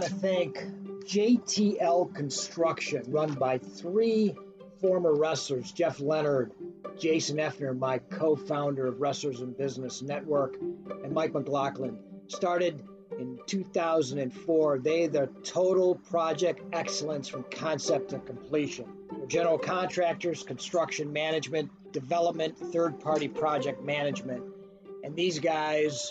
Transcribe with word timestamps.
want 0.00 0.12
to 0.12 0.18
thank 0.18 0.58
JTL 1.04 2.14
Construction, 2.14 3.02
run 3.08 3.34
by 3.34 3.58
three 3.58 4.34
former 4.80 5.14
wrestlers 5.14 5.72
Jeff 5.72 6.00
Leonard, 6.00 6.52
Jason 6.98 7.36
Effner, 7.36 7.78
my 7.78 7.98
co 7.98 8.34
founder 8.34 8.86
of 8.86 9.00
Wrestlers 9.00 9.40
and 9.40 9.56
Business 9.56 10.00
Network, 10.00 10.56
and 10.58 11.12
Mike 11.12 11.34
McLaughlin. 11.34 11.98
Started 12.28 12.82
in 13.18 13.38
2004. 13.46 14.78
They 14.78 15.06
the 15.06 15.28
total 15.44 15.96
project 15.96 16.62
excellence 16.72 17.28
from 17.28 17.44
concept 17.50 18.10
to 18.10 18.20
completion. 18.20 18.86
General 19.28 19.58
contractors, 19.58 20.42
construction 20.42 21.12
management, 21.12 21.70
development, 21.92 22.56
third 22.72 23.00
party 23.00 23.28
project 23.28 23.82
management. 23.84 24.44
And 25.04 25.14
these 25.14 25.38
guys, 25.40 26.10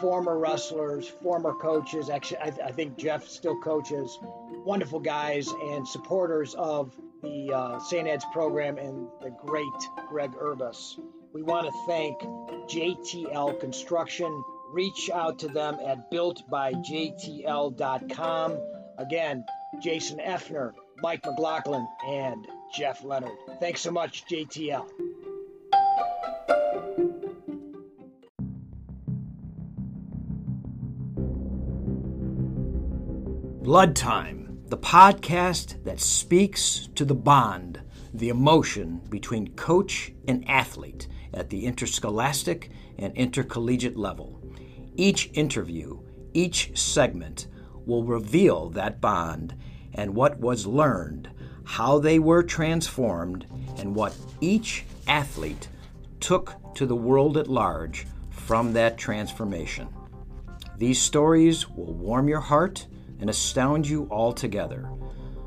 former 0.00 0.38
wrestlers, 0.38 1.08
former 1.08 1.54
coaches, 1.54 2.10
actually, 2.10 2.38
I, 2.38 2.52
I 2.66 2.72
think 2.72 2.96
Jeff 2.96 3.26
still 3.26 3.58
coaches, 3.60 4.18
wonderful 4.64 5.00
guys 5.00 5.48
and 5.48 5.86
supporters 5.86 6.54
of 6.54 6.94
the 7.22 7.52
uh, 7.52 7.78
St. 7.80 8.06
Ed's 8.06 8.24
program 8.32 8.78
and 8.78 9.08
the 9.22 9.30
great 9.30 9.66
Greg 10.08 10.30
Urbas. 10.32 11.00
We 11.32 11.42
want 11.42 11.66
to 11.66 11.72
thank 11.86 12.20
JTL 12.68 13.58
Construction. 13.60 14.42
Reach 14.70 15.10
out 15.12 15.38
to 15.40 15.48
them 15.48 15.78
at 15.84 16.10
builtbyjtl.com. 16.10 18.58
Again, 18.98 19.44
Jason 19.80 20.18
Effner, 20.18 20.72
Mike 20.98 21.24
McLaughlin, 21.24 21.86
and 22.06 22.46
Jeff 22.74 23.02
Leonard. 23.04 23.38
Thanks 23.60 23.80
so 23.80 23.90
much, 23.90 24.26
JTL. 24.26 24.86
Blood 33.68 33.94
Time, 33.94 34.62
the 34.68 34.78
podcast 34.78 35.84
that 35.84 36.00
speaks 36.00 36.88
to 36.94 37.04
the 37.04 37.14
bond, 37.14 37.82
the 38.14 38.30
emotion 38.30 39.02
between 39.10 39.54
coach 39.56 40.10
and 40.26 40.42
athlete 40.48 41.06
at 41.34 41.50
the 41.50 41.66
interscholastic 41.66 42.70
and 42.96 43.14
intercollegiate 43.14 43.98
level. 43.98 44.40
Each 44.96 45.28
interview, 45.34 46.00
each 46.32 46.78
segment 46.78 47.48
will 47.84 48.04
reveal 48.04 48.70
that 48.70 49.02
bond 49.02 49.54
and 49.92 50.14
what 50.14 50.40
was 50.40 50.66
learned, 50.66 51.28
how 51.64 51.98
they 51.98 52.18
were 52.18 52.42
transformed, 52.42 53.44
and 53.76 53.94
what 53.94 54.16
each 54.40 54.86
athlete 55.06 55.68
took 56.20 56.54
to 56.74 56.86
the 56.86 56.96
world 56.96 57.36
at 57.36 57.48
large 57.48 58.06
from 58.30 58.72
that 58.72 58.96
transformation. 58.96 59.88
These 60.78 61.02
stories 61.02 61.68
will 61.68 61.92
warm 61.92 62.30
your 62.30 62.40
heart 62.40 62.86
and 63.20 63.30
astound 63.30 63.88
you 63.88 64.08
altogether. 64.10 64.90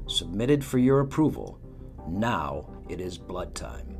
Submitted 0.07 0.63
for 0.63 0.77
your 0.77 0.99
approval. 0.99 1.59
Now 2.07 2.83
it 2.89 2.99
is 2.99 3.17
blood 3.17 3.55
time. 3.55 3.97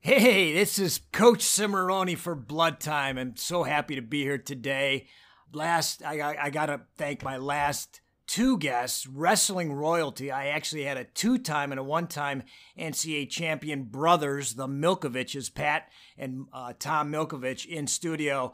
Hey, 0.00 0.52
this 0.52 0.78
is 0.78 1.00
Coach 1.12 1.40
Cimarroni 1.40 2.16
for 2.16 2.34
Blood 2.34 2.80
Time. 2.80 3.18
I'm 3.18 3.36
so 3.36 3.64
happy 3.64 3.94
to 3.96 4.02
be 4.02 4.22
here 4.22 4.38
today. 4.38 5.06
Last, 5.52 6.02
I, 6.02 6.20
I, 6.20 6.44
I 6.44 6.50
got 6.50 6.66
to 6.66 6.82
thank 6.96 7.22
my 7.22 7.36
last 7.36 8.00
two 8.28 8.58
guests, 8.58 9.06
wrestling 9.06 9.72
royalty. 9.72 10.30
I 10.30 10.48
actually 10.48 10.84
had 10.84 10.96
a 10.96 11.04
two 11.04 11.38
time 11.38 11.72
and 11.72 11.80
a 11.80 11.82
one 11.82 12.06
time 12.06 12.44
NCAA 12.78 13.28
champion 13.28 13.84
brothers, 13.84 14.54
the 14.54 14.68
Milkoviches, 14.68 15.52
Pat 15.52 15.88
and 16.16 16.46
uh, 16.52 16.74
Tom 16.78 17.10
Milkovich, 17.10 17.66
in 17.66 17.86
studio 17.86 18.52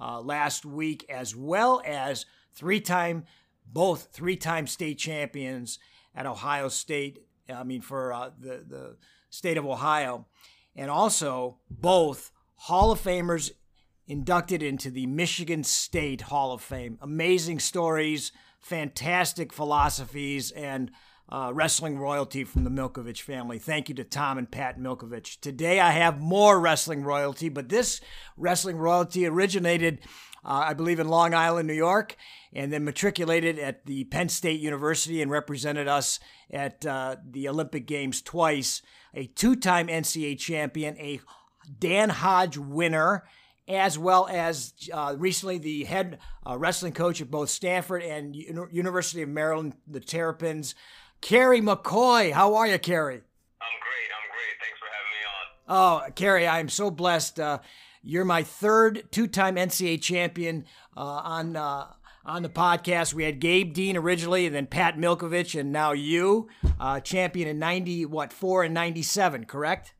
uh, 0.00 0.20
last 0.20 0.64
week, 0.64 1.04
as 1.08 1.34
well 1.34 1.82
as 1.84 2.26
three 2.54 2.80
time, 2.80 3.24
both 3.66 4.08
three 4.12 4.36
time 4.36 4.66
state 4.66 4.98
champions 4.98 5.78
at 6.14 6.26
Ohio 6.26 6.68
State. 6.68 7.26
I 7.48 7.62
mean, 7.62 7.80
for 7.80 8.12
uh, 8.12 8.30
the, 8.38 8.64
the 8.66 8.96
state 9.30 9.58
of 9.58 9.66
Ohio. 9.66 10.26
And 10.74 10.90
also 10.90 11.58
both 11.70 12.32
Hall 12.56 12.90
of 12.90 13.00
Famers 13.00 13.50
inducted 14.06 14.62
into 14.62 14.90
the 14.90 15.06
Michigan 15.06 15.64
State 15.64 16.22
Hall 16.22 16.52
of 16.52 16.60
Fame. 16.60 16.98
Amazing 17.00 17.60
stories, 17.60 18.32
fantastic 18.60 19.52
philosophies, 19.52 20.50
and 20.52 20.90
uh, 21.28 21.50
wrestling 21.52 21.98
royalty 21.98 22.44
from 22.44 22.64
the 22.64 22.70
Milkovich 22.70 23.20
family. 23.20 23.58
Thank 23.58 23.88
you 23.88 23.94
to 23.96 24.04
Tom 24.04 24.38
and 24.38 24.50
Pat 24.50 24.78
Milkovich. 24.78 25.40
Today 25.40 25.80
I 25.80 25.90
have 25.90 26.20
more 26.20 26.60
wrestling 26.60 27.02
royalty, 27.02 27.48
but 27.48 27.68
this 27.68 28.00
wrestling 28.36 28.76
royalty 28.76 29.26
originated, 29.26 30.00
uh, 30.44 30.64
I 30.66 30.74
believe, 30.74 31.00
in 31.00 31.08
Long 31.08 31.34
Island, 31.34 31.66
New 31.66 31.74
York, 31.74 32.16
and 32.52 32.72
then 32.72 32.84
matriculated 32.84 33.58
at 33.58 33.86
the 33.86 34.04
Penn 34.04 34.28
State 34.28 34.60
University 34.60 35.20
and 35.20 35.30
represented 35.30 35.88
us 35.88 36.20
at 36.50 36.86
uh, 36.86 37.16
the 37.28 37.48
Olympic 37.48 37.86
Games 37.86 38.22
twice. 38.22 38.82
A 39.14 39.26
two 39.26 39.56
time 39.56 39.88
NCAA 39.88 40.38
champion, 40.38 40.96
a 40.98 41.20
Dan 41.78 42.10
Hodge 42.10 42.56
winner, 42.56 43.24
as 43.66 43.98
well 43.98 44.28
as 44.30 44.74
uh, 44.92 45.16
recently 45.18 45.58
the 45.58 45.84
head 45.84 46.18
uh, 46.48 46.56
wrestling 46.56 46.92
coach 46.92 47.20
at 47.20 47.30
both 47.30 47.48
Stanford 47.48 48.02
and 48.02 48.36
U- 48.36 48.68
University 48.70 49.22
of 49.22 49.28
Maryland, 49.28 49.74
the 49.88 50.00
Terrapins. 50.00 50.74
Kerry 51.26 51.60
McCoy. 51.60 52.30
How 52.30 52.54
are 52.54 52.68
you, 52.68 52.78
Kerry? 52.78 53.16
I'm 53.16 53.78
great. 53.82 54.10
I'm 54.14 54.30
great. 54.30 54.56
Thanks 54.60 54.78
for 54.78 54.86
having 54.86 55.10
me 55.10 56.06
on. 56.06 56.06
Oh, 56.06 56.12
Kerry, 56.12 56.46
I'm 56.46 56.68
so 56.68 56.88
blessed. 56.88 57.40
Uh, 57.40 57.58
you're 58.00 58.24
my 58.24 58.44
third 58.44 59.08
two-time 59.10 59.56
NCAA 59.56 60.00
champion 60.00 60.66
uh, 60.96 61.00
on 61.00 61.56
uh, 61.56 61.86
on 62.24 62.42
the 62.42 62.48
podcast. 62.48 63.12
We 63.12 63.24
had 63.24 63.40
Gabe 63.40 63.74
Dean 63.74 63.96
originally, 63.96 64.46
and 64.46 64.54
then 64.54 64.68
Pat 64.68 64.98
Milkovich, 64.98 65.58
and 65.58 65.72
now 65.72 65.90
you, 65.90 66.46
uh, 66.78 67.00
champion 67.00 67.48
in 67.48 67.58
ninety 67.58 68.06
what 68.06 68.32
four 68.32 68.62
and 68.62 68.72
ninety 68.72 69.02
seven, 69.02 69.46
correct? 69.46 69.94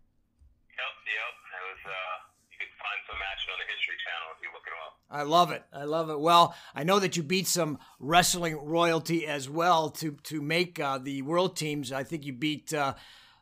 I 5.16 5.22
love 5.22 5.50
it. 5.50 5.64
I 5.72 5.84
love 5.84 6.10
it. 6.10 6.20
Well, 6.20 6.54
I 6.74 6.84
know 6.84 6.98
that 6.98 7.16
you 7.16 7.22
beat 7.22 7.46
some 7.46 7.78
wrestling 7.98 8.54
royalty 8.54 9.26
as 9.26 9.48
well 9.48 9.88
to 9.96 10.12
to 10.24 10.42
make 10.42 10.78
uh, 10.78 10.98
the 10.98 11.22
world 11.22 11.56
teams. 11.56 11.90
I 11.90 12.04
think 12.04 12.26
you 12.26 12.34
beat 12.34 12.74
uh, 12.74 12.92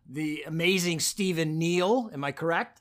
the 0.09 0.45
amazing 0.47 1.01
Stephen 1.01 1.59
Neal. 1.59 2.11
Am 2.15 2.23
I 2.23 2.31
correct? 2.31 2.79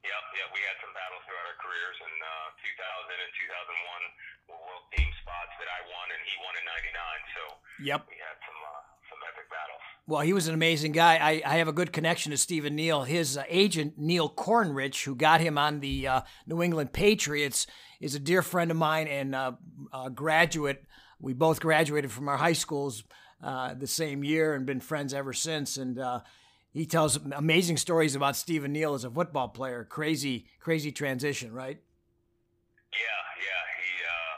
Yep. 0.00 0.22
Yeah. 0.32 0.48
We 0.48 0.64
had 0.64 0.80
some 0.80 0.96
battles 0.96 1.20
throughout 1.28 1.44
our 1.44 1.60
careers. 1.60 1.96
In 2.00 2.14
uh, 2.24 2.56
2000 2.56 3.20
and 3.20 3.32
2001 3.36 4.48
were 4.48 4.60
world 4.64 4.88
team 4.96 5.12
spots 5.20 5.52
that 5.60 5.68
I 5.68 5.84
won 5.84 6.08
and 6.08 6.22
he 6.24 6.34
won 6.40 6.56
in 6.56 6.64
'99. 6.64 7.36
So 7.36 7.42
yep. 7.84 8.00
we 8.08 8.16
had 8.16 8.40
some 8.48 8.60
uh, 8.64 8.80
some 9.12 9.20
epic 9.28 9.44
battles. 9.52 9.84
Well, 10.08 10.24
he 10.24 10.32
was 10.32 10.48
an 10.48 10.54
amazing 10.54 10.92
guy. 10.92 11.20
I, 11.20 11.32
I 11.44 11.56
have 11.60 11.68
a 11.68 11.76
good 11.76 11.92
connection 11.92 12.32
to 12.32 12.38
Stephen 12.38 12.74
Neal. 12.74 13.04
His 13.04 13.36
uh, 13.36 13.44
agent, 13.46 13.94
Neil 13.98 14.28
Cornrich, 14.28 15.04
who 15.04 15.14
got 15.14 15.40
him 15.40 15.58
on 15.58 15.80
the 15.80 16.08
uh, 16.08 16.20
New 16.46 16.62
England 16.62 16.92
Patriots, 16.92 17.66
is 18.00 18.14
a 18.14 18.18
dear 18.18 18.42
friend 18.42 18.70
of 18.70 18.76
mine 18.76 19.06
and 19.06 19.34
uh, 19.34 19.52
a 19.92 20.10
graduate. 20.10 20.84
We 21.20 21.34
both 21.34 21.60
graduated 21.60 22.10
from 22.10 22.28
our 22.28 22.38
high 22.38 22.54
schools 22.54 23.04
uh, 23.42 23.74
the 23.74 23.86
same 23.86 24.24
year 24.24 24.54
and 24.54 24.64
been 24.64 24.80
friends 24.80 25.12
ever 25.12 25.32
since. 25.32 25.76
And 25.76 25.98
uh, 25.98 26.20
he 26.72 26.86
tells 26.86 27.16
amazing 27.16 27.76
stories 27.76 28.16
about 28.16 28.36
Stephen 28.36 28.72
Neal 28.72 28.94
as 28.94 29.04
a 29.04 29.10
football 29.10 29.48
player. 29.48 29.84
Crazy, 29.84 30.46
crazy 30.60 30.90
transition, 30.90 31.52
right? 31.52 31.78
Yeah, 32.90 33.20
yeah, 33.38 33.62
he, 33.78 33.90
uh, 34.02 34.36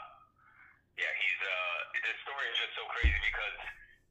yeah, 0.99 1.13
he's. 1.17 1.41
Uh, 1.41 1.99
this 2.05 2.19
story 2.21 2.45
is 2.51 2.57
just 2.61 2.73
so 2.77 2.85
crazy 2.93 3.17
because 3.25 3.57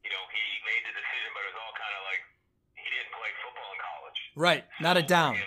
you 0.03 0.11
know 0.11 0.23
he 0.33 0.43
made 0.67 0.83
the 0.83 0.93
decision, 0.97 1.29
but 1.31 1.41
it 1.47 1.49
was 1.55 1.59
all 1.63 1.75
kind 1.79 1.93
of 1.95 2.03
like 2.09 2.23
he 2.75 2.87
didn't 2.91 3.13
play 3.15 3.31
football 3.39 3.69
in 3.71 3.79
college. 3.79 4.19
Right, 4.35 4.63
not 4.83 4.99
a 4.99 5.03
down. 5.05 5.39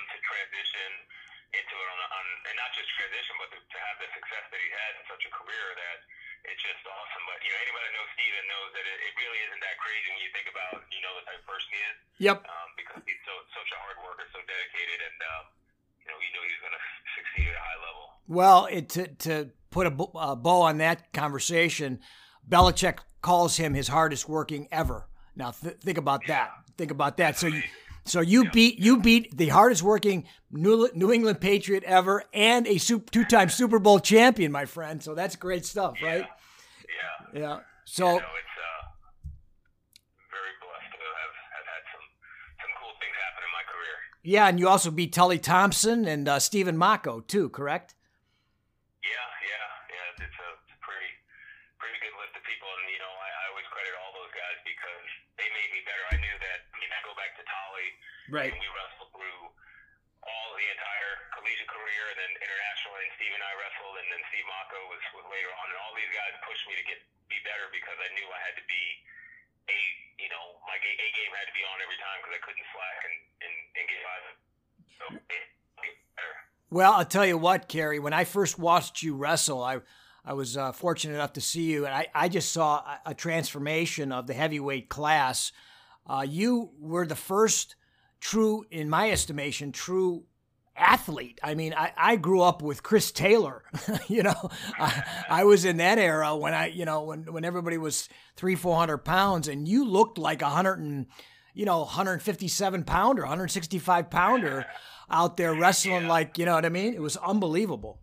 Yep. 12.18 12.36
Um, 12.48 12.68
because 12.76 13.02
he's 13.04 13.20
so 13.28 13.32
such 13.52 13.70
a 13.72 13.78
hard 13.84 13.96
worker, 14.00 14.24
so 14.32 14.40
dedicated, 14.40 14.98
and 15.04 15.18
um, 15.36 15.44
you 16.00 16.08
know 16.08 16.16
he 16.16 16.28
knew 16.32 16.40
he 16.40 16.52
was 16.56 16.62
going 16.64 16.76
to 16.80 16.84
succeed 17.12 17.48
at 17.52 17.56
a 17.56 17.60
high 17.60 17.80
level. 17.84 18.04
Well, 18.26 18.66
it, 18.66 18.88
to 18.90 19.08
to 19.28 19.50
put 19.70 19.86
a, 19.86 20.32
a 20.32 20.36
bow 20.36 20.62
on 20.62 20.78
that 20.78 21.12
conversation, 21.12 22.00
Belichick 22.48 22.98
calls 23.20 23.56
him 23.56 23.74
his 23.74 23.88
hardest 23.88 24.28
working 24.28 24.68
ever. 24.72 25.06
Now 25.34 25.50
th- 25.50 25.76
think 25.80 25.98
about 25.98 26.22
yeah. 26.22 26.34
that. 26.34 26.50
Think 26.78 26.90
about 26.90 27.18
that. 27.18 27.36
So 27.38 27.48
you. 27.48 27.62
So 28.06 28.20
you 28.20 28.44
yeah. 28.44 28.50
beat 28.52 28.78
you 28.78 28.98
beat 28.98 29.36
the 29.36 29.48
hardest 29.48 29.82
working 29.82 30.26
New, 30.48 30.88
New 30.94 31.12
England 31.12 31.40
Patriot 31.40 31.82
ever 31.82 32.22
and 32.32 32.64
a 32.68 32.78
two-time 32.78 33.48
Super 33.48 33.80
Bowl 33.80 33.98
champion, 33.98 34.52
my 34.52 34.64
friend. 34.64 35.02
So 35.02 35.16
that's 35.16 35.34
great 35.34 35.66
stuff, 35.66 35.96
right? 36.00 36.24
Yeah. 37.34 37.40
Yeah. 37.40 37.58
So. 37.86 38.18
You 38.18 38.18
know, 38.18 38.34
it's, 38.34 38.56
uh, 38.58 38.82
very 40.26 40.54
blessed 40.58 40.90
to 40.90 41.06
have, 41.06 41.34
have 41.54 41.66
had 41.70 41.82
some, 41.94 42.06
some 42.58 42.72
cool 42.82 42.98
things 42.98 43.14
happen 43.14 43.46
in 43.46 43.52
my 43.54 43.62
career. 43.62 43.96
Yeah, 44.26 44.50
and 44.50 44.58
you 44.58 44.66
also 44.66 44.90
beat 44.90 45.14
Tolly 45.14 45.38
Thompson 45.38 46.02
and 46.04 46.26
uh, 46.26 46.42
Stephen 46.42 46.74
Mocco, 46.74 47.22
too, 47.22 47.46
correct? 47.54 47.94
Yeah, 49.06 49.14
yeah, 49.38 49.66
yeah. 49.86 50.26
It's 50.26 50.34
a, 50.34 50.50
pretty, 50.82 51.10
pretty 51.78 51.98
good 52.02 52.14
list 52.18 52.34
of 52.34 52.42
people. 52.42 52.66
And, 52.66 52.90
you 52.90 52.98
know, 52.98 53.14
I, 53.14 53.54
always 53.54 53.70
credit 53.70 53.94
all 54.02 54.12
those 54.18 54.34
guys 54.34 54.58
because 54.66 55.06
they 55.38 55.46
made 55.46 55.70
me 55.70 55.80
better. 55.86 56.04
I 56.10 56.18
knew 56.18 56.36
that, 56.42 56.58
I 56.74 56.98
go 57.06 57.14
back 57.14 57.38
to 57.38 57.44
Tolly. 57.46 57.88
Right. 58.34 58.50
Had 71.36 71.48
to 71.48 71.56
be 71.56 71.64
on 71.64 71.76
every 71.84 71.98
time 72.00 72.16
because 72.20 72.34
I 72.34 72.42
couldn't 72.42 72.66
slack 72.72 72.98
and 73.04 73.16
and, 73.44 73.54
and 73.76 73.84
get 73.86 74.00
by. 74.04 74.16
So. 74.96 75.04
Well, 76.68 76.92
I'll 76.94 77.04
tell 77.04 77.24
you 77.24 77.38
what, 77.38 77.68
Kerry. 77.68 77.98
When 78.00 78.12
I 78.12 78.24
first 78.24 78.58
watched 78.58 79.02
you 79.02 79.14
wrestle, 79.14 79.62
I 79.62 79.80
I 80.24 80.32
was 80.32 80.56
uh, 80.56 80.72
fortunate 80.72 81.14
enough 81.14 81.34
to 81.34 81.40
see 81.40 81.62
you, 81.62 81.86
and 81.86 81.94
I, 81.94 82.08
I 82.12 82.28
just 82.28 82.52
saw 82.52 82.78
a, 82.78 83.10
a 83.10 83.14
transformation 83.14 84.10
of 84.10 84.26
the 84.26 84.34
heavyweight 84.34 84.88
class. 84.88 85.52
Uh, 86.04 86.26
you 86.28 86.70
were 86.80 87.06
the 87.06 87.14
first 87.14 87.76
true, 88.18 88.64
in 88.70 88.90
my 88.90 89.10
estimation, 89.10 89.70
true 89.70 90.24
athlete. 90.78 91.40
I 91.42 91.54
mean, 91.54 91.74
I, 91.74 91.92
I 91.96 92.16
grew 92.16 92.42
up 92.42 92.62
with 92.62 92.82
Chris 92.82 93.10
Taylor. 93.10 93.62
you 94.08 94.22
know, 94.22 94.50
I, 94.78 95.04
I, 95.28 95.44
was 95.44 95.64
in 95.64 95.78
that 95.78 95.98
era 95.98 96.36
when 96.36 96.54
I, 96.54 96.66
you 96.66 96.84
know, 96.84 97.04
when 97.04 97.32
when 97.32 97.44
everybody 97.44 97.78
was 97.78 98.08
three, 98.36 98.54
four 98.54 98.76
hundred 98.76 98.98
pounds, 98.98 99.48
and 99.48 99.66
you 99.66 99.84
looked 99.84 100.18
like 100.18 100.42
a 100.42 100.48
hundred 100.48 100.78
and, 100.78 101.06
you 101.54 101.64
know, 101.64 101.80
157 101.80 102.84
pounder, 102.84 103.22
165 103.22 104.10
pounder 104.10 104.66
out 105.10 105.36
there 105.36 105.54
wrestling 105.54 106.02
yeah. 106.02 106.08
like, 106.08 106.38
you 106.38 106.44
know 106.44 106.54
what 106.54 106.66
I 106.66 106.68
mean? 106.68 106.94
It 106.94 107.00
was 107.02 107.16
unbelievable. 107.16 108.02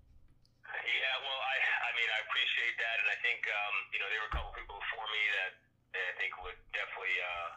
Yeah, 0.66 1.16
well, 1.22 1.42
I, 1.44 1.56
I 1.62 1.92
mean, 1.94 2.10
I 2.10 2.20
appreciate 2.24 2.76
that, 2.80 2.96
and 3.04 3.08
I 3.12 3.18
think, 3.22 3.44
um, 3.46 3.76
you 3.92 4.00
know, 4.00 4.08
there 4.08 4.22
were 4.24 4.32
a 4.32 4.36
couple 4.36 4.52
people 4.56 4.80
before 4.80 5.08
me 5.12 5.24
that, 5.38 5.52
that 5.94 6.06
I 6.10 6.14
think 6.18 6.32
would 6.42 6.60
definitely 6.72 7.14
uh, 7.20 7.48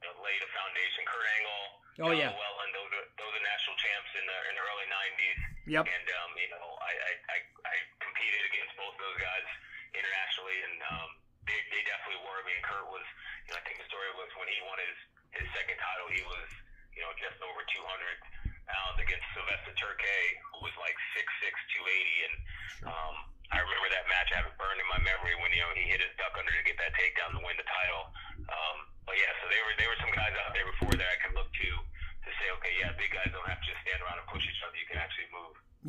you 0.00 0.04
know, 0.08 0.14
lay 0.22 0.36
the 0.38 0.50
foundation. 0.54 1.00
Kurt 1.04 1.26
Angle, 1.26 1.62
oh 2.08 2.12
yeah, 2.14 2.32
well, 2.32 2.56
and 2.62 2.70
those 2.72 2.90
are, 2.94 3.06
those 3.18 3.32
are 3.36 3.44
national 3.44 3.76
champs 3.82 4.12
in 4.16 4.24
the 4.24 4.38
in 4.48 4.54
the 4.56 4.64
early 4.64 4.88
'90s. 4.88 5.40
Yep. 5.72 5.88
And 5.88 6.08
um, 6.20 6.30
you 6.36 6.52
know, 6.52 6.68
I, 6.84 6.92
I, 7.32 7.36
I, 7.64 7.76
competed 8.04 8.44
against 8.52 8.76
both 8.76 8.92
those 9.00 9.16
guys 9.16 9.48
internationally, 9.96 10.58
and 10.68 10.76
um, 10.84 11.08
they, 11.48 11.56
they 11.72 11.80
definitely 11.88 12.20
were. 12.28 12.36
I 12.36 12.44
mean, 12.44 12.60
Kurt 12.60 12.84
was, 12.92 13.06
you 13.48 13.56
know, 13.56 13.58
I 13.58 13.64
think 13.64 13.80
the 13.80 13.88
story 13.88 14.12
was 14.20 14.28
when 14.36 14.52
he 14.52 14.60
won 14.68 14.76
his 14.84 14.98
his 15.32 15.48
second 15.56 15.80
title, 15.80 16.12
he 16.12 16.20
was, 16.28 16.48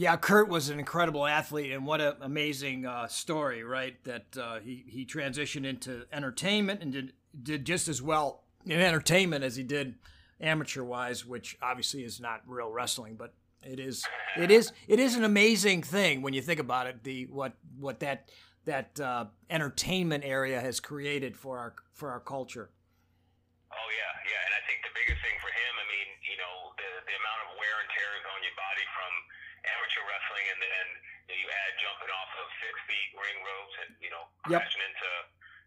Yeah, 0.03 0.17
Kurt 0.17 0.49
was 0.49 0.67
an 0.67 0.79
incredible 0.79 1.25
athlete, 1.25 1.71
and 1.71 1.87
what 1.87 2.01
an 2.01 2.15
amazing 2.19 2.85
uh, 2.85 3.07
story, 3.07 3.63
right? 3.63 3.95
That 4.03 4.25
uh, 4.35 4.59
he 4.59 4.83
he 4.85 5.05
transitioned 5.05 5.65
into 5.65 6.03
entertainment 6.11 6.81
and 6.81 6.91
did 6.91 7.13
did 7.41 7.63
just 7.63 7.87
as 7.87 8.01
well 8.01 8.43
in 8.65 8.81
entertainment 8.81 9.45
as 9.45 9.55
he 9.55 9.63
did 9.63 9.95
amateur 10.41 10.83
wise, 10.83 11.25
which 11.25 11.57
obviously 11.61 12.03
is 12.03 12.19
not 12.19 12.41
real 12.45 12.69
wrestling, 12.69 13.15
but 13.15 13.33
it 13.63 13.79
is 13.79 14.03
it 14.37 14.51
is 14.51 14.73
it 14.89 14.99
is 14.99 15.15
an 15.15 15.23
amazing 15.23 15.81
thing 15.81 16.21
when 16.21 16.33
you 16.33 16.41
think 16.41 16.59
about 16.59 16.85
it. 16.85 17.05
The 17.05 17.27
what 17.27 17.53
what 17.79 18.01
that 18.01 18.27
that 18.65 18.99
uh, 18.99 19.27
entertainment 19.49 20.25
area 20.25 20.59
has 20.59 20.81
created 20.81 21.37
for 21.37 21.57
our 21.57 21.75
for 21.93 22.11
our 22.11 22.19
culture. 22.19 22.71
Oh 23.71 23.87
yeah, 23.95 24.11
yeah, 24.27 24.47
and 24.51 24.51
I 24.51 24.67
think 24.67 24.83
the 24.83 24.91
biggest 24.99 25.23
thing 25.23 25.39
for 25.39 25.47
him, 25.47 25.73
I 25.79 25.85
mean, 25.87 26.07
you 26.27 26.35
know, 26.35 26.75
the 26.75 26.91
the 27.07 27.15
amount 27.15 27.39
of 27.47 27.55
wear 27.55 27.75
and 27.79 27.87
tear 27.95 28.11
is 28.19 28.25
on 28.35 28.43
your 28.43 28.57
body 28.59 28.83
from 28.91 29.32
amateur 29.63 30.03
wrestling, 30.07 30.45
and 30.51 30.59
then 30.59 30.87
you 31.31 31.47
add 31.47 31.71
jumping 31.79 32.11
off 32.11 32.31
of 32.39 32.47
six 32.59 32.75
feet 32.85 33.09
ring 33.15 33.37
ropes 33.41 33.75
and 33.87 33.91
you 34.03 34.11
know 34.11 34.27
crashing 34.43 34.83
yep. 34.83 34.91
into 34.91 35.11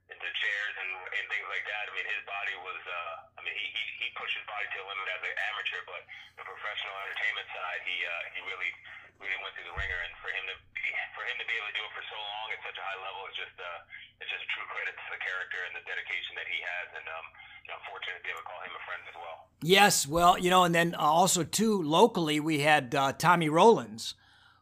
into 0.07 0.29
chairs 0.39 0.75
and, 0.79 0.91
and 1.19 1.25
things 1.27 1.47
like 1.51 1.67
that. 1.67 1.91
I 1.91 1.93
mean, 1.99 2.07
his 2.07 2.23
body 2.31 2.55
was, 2.63 2.79
uh, 2.87 3.39
I 3.39 3.41
mean, 3.43 3.59
he, 3.59 3.67
he, 3.75 4.07
he 4.07 4.15
pushed 4.15 4.39
his 4.39 4.47
body 4.47 4.63
to 4.71 4.79
a 4.79 4.87
limit 4.87 5.03
as 5.11 5.19
an 5.19 5.35
amateur, 5.51 5.83
but 5.83 6.03
the 6.39 6.47
professional 6.47 6.95
entertainment 7.03 7.49
side, 7.51 7.83
he, 7.83 7.97
uh, 8.07 8.23
he 8.39 8.41
really, 8.47 8.71
really 9.19 9.39
went 9.43 9.59
through 9.59 9.67
the 9.67 9.75
ringer. 9.75 9.99
And 10.07 10.15
for 10.23 10.31
him 10.31 10.47
to 10.47 10.57
be, 10.79 10.87
for 11.19 11.27
him 11.27 11.37
to 11.43 11.47
be 11.51 11.59
able 11.59 11.67
to 11.67 11.75
do 11.75 11.83
it 11.83 11.91
for 11.99 12.07
so 12.07 12.19
long 12.23 12.47
at 12.55 12.63
such 12.63 12.79
a 12.79 12.85
high 12.87 13.01
level 13.03 13.27
is 13.27 13.35
just, 13.35 13.57
uh, 13.59 13.79
it's 14.23 14.31
just 14.31 14.47
a 14.47 14.51
true 14.55 14.67
credit 14.71 14.95
to 14.95 15.09
the 15.11 15.19
character 15.19 15.59
and 15.67 15.75
the 15.75 15.83
dedication 15.83 16.39
that 16.39 16.47
he 16.47 16.63
has. 16.63 16.87
And, 16.95 17.07
um, 17.11 17.27
you 17.27 17.35
know, 17.35 17.56
fortunate 17.89 18.19
to 18.19 18.23
be 18.23 18.31
able 18.31 18.43
to 18.43 18.49
call 18.49 18.61
him 18.63 18.75
a 18.75 18.83
friend 18.87 19.03
as 19.09 19.17
well. 19.17 19.37
Yes. 19.63 20.07
Well, 20.07 20.39
you 20.39 20.51
know, 20.51 20.65
and 20.65 20.75
then 20.75 20.95
also 20.95 21.43
too, 21.43 21.83
locally, 21.83 22.41
we 22.41 22.61
had, 22.61 22.95
uh, 22.95 23.13
Tommy 23.13 23.49
Rowlands 23.49 24.15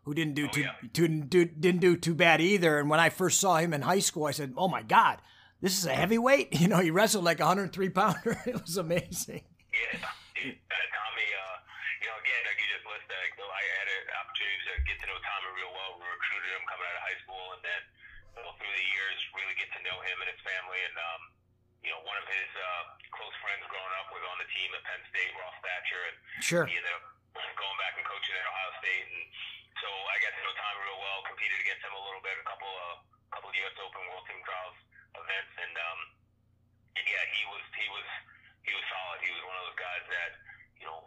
who 0.04 0.12
didn't 0.12 0.34
do 0.34 0.44
oh, 0.46 0.52
too, 0.52 0.60
yeah. 0.68 0.76
too, 0.92 1.08
do, 1.08 1.44
didn't 1.44 1.80
do 1.80 1.96
too 1.96 2.14
bad 2.14 2.40
either. 2.40 2.78
And 2.78 2.88
when 2.88 3.00
I 3.00 3.08
first 3.08 3.40
saw 3.40 3.56
him 3.56 3.72
in 3.72 3.82
high 3.82 4.04
school, 4.04 4.28
I 4.28 4.32
said, 4.32 4.52
"Oh 4.56 4.68
my 4.68 4.84
God, 4.84 5.18
this 5.60 5.76
is 5.76 5.86
a 5.86 5.96
heavyweight. 5.96 6.52
You 6.60 6.68
know, 6.68 6.80
he 6.80 6.92
wrestled 6.92 7.24
like 7.24 7.40
a 7.40 7.48
103 7.48 7.72
pounder. 7.88 8.36
it 8.46 8.60
was 8.60 8.76
amazing. 8.76 9.44
Yeah, 9.72 9.96
uh, 9.96 10.86
Tommy. 10.92 11.28
Uh, 11.32 11.56
you 12.04 12.06
know, 12.12 12.16
again, 12.20 12.42
like 12.44 12.60
you 12.60 12.68
just 12.68 12.84
listed, 12.84 13.16
like, 13.16 13.40
I 13.40 13.64
had 13.80 13.88
an 13.88 14.04
opportunity 14.12 14.60
to 14.60 14.74
get 14.84 14.96
to 15.00 15.06
know 15.08 15.18
Tommy 15.24 15.48
real 15.56 15.72
well. 15.72 15.96
We 15.96 16.04
recruited 16.04 16.52
him 16.52 16.62
coming 16.68 16.84
out 16.84 16.96
of 17.00 17.04
high 17.08 17.20
school, 17.24 17.46
and 17.56 17.62
then 17.64 17.82
through 18.60 18.76
the 18.76 18.86
years, 18.92 19.16
really 19.32 19.56
get 19.56 19.72
to 19.72 19.80
know 19.88 19.96
him 20.04 20.16
and 20.20 20.28
his 20.28 20.42
family. 20.44 20.80
And 20.84 20.96
um, 21.00 21.22
you 21.84 21.92
know, 21.92 22.00
one 22.08 22.16
of 22.16 22.24
his 22.24 22.50
uh, 22.56 22.82
close 23.12 23.36
friends 23.44 23.60
growing 23.68 23.94
up 24.00 24.08
was 24.08 24.24
on 24.24 24.40
the 24.40 24.48
team 24.48 24.72
at 24.72 24.80
Penn 24.88 25.04
State, 25.12 25.32
Ross 25.36 25.52
Thatcher, 25.60 26.00
and 26.08 26.16
sure. 26.40 26.64
he 26.64 26.80
ended 26.80 26.90
up 26.96 27.04
going 27.36 27.76
back 27.76 27.94
and 28.00 28.04
coaching 28.08 28.32
at 28.40 28.44
Ohio 28.48 28.72
State. 28.80 29.04
And 29.04 29.24
so 29.84 29.88
I 30.08 30.16
got 30.24 30.32
to 30.32 30.40
know 30.40 30.54
Tommy 30.56 30.80
real 30.80 30.96
well. 30.96 31.20
Competed 31.28 31.60
against 31.60 31.84
him 31.84 31.92
a 31.92 32.02
little 32.02 32.24
bit, 32.24 32.40
a 32.40 32.46
couple 32.48 32.72
of 32.72 33.04
couple 33.36 33.52
of 33.52 33.54
U.S. 33.60 33.76
Open 33.84 34.00
World 34.08 34.24
Team 34.24 34.40
trials 34.48 34.78
events, 35.12 35.52
and 35.60 35.74
um, 35.76 36.00
and 36.96 37.04
yeah, 37.04 37.24
he 37.36 37.42
was 37.52 37.64
he 37.76 37.86
was 37.92 38.08
he 38.64 38.72
was 38.72 38.84
solid. 38.88 39.20
He 39.20 39.30
was 39.36 39.42
one 39.44 39.56
of 39.60 39.64
those 39.68 39.80
guys 39.80 40.04
that 40.08 40.30
you 40.80 40.88
know 40.88 41.04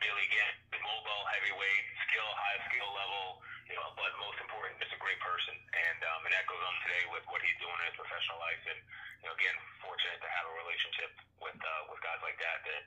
really 0.00 0.26
get 0.32 0.52
mobile, 0.80 1.22
heavyweight, 1.28 1.84
skill, 2.08 2.30
high 2.40 2.60
skill 2.72 2.88
level. 2.96 3.44
You 3.66 3.74
know, 3.74 3.90
but 3.98 4.14
most 4.22 4.38
important, 4.38 4.78
just 4.78 4.94
a 4.94 5.00
great 5.02 5.18
person, 5.18 5.58
and 5.58 5.98
um, 6.08 6.22
and 6.24 6.32
that 6.32 6.46
goes 6.46 6.62
on 6.62 6.74
today 6.86 7.04
with 7.10 7.26
what 7.28 7.42
he's 7.42 7.58
doing 7.58 7.74
in 7.82 7.84
his 7.90 7.98
professional 7.98 8.38
life. 8.38 8.62
And 8.70 8.78
you 9.22 9.26
know, 9.28 9.34
again, 9.36 9.56
fortunate 9.82 10.20
to 10.20 10.30
have 10.30 10.46
a 10.48 10.54
relationship 10.60 11.10
with 11.40 11.56
uh, 11.56 11.82
with 11.92 12.00
guys 12.02 12.20
like 12.24 12.38
that 12.40 12.64
that 12.64 12.82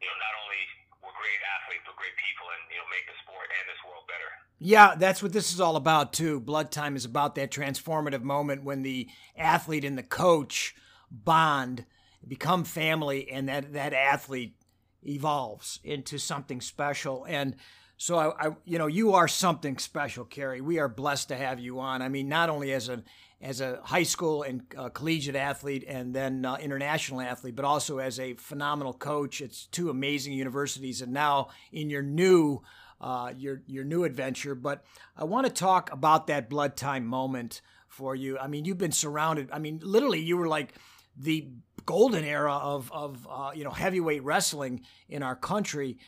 you 0.00 0.06
know 0.06 0.18
not 0.18 0.34
only 0.44 0.62
were 1.02 1.14
great 1.14 1.40
athletes, 1.58 1.84
but 1.86 1.94
great 1.98 2.16
people, 2.18 2.46
and 2.54 2.62
you 2.70 2.78
know 2.78 2.88
make 2.90 3.06
the 3.06 3.16
sport 3.22 3.46
and 3.48 3.64
this 3.68 3.80
world 3.86 4.04
better. 4.10 4.30
Yeah, 4.58 4.98
that's 4.98 5.22
what 5.22 5.32
this 5.32 5.52
is 5.54 5.60
all 5.60 5.76
about 5.76 6.12
too. 6.12 6.40
Blood 6.40 6.70
Time 6.70 6.96
is 6.96 7.04
about 7.04 7.34
that 7.36 7.50
transformative 7.50 8.22
moment 8.22 8.64
when 8.64 8.82
the 8.82 9.08
athlete 9.36 9.84
and 9.84 9.96
the 9.96 10.06
coach 10.06 10.74
bond, 11.10 11.84
become 12.26 12.64
family, 12.64 13.30
and 13.30 13.48
that 13.48 13.72
that 13.72 13.92
athlete 13.94 14.54
evolves 15.02 15.80
into 15.84 16.18
something 16.18 16.60
special. 16.60 17.24
And 17.28 17.56
so 17.96 18.18
I, 18.18 18.48
I 18.48 18.56
you 18.64 18.78
know, 18.78 18.86
you 18.86 19.14
are 19.14 19.28
something 19.28 19.78
special, 19.78 20.24
Kerry. 20.24 20.60
We 20.60 20.78
are 20.78 20.88
blessed 20.88 21.28
to 21.28 21.36
have 21.36 21.60
you 21.60 21.80
on. 21.80 22.02
I 22.02 22.08
mean, 22.08 22.28
not 22.28 22.50
only 22.50 22.72
as 22.72 22.88
an 22.88 23.04
as 23.40 23.60
a 23.60 23.80
high 23.84 24.02
school 24.02 24.42
and 24.42 24.62
uh, 24.76 24.88
collegiate 24.88 25.36
athlete 25.36 25.84
and 25.86 26.12
then 26.12 26.44
uh, 26.44 26.56
international 26.56 27.20
athlete, 27.20 27.54
but 27.54 27.64
also 27.64 27.98
as 27.98 28.18
a 28.18 28.34
phenomenal 28.34 28.92
coach. 28.92 29.40
It's 29.40 29.66
two 29.66 29.90
amazing 29.90 30.32
universities, 30.32 31.02
and 31.02 31.12
now 31.12 31.48
in 31.72 31.88
your 31.90 32.02
new 32.02 32.62
uh, 33.00 33.32
your 33.36 33.62
your 33.66 33.84
new 33.84 34.04
adventure. 34.04 34.54
But 34.54 34.84
I 35.16 35.24
want 35.24 35.46
to 35.46 35.52
talk 35.52 35.92
about 35.92 36.26
that 36.26 36.48
blood 36.48 36.76
time 36.76 37.06
moment 37.06 37.60
for 37.86 38.14
you. 38.14 38.38
I 38.38 38.48
mean, 38.48 38.64
you've 38.64 38.78
been 38.78 38.92
surrounded. 38.92 39.50
I 39.52 39.58
mean, 39.58 39.80
literally, 39.82 40.20
you 40.20 40.36
were 40.36 40.48
like 40.48 40.74
the 41.16 41.48
golden 41.86 42.24
era 42.24 42.54
of 42.54 42.90
of 42.92 43.26
uh, 43.30 43.50
you 43.54 43.64
know 43.64 43.70
heavyweight 43.70 44.24
wrestling 44.24 44.82
in 45.08 45.22
our 45.22 45.36
country. 45.36 45.98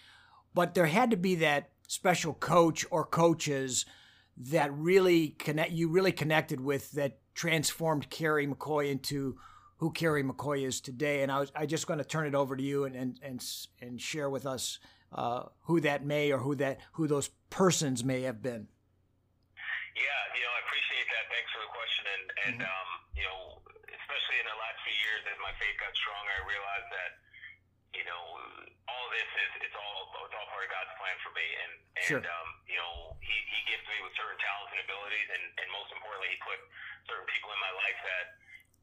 But 0.52 0.75
there 0.75 0.87
had 0.87 1.12
to 1.12 1.16
be 1.16 1.37
that 1.37 1.70
special 1.87 2.34
coach 2.34 2.84
or 2.90 3.04
coaches 3.04 3.87
that 4.37 4.72
really 4.72 5.28
connect 5.28 5.70
you 5.70 5.88
really 5.88 6.12
connected 6.12 6.60
with 6.60 6.90
that 6.92 7.18
transformed 7.34 8.10
Kerry 8.10 8.46
McCoy 8.46 8.90
into 8.90 9.37
who 9.76 9.90
Kerry 9.90 10.22
McCoy 10.22 10.66
is 10.66 10.80
today. 10.80 11.22
And 11.22 11.32
I 11.32 11.40
was 11.40 11.52
I 11.54 11.66
just 11.66 11.87
going 11.87 11.99
to 11.99 12.04
turn 12.04 12.26
it 12.26 12.34
over 12.34 12.56
to 12.56 12.62
you 12.62 12.84
and 12.84 12.94
and 12.94 13.18
and, 13.22 13.44
and 13.80 14.00
share 14.00 14.28
with 14.28 14.46
us 14.46 14.78
uh, 15.12 15.44
who 15.66 15.80
that 15.80 16.04
may 16.04 16.32
or 16.32 16.38
who 16.38 16.54
that 16.56 16.78
who 16.92 17.06
those 17.06 17.30
persons 17.49 18.04
may 18.04 18.22
have 18.22 18.42
been. 18.42 18.68
Yeah, 19.96 20.20
you 20.37 20.42
know, 20.44 20.52
I 20.54 20.60
appreciate 20.64 21.08
that. 21.10 21.25
Thanks 21.32 21.50
for 21.50 21.60
the 21.64 21.72
question. 21.72 22.04
And 22.06 22.25
and 22.46 22.54
mm-hmm. 22.62 22.70
um, 22.70 22.90
you 23.16 23.25
know, 23.26 23.40
especially 23.88 24.38
in 24.38 24.46
the 24.46 24.58
last 24.60 24.78
few 24.87 24.96
years, 24.96 25.20
as 25.26 25.38
my 25.42 25.52
faith 25.58 25.76
got 25.80 25.92
stronger, 25.96 26.30
I 26.30 26.42
realized 26.46 26.90
that 26.94 27.12
you 27.96 28.04
know 28.06 28.22
all 29.00 29.09
of 29.09 29.16
this 29.16 29.30
is 29.33 29.50
it's 29.64 29.78
all 29.80 30.12
it's 30.28 30.37
all 30.37 30.49
part 30.52 30.69
of 30.69 30.71
God's 30.71 30.92
plan 31.00 31.16
for 31.25 31.33
me. 31.33 31.47
And 31.64 31.73
and 31.97 32.04
sure. 32.04 32.21
um, 32.21 32.49
you 32.69 32.76
know, 32.76 33.16
he 33.25 33.33
he 33.49 33.59
gifts 33.73 33.88
me 33.88 33.97
with 34.04 34.12
certain 34.21 34.37
talents 34.37 34.76
and 34.76 34.80
abilities, 34.85 35.28
and 35.33 35.45
and 35.57 35.66
most 35.73 35.88
importantly, 35.97 36.37
he 36.37 36.38
put 36.45 36.61
certain 37.09 37.25
people 37.33 37.49
in 37.57 37.61
my 37.64 37.73
life 37.80 37.97
that 38.04 38.26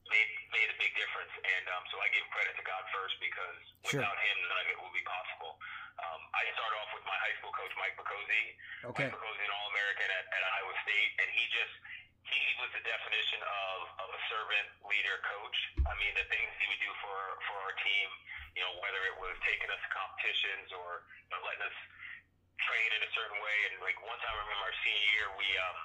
made 0.09 0.29
made 0.49 0.69
a 0.73 0.77
big 0.81 0.93
difference. 0.97 1.29
And 1.37 1.65
um, 1.69 1.83
so 1.93 2.01
I 2.01 2.09
give 2.09 2.25
credit 2.33 2.57
to 2.57 2.65
God 2.65 2.81
first 2.89 3.13
because 3.21 3.61
Sure. 3.93 4.01
without 4.01 4.17
Him, 4.19 4.37
none 4.49 4.59
of 4.65 4.67
it 4.73 4.77
will 4.81 4.91
be 4.95 5.05
possible. 5.05 5.55
Um, 6.01 6.21
I 6.33 6.43
started 6.57 6.77
off 6.81 6.91
with 6.97 7.05
my 7.05 7.17
high 7.21 7.33
school 7.41 7.53
coach, 7.55 7.73
Mike 7.77 7.93
Bacozzi. 7.97 8.43
Okay. 8.93 9.07
Mike 9.09 9.15
Bacozzi, 9.15 9.43
an 9.45 9.53
All 9.53 9.69
American 9.71 10.07
at, 10.11 10.25
at 10.33 10.41
Iowa 10.61 10.73
State, 10.85 11.11
and 11.21 11.27
he 11.31 11.43
just 11.53 11.73
he 12.27 12.43
was 12.59 12.67
the 12.75 12.83
definition 12.83 13.39
of, 13.39 13.77
of 14.03 14.07
a 14.11 14.21
servant 14.27 14.67
leader 14.91 15.17
coach. 15.23 15.57
I 15.87 15.95
mean, 16.03 16.11
the 16.19 16.27
things 16.27 16.51
he 16.59 16.65
would 16.67 16.81
do 16.83 16.91
for 16.99 17.17
for 17.47 17.55
our 17.63 17.75
team, 17.79 18.09
you 18.57 18.65
know, 18.65 18.73
whether 18.81 18.97
it 19.05 19.15
was 19.21 19.37
taking 19.45 19.69
us 19.69 19.77
to 19.85 19.89
competitions 19.93 20.73
or 20.73 21.05
you 21.05 21.31
know, 21.37 21.45
letting 21.45 21.61
us 21.69 21.77
train 22.57 22.89
in 22.97 23.01
a 23.05 23.11
certain 23.13 23.37
way. 23.37 23.57
And 23.69 23.73
like 23.85 23.97
one 24.01 24.17
time, 24.25 24.33
I 24.33 24.41
remember 24.41 24.65
our 24.65 24.77
senior 24.81 25.09
year, 25.13 25.27
we 25.37 25.47
um, 25.61 25.77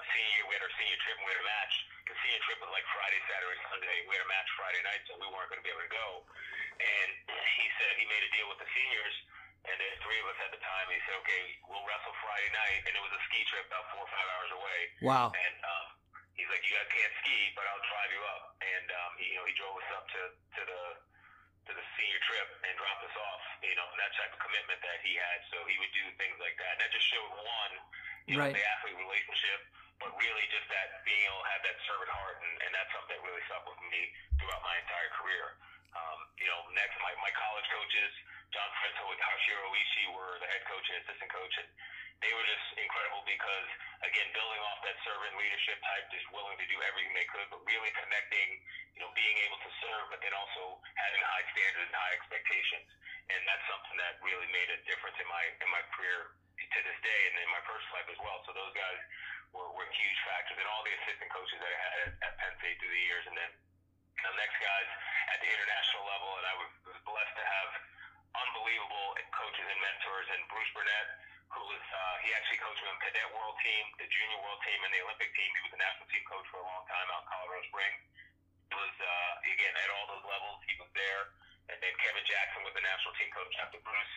our 0.00 0.06
senior 0.08 0.32
year 0.40 0.44
we 0.48 0.56
had 0.56 0.64
our 0.64 0.74
senior 0.80 0.98
trip 1.04 1.16
and 1.20 1.24
we 1.28 1.32
had 1.36 1.42
a 1.44 1.48
match. 1.52 1.74
The 2.08 2.16
senior 2.24 2.42
trip 2.48 2.58
was 2.64 2.72
like 2.72 2.86
Friday, 2.96 3.20
Saturday, 3.28 3.60
Sunday. 3.68 3.96
We 4.08 4.16
had 4.16 4.24
a 4.24 4.30
match 4.32 4.48
Friday 4.56 4.82
night, 4.88 5.04
so 5.04 5.20
we 5.20 5.28
weren't 5.28 5.52
going 5.52 5.60
to 5.60 5.66
be 5.66 5.72
able 5.72 5.84
to 5.84 5.92
go. 5.92 6.08
And 6.80 7.08
he 7.28 7.66
said 7.76 7.92
he 8.00 8.08
made 8.08 8.24
a 8.24 8.32
deal 8.32 8.48
with 8.48 8.58
the 8.58 8.70
seniors. 8.72 9.16
And 9.62 9.78
there's 9.78 9.94
three 10.02 10.18
of 10.18 10.26
us 10.26 10.38
at 10.42 10.50
the 10.50 10.58
time. 10.58 10.90
He 10.90 10.98
said, 11.06 11.14
"Okay, 11.22 11.42
we'll 11.70 11.86
wrestle 11.86 12.10
Friday 12.18 12.50
night," 12.50 12.82
and 12.82 12.98
it 12.98 13.02
was 13.04 13.14
a 13.14 13.22
ski 13.30 13.46
trip 13.46 13.62
about 13.70 13.86
four 13.94 14.02
or 14.02 14.10
five 14.10 14.26
hours 14.34 14.50
away. 14.58 14.80
Wow. 15.06 15.26
And 15.30 15.56
um, 15.62 15.86
he's 16.34 16.50
like, 16.50 16.66
"You 16.66 16.74
guys 16.74 16.90
can't 16.90 17.14
ski, 17.22 17.54
but 17.54 17.62
I'll 17.70 17.84
drive 17.86 18.10
you 18.10 18.22
up." 18.26 18.58
And 18.58 18.86
um, 18.90 19.10
he, 19.22 19.30
you 19.30 19.38
know, 19.38 19.46
he 19.46 19.54
drove 19.54 19.78
us 19.78 19.86
up 19.94 20.04
to 20.18 20.20
to 20.34 20.62
the 20.66 20.82
to 21.72 21.80
the 21.80 21.86
senior 21.96 22.20
trip 22.28 22.48
and 22.68 22.72
dropped 22.76 23.00
us 23.08 23.16
off. 23.16 23.42
You 23.64 23.72
know, 23.80 23.88
and 23.88 23.98
that 24.04 24.12
type 24.12 24.28
of 24.36 24.40
commitment 24.44 24.76
that 24.84 25.00
he 25.00 25.16
had. 25.16 25.38
So 25.48 25.64
he 25.64 25.80
would 25.80 25.92
do 25.96 26.04
things 26.20 26.36
like 26.36 26.52
that, 26.60 26.76
and 26.76 26.80
that 26.84 26.90
just 26.92 27.08
showed 27.08 27.32
one, 27.32 27.72
you 28.28 28.36
know, 28.36 28.44
Right. 28.44 28.52
the 28.52 28.64
athlete 28.76 28.98
relationship, 29.00 29.60
but 30.02 30.12
really 30.20 30.44
just 30.52 30.66
that 30.68 31.00
being 31.08 31.24
able 31.24 31.40
to 31.40 31.48
have 31.48 31.62
that 31.64 31.78
servant 31.88 32.10
heart, 32.12 32.36
and, 32.42 32.52
and 32.68 32.70
that's 32.76 32.90
something 32.92 33.16
that 33.16 33.22
really 33.24 33.40
stuck 33.48 33.64
with 33.64 33.80
me 33.88 34.02
throughout 34.36 34.60
my 34.66 34.76
entire 34.82 35.10
career. 35.16 35.56
Um, 35.94 36.18
you 36.40 36.48
know, 36.48 36.60
next 36.74 36.96
my 37.04 37.12
my 37.22 37.32
college 37.38 37.68
coaches, 37.70 38.12
John 38.50 38.68
Frenzo 38.80 39.04
and 39.12 39.20
Hashiro 39.22 39.68
Ishii 39.72 40.08
were 40.16 40.40
the 40.42 40.48
head 40.48 40.64
coach 40.68 40.84
and 40.90 40.98
assistant 41.06 41.30
coach, 41.30 41.54
and 41.60 41.68
they 42.22 42.32
were 42.32 42.46
just 42.46 42.66
incredible 42.78 43.22
because 43.26 43.68
again, 44.06 44.26
building 44.34 44.62
off 44.66 44.82
that 44.82 44.98
servant 45.06 45.34
leadership 45.38 45.78
type, 45.82 46.06
just 46.10 46.26
willing 46.34 46.58
to 46.58 46.66
do 46.66 46.78
everything 46.82 47.14
they 47.14 47.26
could, 47.30 47.46
but 47.50 47.62
really 47.66 47.90
connecting, 47.94 48.58
you 48.94 49.00
know, 49.02 49.10
being 49.14 49.36
able 49.46 49.58
to 49.62 49.70
serve, 49.78 50.10
but 50.10 50.18
then 50.22 50.34
also 50.34 50.82
having 50.98 51.22
high 51.22 51.46
standards 51.54 51.86
and 51.90 51.98
high 51.98 52.14
expectations, 52.18 52.88
and 53.30 53.40
that's 53.46 53.62
something 53.70 53.96
that 53.98 54.18
really 54.22 54.48
made 54.50 54.70
a 54.74 54.78
difference 54.86 55.18
in 55.18 55.28
my 55.30 55.44
in 55.62 55.68
my 55.70 55.82
career 55.94 56.34
to 56.62 56.78
this 56.86 56.98
day 57.02 57.20
and 57.30 57.34
in 57.42 57.50
my 57.50 57.62
personal 57.66 57.92
life 57.98 58.10
as 58.10 58.20
well. 58.22 58.38
So 58.46 58.54
those 58.54 58.72
guys 58.74 59.00
were, 59.50 59.70
were 59.74 59.86
huge 59.90 60.20
factors, 60.26 60.58
and 60.58 60.66
all 60.70 60.82
the 60.86 60.94
assistant 61.04 61.30
coaches 61.30 61.58
that 61.58 61.70
I 61.70 61.78
had 61.78 61.96
at, 62.06 62.12
at 62.22 62.32
Penn 62.38 62.54
State 62.62 62.76
through 62.78 62.94
the 62.94 63.04
years, 63.06 63.24
and 63.26 63.36
then 63.36 63.50
the 64.22 64.32
next 64.38 64.56
guys 64.62 64.88
at 65.34 65.38
the 65.42 65.50
international 65.50 66.04
level, 66.06 66.30
and 66.38 66.46
I 66.46 66.54
was, 66.58 66.70
was 66.86 66.98
blessed 67.02 67.34
to 67.34 67.44
have 67.44 67.70
unbelievable 68.32 69.18
coaches 69.34 69.66
and 69.66 69.80
mentors. 69.82 70.28
And 70.32 70.40
Bruce 70.48 70.70
Burnett, 70.72 71.08
who 71.52 71.62
was 71.68 71.84
uh, 71.84 72.16
he 72.24 72.32
actually 72.32 72.60
coached 72.64 72.80
me 72.80 72.88
on 72.88 72.96
the 72.96 73.04
cadet 73.04 73.28
world 73.36 73.56
team, 73.60 73.84
the 74.00 74.08
junior 74.08 74.40
world 74.40 74.60
team, 74.64 74.78
and 74.86 74.92
the 74.92 75.02
Olympic 75.04 75.30
team. 75.36 75.50
He 75.52 75.62
was 75.68 75.72
a 75.76 75.80
national 75.80 76.08
team 76.08 76.24
coach 76.24 76.46
for 76.48 76.60
a 76.60 76.66
long 76.66 76.84
time 76.88 77.06
out 77.12 77.24
in 77.24 77.28
Colorado 77.28 77.64
Springs. 77.68 78.00
It 78.72 78.76
was 78.76 78.94
uh, 79.02 79.32
again 79.44 79.74
at 79.76 79.88
all 79.92 80.04
those 80.08 80.24
levels. 80.24 80.58
He 80.64 80.74
was 80.80 80.90
there, 80.96 81.22
and 81.68 81.76
then 81.82 81.92
Kevin 82.00 82.24
Jackson 82.24 82.64
was 82.64 82.72
the 82.72 82.84
national 82.84 83.12
team 83.20 83.28
coach 83.36 83.52
after 83.60 83.78
Bruce 83.84 84.14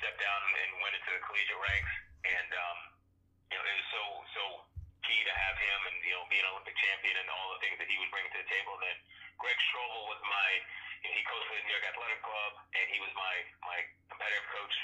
stepped 0.00 0.20
down 0.20 0.40
and 0.64 0.68
went 0.80 0.96
into 0.96 1.10
the 1.12 1.20
collegiate 1.28 1.60
ranks. 1.60 1.92
And 2.24 2.50
um, 2.56 2.78
you 3.52 3.56
know, 3.60 3.64
it 3.68 3.76
was 3.76 3.90
so 3.92 4.02
so 4.32 4.42
key 5.04 5.20
to 5.28 5.34
have 5.34 5.56
him 5.58 5.78
and 5.92 5.96
you 6.08 6.14
know 6.16 6.24
be 6.32 6.40
an 6.40 6.48
Olympic 6.48 6.78
champion 6.78 7.20
and 7.20 7.28
all 7.28 7.52
the 7.52 7.60
things 7.60 7.76
that 7.76 7.90
he 7.90 8.00
would 8.00 8.08
bring 8.08 8.24
to 8.32 8.38
the 8.40 8.48
table. 8.48 8.80
And 8.80 8.84
then 8.88 8.98
Greg 9.36 9.58
Strobel 9.68 10.08
was 10.08 10.22
my 10.24 10.48
you 11.02 11.10
know, 11.10 11.18
he 11.18 11.22
coached 11.26 11.46
for 11.50 11.58
the 11.58 11.64
New 11.66 11.74
York 11.74 11.86
Athletic 11.90 12.20
Club 12.22 12.52
and 12.78 12.86
he 12.88 12.98
was 13.02 13.12
my 13.18 13.34
my 13.66 13.78
competitive 14.08 14.46
coach 14.54 14.74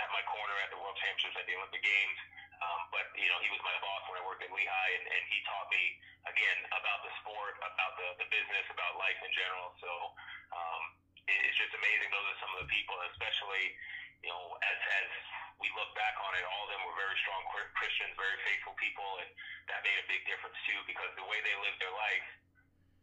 at 0.00 0.08
my 0.14 0.22
corner 0.30 0.54
at 0.64 0.70
the 0.70 0.78
World 0.78 0.96
Championships 1.00 1.36
at 1.36 1.46
the 1.48 1.54
Olympic 1.58 1.82
Games. 1.84 2.18
Um, 2.58 2.90
but 2.90 3.06
you 3.14 3.28
know 3.30 3.38
he 3.38 3.50
was 3.54 3.62
my 3.62 3.76
boss 3.78 4.02
when 4.10 4.18
I 4.18 4.24
worked 4.26 4.42
at 4.42 4.50
Lehigh 4.50 4.92
and, 4.98 5.04
and 5.06 5.22
he 5.30 5.38
taught 5.46 5.68
me 5.70 5.84
again 6.26 6.58
about 6.74 7.06
the 7.06 7.12
sport, 7.22 7.54
about 7.62 7.94
the, 8.00 8.08
the 8.24 8.28
business, 8.34 8.66
about 8.74 8.98
life 8.98 9.18
in 9.22 9.30
general. 9.30 9.70
So 9.78 9.90
um, 10.56 10.82
it, 11.30 11.38
it's 11.46 11.58
just 11.60 11.70
amazing. 11.76 12.10
Those 12.10 12.26
are 12.34 12.38
some 12.42 12.52
of 12.58 12.66
the 12.66 12.70
people, 12.72 12.98
especially 13.14 13.76
you 14.26 14.32
know 14.32 14.58
as 14.58 14.78
as 15.04 15.10
we 15.62 15.70
look 15.74 15.90
back 15.94 16.14
on 16.18 16.32
it, 16.38 16.44
all 16.50 16.66
of 16.66 16.70
them 16.70 16.82
were 16.86 16.98
very 16.98 17.14
strong 17.22 17.42
Chri- 17.50 17.70
Christians, 17.78 18.14
very 18.14 18.38
faithful 18.46 18.74
people, 18.78 19.06
and 19.22 19.30
that 19.70 19.82
made 19.82 19.98
a 19.98 20.06
big 20.06 20.22
difference 20.26 20.58
too 20.66 20.78
because 20.86 21.10
the 21.18 21.26
way 21.26 21.38
they 21.42 21.54
lived 21.62 21.78
their 21.82 21.94
life 21.94 22.26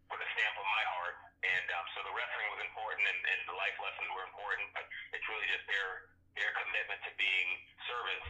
put 0.08 0.20
a 0.20 0.28
stamp 0.36 0.56
on 0.60 0.68
my 0.68 0.86
heart. 1.00 1.16
And 1.46 1.66
um, 1.78 1.86
so 1.94 2.02
the 2.02 2.14
wrestling 2.16 2.50
was 2.52 2.62
important, 2.66 3.06
and, 3.06 3.20
and 3.22 3.40
the 3.46 3.56
life 3.56 3.78
lessons 3.78 4.10
were 4.16 4.26
important, 4.26 4.68
but 4.74 4.88
it's 5.14 5.26
really 5.30 5.46
just 5.52 5.68
their 5.70 6.10
their 6.36 6.52
commitment 6.60 7.00
to 7.08 7.12
being 7.16 7.50
servants, 7.88 8.28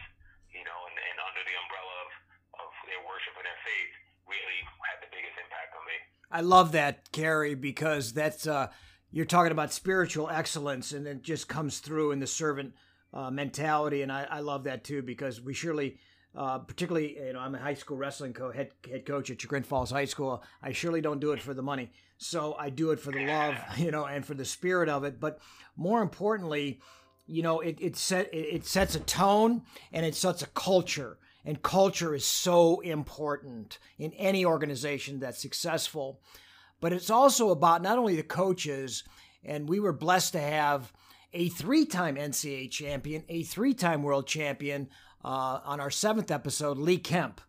you 0.54 0.62
know, 0.62 0.80
and, 0.90 0.94
and 0.94 1.18
under 1.26 1.42
the 1.42 1.56
umbrella 1.58 1.96
of, 2.06 2.12
of 2.66 2.72
their 2.86 3.02
worship 3.02 3.34
and 3.34 3.50
their 3.50 3.62
faith 3.66 3.94
really 4.30 4.62
had 4.86 5.02
the 5.02 5.10
biggest 5.10 5.34
impact 5.42 5.74
on 5.74 5.82
me. 5.90 5.98
I 6.36 6.42
love 6.42 6.74
that, 6.74 7.10
Gary, 7.14 7.56
because 7.56 8.12
that's 8.12 8.46
uh, 8.46 8.68
you're 9.10 9.24
talking 9.24 9.54
about 9.54 9.72
spiritual 9.72 10.30
excellence, 10.30 10.92
and 10.92 11.08
it 11.08 11.22
just 11.22 11.48
comes 11.48 11.80
through 11.80 12.12
in 12.12 12.20
the 12.20 12.28
servant 12.28 12.74
uh, 13.14 13.32
mentality, 13.32 14.02
and 14.02 14.12
I, 14.12 14.28
I 14.30 14.40
love 14.42 14.66
that 14.66 14.84
too 14.84 15.02
because 15.02 15.42
we 15.42 15.54
surely. 15.54 15.98
Uh, 16.38 16.58
particularly, 16.58 17.18
you 17.18 17.32
know, 17.32 17.40
I'm 17.40 17.56
a 17.56 17.60
high 17.60 17.76
school 17.76 17.96
wrestling 17.96 18.34
co- 18.34 18.52
head 18.52 18.72
head 18.92 19.06
coach 19.06 19.32
at 19.32 19.40
Chagrin 19.40 19.64
Falls 19.64 19.90
High 19.90 20.04
School. 20.04 20.44
I 20.62 20.74
surely 20.74 21.00
don't 21.00 21.22
do 21.22 21.32
it 21.32 21.42
for 21.42 21.54
the 21.54 21.62
money, 21.62 21.94
so 22.18 22.58
I 22.60 22.70
do 22.70 22.92
it 22.92 23.00
for 23.00 23.14
the 23.14 23.26
love, 23.26 23.56
you 23.78 23.90
know, 23.90 24.04
and 24.04 24.26
for 24.26 24.34
the 24.34 24.44
spirit 24.44 24.90
of 24.90 25.06
it. 25.06 25.22
But 25.22 25.40
more 25.78 26.02
importantly, 26.02 26.82
you 27.26 27.42
know, 27.42 27.62
it 27.62 27.78
it 27.80 27.96
set 27.96 28.34
it, 28.34 28.48
it 28.56 28.66
sets 28.66 28.96
a 28.96 29.00
tone 29.00 29.62
and 29.94 30.06
it 30.06 30.14
sets 30.14 30.42
a 30.42 30.48
culture, 30.48 31.18
and 31.46 31.62
culture 31.62 32.16
is 32.16 32.26
so 32.26 32.80
important 32.82 33.78
in 34.00 34.12
any 34.14 34.44
organization 34.46 35.20
that's 35.20 35.42
successful. 35.42 36.20
But 36.82 36.92
it's 36.92 37.10
also 37.10 37.52
about 37.52 37.82
not 37.82 37.98
only 37.98 38.16
the 38.16 38.24
coaches, 38.24 39.04
and 39.44 39.70
we 39.70 39.80
were 39.80 39.94
blessed 39.94 40.34
to 40.34 40.42
have 40.42 40.92
a 41.34 41.50
three-time 41.50 42.16
NCAA 42.16 42.72
champion, 42.72 43.24
a 43.30 43.44
three-time 43.44 44.04
world 44.04 44.28
champion 44.28 44.90
uh, 45.24 45.60
on 45.64 45.80
our 45.80 45.92
seventh 45.92 46.32
episode, 46.32 46.78
Lee 46.78 46.98
Kemp. 46.98 47.42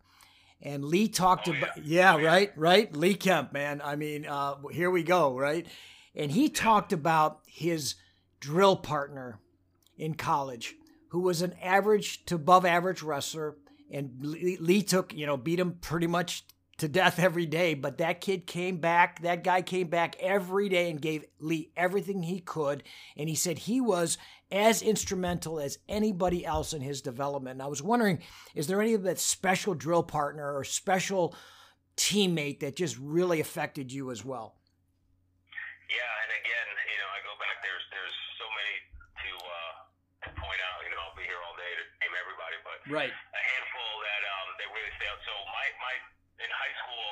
And 0.62 0.84
Lee 0.84 1.08
talked 1.08 1.48
Oh, 1.48 1.52
about, 1.52 1.84
yeah. 1.84 2.16
yeah, 2.16 2.26
right, 2.26 2.52
right. 2.56 2.94
Lee 2.96 3.14
Kemp, 3.14 3.52
man. 3.52 3.80
I 3.84 3.96
mean, 3.96 4.26
uh, 4.26 4.56
here 4.72 4.90
we 4.90 5.02
go, 5.02 5.38
right? 5.38 5.66
And 6.14 6.30
he 6.30 6.48
talked 6.48 6.92
about 6.92 7.40
his 7.46 7.94
drill 8.40 8.76
partner 8.76 9.38
in 9.98 10.14
college, 10.14 10.74
who 11.08 11.20
was 11.20 11.42
an 11.42 11.54
average 11.62 12.24
to 12.26 12.36
above 12.36 12.64
average 12.64 13.02
wrestler. 13.02 13.56
And 13.90 14.12
Lee, 14.20 14.82
took, 14.82 15.14
you 15.14 15.26
know, 15.26 15.36
beat 15.36 15.60
him 15.60 15.78
pretty 15.80 16.06
much 16.06 16.44
to 16.78 16.88
death 16.88 17.18
every 17.18 17.46
day. 17.46 17.74
But 17.74 17.98
that 17.98 18.20
kid 18.20 18.46
came 18.46 18.78
back, 18.78 19.22
that 19.22 19.44
guy 19.44 19.62
came 19.62 19.88
back 19.88 20.16
every 20.20 20.68
day 20.68 20.90
and 20.90 21.00
gave 21.00 21.24
Lee 21.38 21.70
everything 21.76 22.22
he 22.24 22.40
could. 22.40 22.82
And 23.16 23.28
he 23.28 23.34
said 23.34 23.58
he 23.58 23.80
was 23.80 24.18
as 24.50 24.82
instrumental 24.82 25.58
as 25.60 25.78
anybody 25.88 26.44
else 26.44 26.72
in 26.72 26.82
his 26.82 27.00
development. 27.00 27.54
And 27.54 27.62
I 27.62 27.66
was 27.66 27.82
wondering, 27.82 28.20
is 28.54 28.66
there 28.66 28.82
any 28.82 28.94
of 28.94 29.04
that 29.04 29.18
special 29.18 29.74
drill 29.74 30.02
partner 30.02 30.52
or 30.54 30.64
special 30.64 31.34
teammate 31.96 32.60
that 32.60 32.76
just 32.76 32.98
really 32.98 33.40
affected 33.40 33.92
you 33.92 34.10
as 34.10 34.24
well? 34.24 34.56
Yeah, 35.88 36.02
and 36.26 36.30
again, 36.42 36.66
you 36.82 36.98
know, 36.98 37.10
I 37.14 37.18
go 37.22 37.34
back. 37.38 37.62
There's 37.62 37.86
there's 37.94 38.18
so 38.42 38.46
many 38.50 38.74
to 39.22 39.30
uh, 39.38 39.72
to 40.26 40.28
point 40.34 40.60
out. 40.66 40.82
You 40.82 40.90
know, 40.90 40.98
I'll 41.06 41.14
be 41.14 41.22
here 41.22 41.38
all 41.46 41.54
day 41.54 41.72
to 41.78 41.84
name 42.02 42.14
everybody, 42.18 42.58
but 42.66 42.76
Right. 42.90 43.14
a 43.14 43.42
handful 43.54 43.90
that 44.02 44.22
um, 44.26 44.48
that 44.58 44.65
really 44.76 44.92
stay 45.00 45.08
out. 45.08 45.20
So 45.24 45.32
my 45.50 45.66
my 45.80 45.94
in 46.44 46.50
high 46.52 46.74
school, 46.84 47.08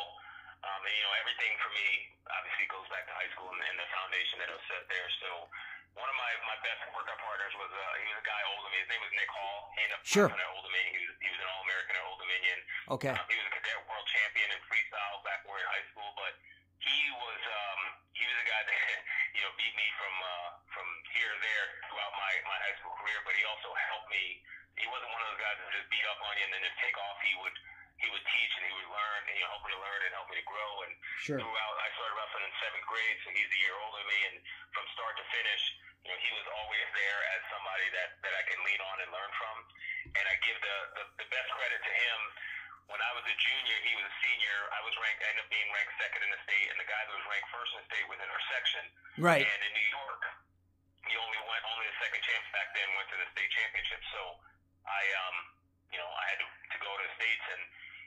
um, 0.69 0.81
and, 0.85 0.93
you 0.93 1.03
know, 1.05 1.15
everything 1.25 1.53
for 1.65 1.71
me 1.73 1.89
obviously 2.29 2.69
goes 2.69 2.85
back 2.93 3.09
to 3.09 3.15
high 3.17 3.31
school 3.33 3.49
and, 3.53 3.61
and 3.65 3.77
the 3.81 3.89
foundation 3.89 4.37
that 4.45 4.53
was 4.53 4.61
set 4.69 4.85
there. 4.93 5.09
So 5.25 5.49
one 5.97 6.09
of 6.11 6.17
my 6.21 6.33
my 6.45 6.57
best 6.61 6.85
workout 6.93 7.17
partners 7.25 7.55
was 7.57 7.71
uh, 7.73 7.83
he 8.01 8.05
was 8.13 8.21
a 8.21 8.27
guy 8.29 8.41
older 8.53 8.69
than 8.69 8.73
me. 8.77 8.79
His 8.85 8.91
name 8.93 9.03
was 9.05 9.13
Nick 9.17 9.31
Hall. 9.33 9.59
He 9.73 9.81
ended 9.89 9.97
up 9.97 10.03
Sure. 10.05 10.29
at 10.29 10.49
Old 10.53 10.65
Dominion. 10.69 10.93
He 10.93 11.01
was 11.09 11.17
he 11.25 11.29
was 11.33 11.41
an 11.41 11.49
All 11.49 11.63
American 11.65 11.93
at 11.97 12.05
Old 12.05 12.21
Dominion. 12.21 12.59
Okay. 13.01 13.13
Um, 13.17 13.27
he 13.33 13.37
was 13.41 13.47
a 13.49 13.53
cadet 13.57 13.81
world 13.89 14.07
champion 14.13 14.49
in 14.53 14.61
freestyle 14.69 15.19
back 15.25 15.41
when 15.49 15.57
we 15.57 15.61
were 15.61 15.65
in 15.65 15.71
high 15.73 15.87
school, 15.89 16.11
but 16.21 16.33
he 16.85 16.99
was 17.17 17.41
um, 17.49 17.81
he 18.13 18.23
was 18.29 18.37
a 18.45 18.47
guy 18.51 18.63
that 18.69 18.77
you 19.33 19.41
know 19.41 19.53
beat 19.57 19.73
me 19.79 19.87
from 19.97 20.15
uh, 20.21 20.49
from 20.69 20.87
here 21.17 21.31
to 21.33 21.39
there 21.41 21.65
throughout 21.89 22.13
my, 22.19 22.33
my 22.45 22.59
high 22.61 22.77
school 22.83 22.93
career. 23.01 23.19
But 23.25 23.33
he 23.41 23.45
also 23.49 23.73
helped 23.89 24.11
me. 24.13 24.45
He 24.79 24.87
wasn't 24.91 25.11
one 25.15 25.23
of 25.23 25.29
those 25.35 25.43
guys 25.43 25.57
that 25.59 25.71
just 25.71 25.89
beat 25.91 26.07
up 26.11 26.19
on 26.25 26.33
you 26.39 26.45
and 26.49 26.53
then 26.55 26.63
just 26.67 26.79
take 26.83 26.97
off. 26.99 27.19
He 27.23 27.35
would 27.43 27.57
he 28.03 28.11
would 28.11 28.27
teach 28.27 28.53
and 28.59 28.65
he 28.67 28.75
would 28.75 28.91
learn 28.91 29.23
and 29.31 29.39
you 29.39 29.45
know, 29.47 29.55
help 29.55 29.63
me 29.65 29.71
to 29.71 29.81
learn 29.81 30.01
and 30.03 30.13
help 30.19 30.27
me 30.29 30.37
to 30.37 30.47
grow. 30.51 30.73
And 30.83 30.93
Sure. 31.23 31.39
throughout, 31.39 31.75
I 31.79 31.89
started 31.95 32.15
wrestling 32.19 32.45
in 32.51 32.53
seventh 32.59 32.87
grade, 32.91 33.17
so 33.23 33.31
he's 33.33 33.49
a 33.55 33.61
year 33.65 33.77
older 33.81 34.03
than 34.03 34.09
me. 34.11 34.21
And 34.35 34.37
from 34.75 34.85
start 34.99 35.15
to 35.23 35.25
finish, 35.31 35.63
you 36.03 36.11
know, 36.11 36.19
he 36.19 36.31
was 36.35 36.47
always 36.59 36.85
there 36.91 37.21
as 37.39 37.41
somebody 37.55 37.87
that 37.95 38.19
that 38.27 38.35
I 38.35 38.43
can 38.51 38.59
lean 38.67 38.81
on 38.83 38.97
and 38.99 39.11
learn 39.15 39.31
from. 39.39 39.57
And 40.21 40.25
I 40.27 40.35
give 40.43 40.59
the 40.59 40.77
the, 40.99 41.05
the 41.23 41.27
best 41.31 41.49
credit 41.55 41.81
to 41.81 41.93
him 41.95 42.21
when 42.93 43.01
I 43.01 43.11
was 43.17 43.25
a 43.25 43.37
junior, 43.41 43.79
he 43.81 43.95
was 43.97 44.05
a 44.05 44.15
senior. 44.21 44.59
I 44.77 44.81
was 44.85 44.93
ranked, 45.01 45.25
I 45.25 45.33
ended 45.33 45.49
up 45.49 45.51
being 45.55 45.71
ranked 45.73 45.95
second 45.97 46.21
in 46.21 46.31
the 46.35 46.41
state, 46.45 46.69
and 46.69 46.77
the 46.77 46.85
guy 46.85 47.01
that 47.01 47.15
was 47.17 47.25
ranked 47.33 47.49
first 47.49 47.73
in 47.73 47.79
the 47.81 47.89
state 47.89 48.07
was 48.13 48.21
in 48.21 48.29
our 48.29 48.45
section. 48.53 48.85
Right. 49.17 49.41
And 49.41 49.61
in 49.65 49.73
New 49.73 49.89
York, 49.89 50.23
you 51.09 51.17
only 51.17 51.41
went, 51.49 51.63
only 51.65 51.87
the 51.89 51.97
second 51.97 52.21
chance 52.21 52.45
back 52.53 52.69
then 52.77 52.85
went 52.93 53.09
to 53.09 53.17
the 53.17 53.29
state 53.33 53.49
championship. 53.57 54.05
So 54.13 54.21
I, 54.85 55.03
um, 55.27 55.37
you 55.93 55.99
know, 55.99 56.09
I 56.09 56.25
had 56.33 56.39
to, 56.41 56.49
to 56.49 56.79
go 56.81 56.91
to 56.93 57.03
the 57.05 57.13
states 57.17 57.47
and 57.53 57.63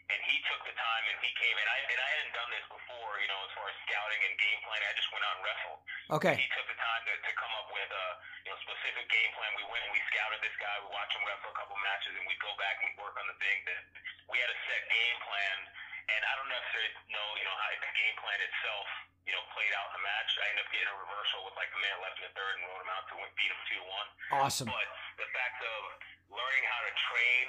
and 0.08 0.20
he 0.24 0.40
took 0.48 0.64
the 0.64 0.72
time 0.72 1.04
and 1.12 1.20
he 1.20 1.32
came 1.36 1.52
and 1.52 1.68
I 1.68 1.78
and 1.84 2.00
I 2.00 2.10
hadn't 2.16 2.32
done 2.32 2.50
this 2.56 2.64
before, 2.72 3.12
you 3.20 3.28
know, 3.28 3.40
as 3.44 3.52
far 3.60 3.68
as 3.68 3.76
scouting 3.84 4.22
and 4.24 4.34
game 4.40 4.60
planning. 4.64 4.88
I 4.88 4.96
just 4.96 5.12
went 5.12 5.24
out 5.28 5.36
and 5.36 5.44
wrestled. 5.44 5.80
Okay. 6.16 6.36
He 6.40 6.48
took 6.56 6.68
the 6.72 6.80
time 6.80 7.02
to, 7.12 7.14
to 7.28 7.32
come 7.36 7.52
up 7.60 7.68
with 7.76 7.92
a 7.92 8.06
you 8.48 8.50
know 8.56 8.60
specific 8.64 9.04
game 9.12 9.32
plan. 9.36 9.52
We 9.60 9.68
went 9.68 9.84
and 9.84 9.92
we 9.92 10.00
scouted 10.08 10.40
this 10.40 10.56
guy. 10.64 10.72
We 10.80 10.96
watched 10.96 11.12
him 11.12 11.28
wrestle 11.28 11.52
a 11.52 11.58
couple 11.60 11.76
matches, 11.84 12.16
and 12.16 12.24
we 12.24 12.36
go 12.40 12.52
back 12.56 12.80
and 12.80 12.88
we 12.88 13.04
work 13.04 13.20
on 13.20 13.28
the 13.28 13.38
things 13.44 13.68
that 13.68 13.84
we 14.32 14.40
had 14.40 14.48
a 14.48 14.58
set 14.72 14.84
game 14.88 15.18
plan. 15.28 15.56
And 16.08 16.22
I 16.24 16.34
don't 16.40 16.48
necessarily 16.48 16.96
know, 17.12 17.28
you 17.36 17.44
know, 17.44 17.56
how 17.60 17.68
the 17.68 17.92
game 17.92 18.16
plan 18.24 18.40
itself, 18.40 18.88
you 19.28 19.36
know, 19.36 19.44
played 19.52 19.76
out 19.76 19.92
in 19.92 20.00
the 20.00 20.04
match. 20.08 20.32
I 20.40 20.56
ended 20.56 20.64
up 20.64 20.72
getting 20.72 20.88
a 20.88 20.98
reversal 21.04 21.44
with 21.44 21.56
like 21.60 21.68
a 21.68 21.80
minute 21.84 22.00
left 22.00 22.16
in 22.24 22.32
the 22.32 22.34
third 22.40 22.54
and 22.56 22.64
wrote 22.64 22.80
him 22.80 22.92
out 22.96 23.04
to 23.12 23.16
win, 23.20 23.28
beat 23.36 23.52
him 23.52 23.60
two 23.68 23.84
one. 23.84 24.08
Awesome. 24.40 24.72
But 24.72 24.88
the 25.20 25.28
fact 25.36 25.60
of 25.68 25.80
learning 26.32 26.64
how 26.64 26.80
to 26.88 26.94
train 27.12 27.46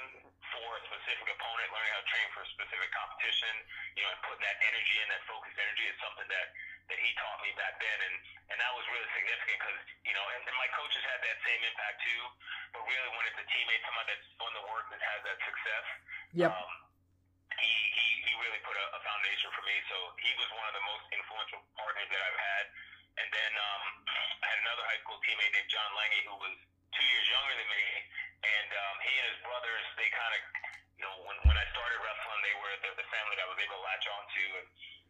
for 0.51 0.67
a 0.75 0.81
specific 0.91 1.27
opponent, 1.39 1.67
learning 1.71 1.91
how 1.95 2.01
to 2.03 2.09
train 2.09 2.27
for 2.35 2.41
a 2.43 2.49
specific 2.51 2.91
competition, 3.29 3.53
you 3.93 4.01
know, 4.01 4.09
and 4.09 4.21
putting 4.25 4.41
that 4.41 4.57
energy 4.65 4.95
in, 4.97 5.07
that 5.13 5.21
focused 5.29 5.57
energy 5.61 5.85
is 5.85 5.97
something 6.01 6.25
that 6.33 6.47
that 6.89 6.97
he 6.97 7.13
taught 7.21 7.37
me 7.45 7.53
back 7.53 7.77
then, 7.77 7.97
and 8.01 8.15
and 8.49 8.57
that 8.57 8.73
was 8.73 8.81
really 8.89 9.05
significant 9.13 9.61
because 9.61 9.79
you 10.01 10.13
know, 10.17 10.25
and, 10.33 10.41
and 10.49 10.57
my 10.57 10.65
coaches 10.73 11.05
had 11.05 11.21
that 11.21 11.37
same 11.45 11.61
impact 11.61 12.01
too. 12.01 12.21
But 12.73 12.81
really, 12.89 13.09
when 13.13 13.25
it's 13.29 13.37
a 13.37 13.45
teammate, 13.53 13.85
someone 13.85 14.09
that's 14.09 14.25
doing 14.41 14.55
the 14.57 14.65
work 14.73 14.89
that 14.89 15.01
has 15.05 15.19
that 15.29 15.37
success, 15.45 15.85
Yep. 16.33 16.49
um, 16.49 16.71
he 17.61 17.73
he 17.93 18.07
he 18.25 18.31
really 18.41 18.61
put 18.65 18.73
a, 18.73 18.85
a 18.97 19.01
foundation 19.05 19.53
for 19.53 19.61
me. 19.69 19.77
So 19.85 19.97
he 20.17 20.33
was 20.41 20.49
one 20.57 20.65
of 20.65 20.73
the 20.73 20.85
most 20.89 21.05
influential 21.13 21.61
partners 21.77 22.09
that 22.09 22.21
I've 22.25 22.41
had. 22.41 22.65
And 23.19 23.27
then 23.35 23.51
um, 23.51 23.83
I 24.07 24.45
had 24.47 24.59
another 24.63 24.85
high 24.87 25.01
school 25.03 25.19
teammate 25.27 25.51
named 25.51 25.67
John 25.67 25.91
Lange 25.91 26.23
who 26.23 26.39
was 26.39 26.55
two 26.95 27.03
years 27.03 27.27
younger 27.27 27.55
than 27.57 27.67
me, 27.67 27.85
and 28.47 28.69
um, 28.71 28.95
he 29.03 29.11
and 29.19 29.27
his 29.33 29.39
brothers, 29.43 29.83
they 29.99 30.07
kind 30.15 30.33
of, 30.39 30.41
you 30.97 31.03
know, 31.03 31.15
when 31.27 31.35
when 31.47 31.57
I 31.57 31.65
started 31.75 31.99
wrestling, 31.99 32.41
they 32.43 32.55
were 32.59 32.73
the, 32.85 32.91
the 32.95 33.07
family 33.11 33.35
that 33.35 33.45
I 33.45 33.49
was 33.51 33.59
able 33.59 33.75
to 33.79 33.83
latch 33.83 34.05
on 34.07 34.23
to, 34.23 34.43
and, 34.63 34.67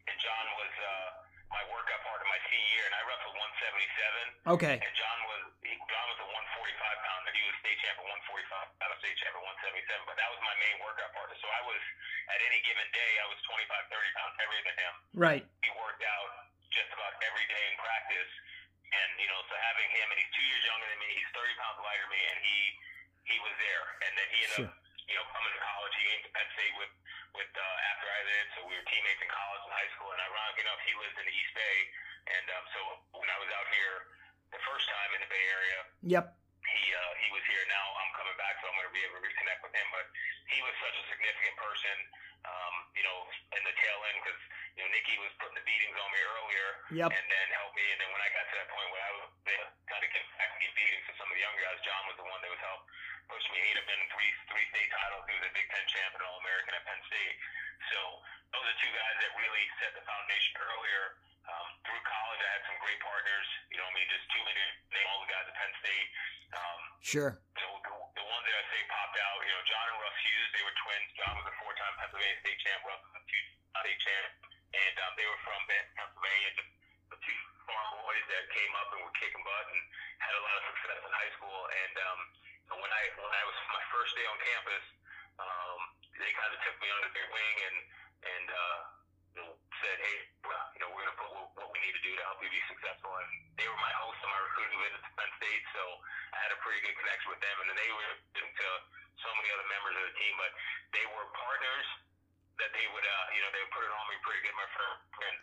and 0.09 0.15
John 0.21 0.45
was 0.57 0.73
uh, 0.81 1.09
my 1.53 1.63
workout 1.69 2.01
partner 2.05 2.25
my 2.29 2.41
senior 2.49 2.69
year, 2.77 2.85
and 2.89 2.95
I 2.97 3.01
wrestled 3.05 3.35
177. 3.37 4.38
Okay. 4.49 4.81
And 4.81 4.93
John 4.97 5.19
was 5.29 5.43
he, 5.61 5.73
John 5.77 6.05
was 6.09 6.19
a 6.25 6.27
145 6.27 7.05
pounder. 7.05 7.29
He 7.37 7.43
was 7.45 7.55
state 7.61 7.77
champ 7.85 8.01
at 8.01 8.05
145, 8.09 8.81
out 8.81 8.89
of 8.89 8.97
state 8.97 9.13
champ 9.21 9.33
at 9.37 9.43
177. 9.45 10.09
But 10.09 10.17
that 10.17 10.29
was 10.33 10.41
my 10.41 10.55
main 10.57 10.77
workout 10.81 11.11
partner. 11.13 11.37
So 11.37 11.47
I 11.53 11.61
was 11.69 11.81
at 12.33 12.39
any 12.41 12.59
given 12.65 12.87
day, 12.89 13.11
I 13.21 13.27
was 13.29 13.37
25, 13.45 13.69
30 13.93 14.17
pounds 14.17 14.33
heavier 14.41 14.63
than 14.65 14.77
him. 14.81 14.93
Right. 15.13 15.43
He 15.61 15.69
worked 15.77 16.01
out 16.01 16.29
just 16.73 16.89
about 16.93 17.13
every 17.25 17.45
day 17.49 17.63
in 17.69 17.75
practice, 17.81 18.31
and 18.89 19.09
you 19.21 19.29
know, 19.29 19.41
so 19.49 19.53
having 19.69 19.89
him, 19.93 20.05
and 20.13 20.17
he's 20.17 20.33
two 20.33 20.45
years 20.49 20.63
younger 20.65 20.87
than 20.89 20.99
me. 21.01 21.09
He's 21.13 21.31
30 21.33 21.61
pounds 21.61 21.77
lighter 21.85 22.05
than 22.09 22.13
me, 22.17 22.21
and 22.33 22.37
he 22.41 22.57
he 23.29 23.37
was 23.45 23.53
there. 23.61 23.85
And 24.09 24.11
then 24.17 24.27
he 24.33 24.39
ended 24.49 24.57
Sure. 24.65 24.69
up, 24.73 24.77
you 25.05 25.13
know, 25.17 25.25
coming 25.29 25.53
to 25.53 25.61
college. 25.61 25.93
He 25.93 26.03
came 26.09 26.21
to 26.25 26.31
Penn 26.33 26.49
State 26.57 26.73
with 26.81 26.93
with 27.37 27.51
uh, 27.53 27.89
after 27.93 28.07
I 28.09 28.21
did, 28.25 28.45
so 28.57 28.65
we 28.65 28.73
were 28.73 28.85
teammates 28.89 29.21
in 29.21 29.29
college 29.29 29.61
and 29.69 29.73
high 29.77 29.89
school. 29.93 30.09
And 30.09 30.17
ironically 30.25 30.65
enough, 30.65 30.81
he 30.89 30.93
lives 30.97 31.13
in 31.21 31.25
the 31.29 31.35
East 31.37 31.53
Bay, 31.53 31.77
and 32.33 32.45
um, 32.57 32.65
so 32.73 32.79
when 33.21 33.29
I 33.29 33.37
was 33.37 33.49
out 33.53 33.69
here 33.69 33.95
the 34.53 34.61
first 34.65 34.85
time 34.89 35.09
in 35.17 35.19
the 35.23 35.29
Bay 35.29 35.45
Area, 35.53 35.79
Yep. 36.19 36.25
he 36.65 36.81
uh, 36.93 37.11
he 37.21 37.27
was 37.33 37.43
here. 37.49 37.63
Now 37.69 37.85
I'm 38.01 38.11
coming 38.17 38.37
back, 38.39 38.57
so 38.61 38.69
I'm 38.69 38.75
going 38.77 38.89
to 38.89 38.95
be 38.95 39.03
able 39.05 39.17
to 39.21 39.23
reconnect 39.25 39.61
with 39.65 39.73
him. 39.73 39.87
But 39.93 40.05
he 40.49 40.59
was 40.65 40.73
such 40.81 40.95
a 40.97 41.03
significant 41.13 41.55
person, 41.61 41.95
um, 42.49 42.73
you 42.97 43.03
know, 43.05 43.17
in 43.57 43.61
the 43.65 43.73
tail 43.77 43.99
end 44.09 44.17
because 44.25 44.39
you 44.77 44.81
know 44.85 44.89
Nikki 44.93 45.15
was 45.21 45.31
putting 45.41 45.57
the 45.57 45.65
beatings 45.65 45.97
on 45.97 46.09
me 46.13 46.21
earlier, 46.23 46.67
Yep. 47.05 47.09
and 47.13 47.25
then 47.29 47.45
helped 47.57 47.75
me. 47.77 47.85
And 47.93 47.99
then 48.01 48.09
when 48.09 48.21
I 48.25 48.29
got 48.33 48.45
to 48.49 48.55
that 48.57 48.69
point 48.73 48.87
where 48.89 49.03
I 49.05 49.11
was 49.21 49.27
kind 49.89 50.01
of 50.01 50.09
getting 50.13 50.29
back 50.37 50.49
to 50.53 50.59
get 50.61 50.71
beatings 50.77 51.03
to 51.09 51.13
some 51.21 51.27
of 51.29 51.35
the 51.37 51.41
younger 51.43 51.61
guys, 51.61 51.79
John 51.85 52.03
was 52.09 52.17
the 52.17 52.27
one 52.27 52.39
that 52.41 52.49
was 52.53 52.61
help 52.65 52.81
push 53.29 53.45
me. 53.53 53.61
He'd 53.61 53.77
have 53.77 53.85
been 53.89 54.03
three 54.09 54.31
three 54.49 54.65
state 54.73 54.89
titles. 54.89 55.21
He 55.29 55.33
was 55.37 55.45
a 55.45 55.53
Big 55.53 55.67
Ten 55.69 55.85
champ 55.93 56.17
and 56.17 56.23
All 56.25 56.41
American 56.41 56.73
at 56.73 56.81
Penn 56.89 57.01
State. 57.05 57.35
So 57.93 57.99
those 58.57 58.65
are 58.65 58.77
two 58.81 58.89
guys 58.97 59.15
that 59.21 59.31
really 59.37 59.65
set 59.77 59.93
the 59.93 60.01
foundation 60.05 60.53
earlier. 60.65 61.03
Um, 61.47 61.67
through 61.87 62.03
college, 62.03 62.41
I 62.43 62.49
had 62.59 62.63
some 62.67 62.79
great 62.83 62.99
partners. 62.99 63.47
You 63.71 63.77
know, 63.79 63.87
I 63.87 63.93
mean, 63.95 64.07
just 64.11 64.25
too 64.29 64.43
many 64.43 64.63
name 64.91 65.07
all 65.09 65.21
the 65.23 65.31
guys 65.31 65.45
at 65.47 65.55
Penn 65.55 65.73
State. 65.79 66.07
Um, 66.53 66.81
Sure. 66.99 67.31
the, 67.57 67.65
the, 67.65 68.25
ones 68.25 68.45
that 68.45 68.55
I 68.57 68.63
say 68.69 68.81
popped 68.89 69.17
out, 69.17 69.37
you 69.41 69.53
know, 69.53 69.63
John 69.65 69.85
and 69.89 69.97
Russ 70.01 70.17
Hughes, 70.19 70.49
they 70.53 70.63
were 70.65 70.75
twins. 70.83 71.09
John 71.17 71.33
was 71.37 71.47
a 71.47 71.55
four-time 71.61 71.93
Pennsylvania 71.97 72.37
state 72.41 72.59
champ. 72.61 72.79
Russ 72.85 73.01
was 73.01 73.15
a 73.17 73.23
two-time 73.25 73.81
state 73.81 74.01
champ, 74.01 74.29
and 74.77 74.95
um, 75.07 75.11
they 75.17 75.25
were 75.25 75.41
from 75.41 75.59
Pennsylvania. 75.69 76.51
The, 76.59 76.65
the 77.15 77.17
two 77.21 77.39
farm 77.65 77.89
boys 78.01 78.25
that 78.29 78.43
came 78.53 78.73
up 78.77 78.89
and 78.93 78.99
were 79.05 79.15
kicking 79.17 79.41
butt 79.41 79.65
and 79.73 79.81
had 80.21 80.33
a 80.37 80.41
lot 80.41 80.55
of 80.59 80.63
success 80.73 80.99
in 81.01 81.11
high 81.13 81.33
school. 81.37 81.59
And 81.69 81.93
um, 81.97 82.19
when 82.77 82.91
I 82.93 83.03
when 83.17 83.33
I 83.33 83.43
was 83.45 83.57
my 83.77 83.85
first 83.89 84.13
day 84.13 84.25
on 84.29 84.37
campus, 84.41 84.85
um, 85.41 85.79
they 86.17 86.31
kind 86.37 86.51
of 86.53 86.59
took 86.61 86.77
me 86.77 86.89
under 86.93 87.09
their 87.13 87.29
wing 87.33 87.55
and 87.69 87.77
and 88.19 88.47
uh, 88.51 88.79
said, 89.81 89.97
hey, 89.99 90.17
you 90.45 90.79
know, 90.83 90.89
we're 90.91 91.03
gonna 91.03 91.19
put 91.19 91.31
what, 91.31 91.67
we 91.71 91.79
need 91.83 91.95
to 91.95 92.03
do 92.03 92.11
to 92.15 92.23
help 92.27 92.39
you 92.43 92.49
be 92.51 92.63
successful. 92.67 93.11
And 93.11 93.29
they 93.55 93.67
were 93.67 93.79
my 93.79 93.93
host 93.99 94.19
on 94.23 94.29
my 94.31 94.41
recruiting 94.47 94.79
visit 94.79 95.01
to 95.03 95.11
Penn 95.15 95.31
State, 95.39 95.63
so 95.75 95.83
I 96.35 96.37
had 96.43 96.51
a 96.55 96.59
pretty 96.63 96.79
good 96.83 96.95
connection 96.99 97.29
with 97.31 97.41
them. 97.43 97.55
And 97.63 97.65
then 97.71 97.77
they 97.79 97.91
were 97.91 98.11
into 98.35 98.67
so 99.19 99.29
many 99.35 99.49
other 99.51 99.67
members 99.67 99.95
of 99.99 100.03
the 100.09 100.15
team, 100.19 100.33
but 100.39 100.51
they 100.95 101.05
were 101.11 101.25
partners 101.35 101.87
that 102.59 102.71
they 102.75 102.87
would, 102.91 103.07
uh, 103.07 103.25
you 103.35 103.41
know, 103.43 103.49
they 103.55 103.61
would 103.63 103.73
put 103.75 103.83
it 103.87 103.91
on 103.91 104.03
me 104.11 104.15
pretty 104.23 104.43
good. 104.43 104.55
My 104.55 104.67
first 104.75 104.99
and 105.19 105.37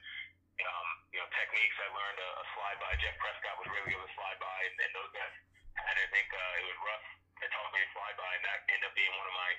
um, 0.64 0.88
you 1.12 1.20
know, 1.20 1.28
techniques. 1.36 1.76
I 1.76 1.88
learned 1.92 2.16
a, 2.20 2.30
a 2.40 2.44
slide 2.56 2.78
by. 2.80 2.90
Jeff 2.96 3.16
Prescott 3.20 3.60
was 3.60 3.68
really 3.68 3.92
good 3.92 4.00
with 4.00 4.14
slide 4.16 4.40
by, 4.40 4.58
and, 4.64 4.74
and 4.80 4.90
those 4.96 5.12
guys. 5.12 5.34
And 5.76 5.96
I 6.00 6.06
think 6.08 6.28
uh, 6.32 6.60
it 6.60 6.64
was 6.64 6.78
Russ 6.80 7.04
that 7.44 7.48
taught 7.52 7.72
me 7.76 7.80
to 7.84 7.90
slide 7.92 8.16
by, 8.16 8.30
and 8.32 8.44
that 8.48 8.58
ended 8.72 8.88
up 8.88 8.94
being 8.96 9.12
one 9.12 9.28
of 9.28 9.36
my 9.36 9.50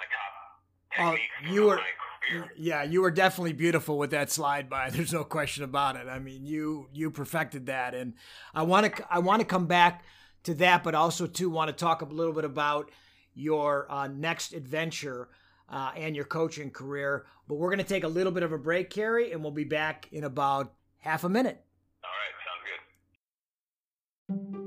my 0.00 0.06
top 0.08 0.55
You 1.50 1.64
were- 1.66 1.80
Yeah, 2.56 2.82
you 2.82 3.02
were 3.02 3.10
definitely 3.12 3.52
beautiful 3.52 3.98
with 3.98 4.10
that 4.10 4.30
slide 4.30 4.68
by. 4.68 4.90
There's 4.94 5.12
no 5.12 5.22
question 5.24 5.62
about 5.64 5.96
it. 5.96 6.08
I 6.08 6.18
mean, 6.18 6.44
you 6.44 6.88
you 6.92 7.10
perfected 7.10 7.66
that, 7.66 7.94
and 7.94 8.14
I 8.54 8.62
want 8.62 8.96
to 8.96 9.06
I 9.12 9.20
want 9.20 9.40
to 9.40 9.46
come 9.46 9.66
back 9.66 10.04
to 10.44 10.54
that, 10.54 10.82
but 10.82 10.94
also 10.94 11.26
too 11.26 11.48
want 11.50 11.68
to 11.68 11.72
talk 11.72 12.02
a 12.02 12.04
little 12.04 12.32
bit 12.32 12.44
about 12.44 12.90
your 13.34 13.86
uh, 13.90 14.08
next 14.08 14.52
adventure 14.54 15.28
uh, 15.68 15.92
and 15.96 16.16
your 16.16 16.24
coaching 16.24 16.70
career. 16.70 17.26
But 17.48 17.56
we're 17.56 17.68
going 17.70 17.78
to 17.78 17.84
take 17.84 18.02
a 18.04 18.08
little 18.08 18.32
bit 18.32 18.42
of 18.42 18.50
a 18.52 18.58
break, 18.58 18.90
Kerry, 18.90 19.30
and 19.32 19.42
we'll 19.42 19.52
be 19.52 19.64
back 19.64 20.08
in 20.10 20.24
about 20.24 20.72
half 20.98 21.22
a 21.22 21.28
minute. 21.28 21.62
All 22.02 22.10
right, 24.28 24.38
sounds 24.38 24.54
good. 24.56 24.62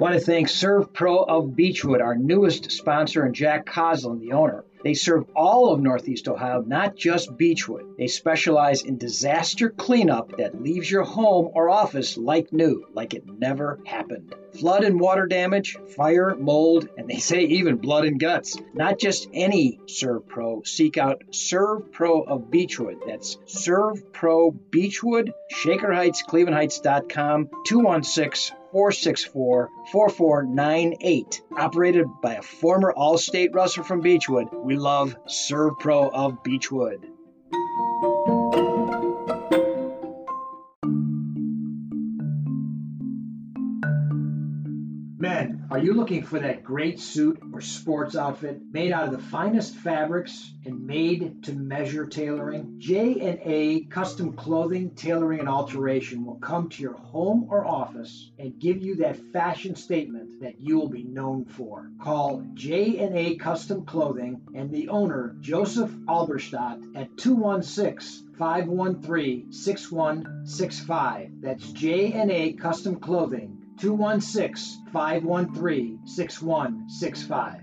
Want 0.00 0.14
to 0.14 0.20
thank 0.20 0.48
SERVPRO 0.48 1.28
of 1.28 1.54
Beechwood, 1.54 2.00
our 2.00 2.16
newest 2.16 2.72
sponsor, 2.72 3.26
and 3.26 3.34
Jack 3.34 3.66
Coslin, 3.66 4.18
the 4.18 4.32
owner. 4.32 4.64
They 4.82 4.94
serve 4.94 5.26
all 5.36 5.74
of 5.74 5.82
Northeast 5.82 6.26
Ohio, 6.26 6.62
not 6.66 6.96
just 6.96 7.36
Beechwood. 7.36 7.84
They 7.98 8.06
specialize 8.06 8.80
in 8.82 8.96
disaster 8.96 9.68
cleanup 9.68 10.38
that 10.38 10.62
leaves 10.62 10.90
your 10.90 11.02
home 11.02 11.50
or 11.52 11.68
office 11.68 12.16
like 12.16 12.50
new, 12.50 12.86
like 12.94 13.12
it 13.12 13.24
never 13.26 13.78
happened. 13.84 14.34
Flood 14.60 14.84
and 14.84 15.00
water 15.00 15.26
damage, 15.26 15.78
fire, 15.96 16.36
mold, 16.38 16.86
and 16.98 17.08
they 17.08 17.16
say 17.16 17.40
even 17.44 17.78
blood 17.78 18.04
and 18.04 18.20
guts. 18.20 18.58
Not 18.74 18.98
just 18.98 19.26
any 19.32 19.80
SERVPRO. 19.86 20.66
Seek 20.66 20.98
out 20.98 21.22
SERVPRO 21.30 22.28
of 22.28 22.50
Beechwood. 22.50 22.98
That's 23.06 23.38
SERVPRO 23.46 24.70
Beechwood, 24.70 25.32
Shaker 25.50 25.90
Heights, 25.92 26.22
Cleveland 26.22 26.50
ClevelandHeights.com, 26.50 27.48
216 27.64 28.56
464 28.72 29.70
4498. 29.90 31.42
Operated 31.56 32.06
by 32.22 32.34
a 32.34 32.42
former 32.42 32.92
All 32.92 33.16
State 33.16 33.52
wrestler 33.54 33.84
from 33.84 34.00
Beechwood, 34.00 34.48
we 34.52 34.76
love 34.76 35.16
SERVPRO 35.26 36.10
of 36.12 36.42
Beechwood. 36.42 37.06
You 45.82 45.94
looking 45.94 46.22
for 46.22 46.38
that 46.38 46.64
great 46.64 47.00
suit 47.00 47.40
or 47.52 47.60
sports 47.60 48.16
outfit 48.16 48.60
made 48.70 48.92
out 48.92 49.04
of 49.04 49.12
the 49.12 49.26
finest 49.26 49.74
fabrics 49.74 50.52
and 50.64 50.86
made 50.86 51.44
to 51.44 51.52
measure 51.52 52.06
tailoring? 52.06 52.76
J&A 52.78 53.82
Custom 53.84 54.32
Clothing, 54.32 54.90
Tailoring 54.90 55.40
and 55.40 55.48
Alteration 55.48 56.24
will 56.24 56.36
come 56.36 56.68
to 56.70 56.82
your 56.82 56.94
home 56.94 57.48
or 57.50 57.66
office 57.66 58.30
and 58.38 58.58
give 58.58 58.82
you 58.82 58.96
that 58.96 59.32
fashion 59.32 59.74
statement 59.74 60.40
that 60.40 60.60
you 60.60 60.78
will 60.78 60.88
be 60.88 61.04
known 61.04 61.44
for. 61.44 61.90
Call 62.02 62.44
J&A 62.54 63.36
Custom 63.36 63.86
Clothing 63.86 64.40
and 64.54 64.70
the 64.70 64.88
owner 64.88 65.36
Joseph 65.40 65.90
Alberstadt 66.08 66.96
at 66.96 67.16
216 67.16 68.34
513 68.36 69.52
6165. 69.52 71.30
That's 71.40 71.72
J&A 71.72 72.52
Custom 72.54 72.96
Clothing 72.96 73.59
216 73.80 74.86
513 74.92 76.00
6165. 76.04 77.62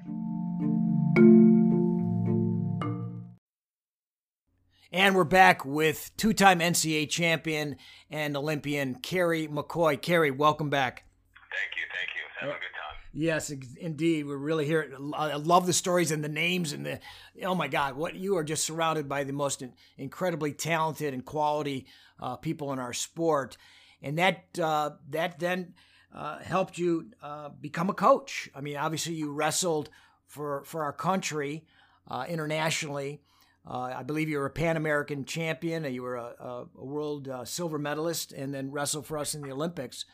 And 4.92 5.16
we're 5.16 5.26
back 5.26 5.64
with 5.64 6.10
two 6.18 6.34
time 6.34 6.60
NCAA 6.60 7.08
champion 7.08 7.76
and 8.10 8.36
Olympian 8.36 8.96
Kerry 8.96 9.48
McCoy. 9.48 10.02
Kerry, 10.02 10.32
welcome 10.32 10.72
back. 10.72 11.04
Thank 11.52 11.76
you. 11.76 11.84
Thank 11.94 12.10
you. 12.16 12.24
Having 12.40 12.56
a 12.56 12.60
good 12.60 12.66
time. 12.74 12.98
Yes, 13.14 13.52
indeed. 13.80 14.26
We're 14.26 14.38
really 14.38 14.66
here. 14.66 14.98
I 15.14 15.36
love 15.36 15.68
the 15.68 15.74
stories 15.74 16.10
and 16.10 16.24
the 16.24 16.30
names 16.30 16.74
and 16.74 16.84
the. 16.84 17.00
Oh 17.44 17.54
my 17.54 17.68
God, 17.68 17.96
what 17.96 18.16
you 18.16 18.38
are 18.38 18.44
just 18.44 18.66
surrounded 18.66 19.08
by 19.08 19.24
the 19.24 19.34
most 19.34 19.64
incredibly 19.98 20.54
talented 20.54 21.14
and 21.14 21.24
quality 21.24 21.86
uh, 22.20 22.38
people 22.38 22.74
in 22.74 22.80
our 22.80 22.94
sport, 22.94 23.56
and 24.02 24.18
that 24.18 24.58
uh, 24.60 24.92
that 25.10 25.38
then 25.38 25.76
uh, 26.14 26.40
helped 26.40 26.78
you 26.78 27.12
uh, 27.22 27.50
become 27.50 27.90
a 27.90 27.94
coach. 27.94 28.50
I 28.56 28.62
mean, 28.62 28.78
obviously 28.78 29.14
you 29.14 29.32
wrestled 29.32 29.90
for 30.26 30.64
for 30.66 30.84
our 30.84 30.94
country 30.94 31.66
uh, 32.08 32.26
internationally. 32.28 33.22
Uh, 33.70 33.94
I 33.98 34.04
believe 34.04 34.30
you 34.30 34.38
were 34.38 34.46
a 34.46 34.52
Pan 34.52 34.78
American 34.78 35.26
champion. 35.26 35.84
You 35.92 36.04
were 36.04 36.16
a, 36.16 36.34
a, 36.40 36.86
world 36.86 37.28
uh, 37.28 37.44
silver 37.44 37.78
medalist, 37.78 38.32
and 38.32 38.54
then 38.54 38.72
wrestled 38.72 39.06
for 39.06 39.18
us 39.18 39.36
in 39.36 39.42
the 39.42 39.52
Olympics. 39.52 40.06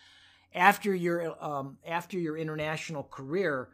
After 0.56 0.94
your 0.94 1.36
um, 1.44 1.78
after 1.86 2.18
your 2.18 2.36
international 2.38 3.04
career, 3.04 3.70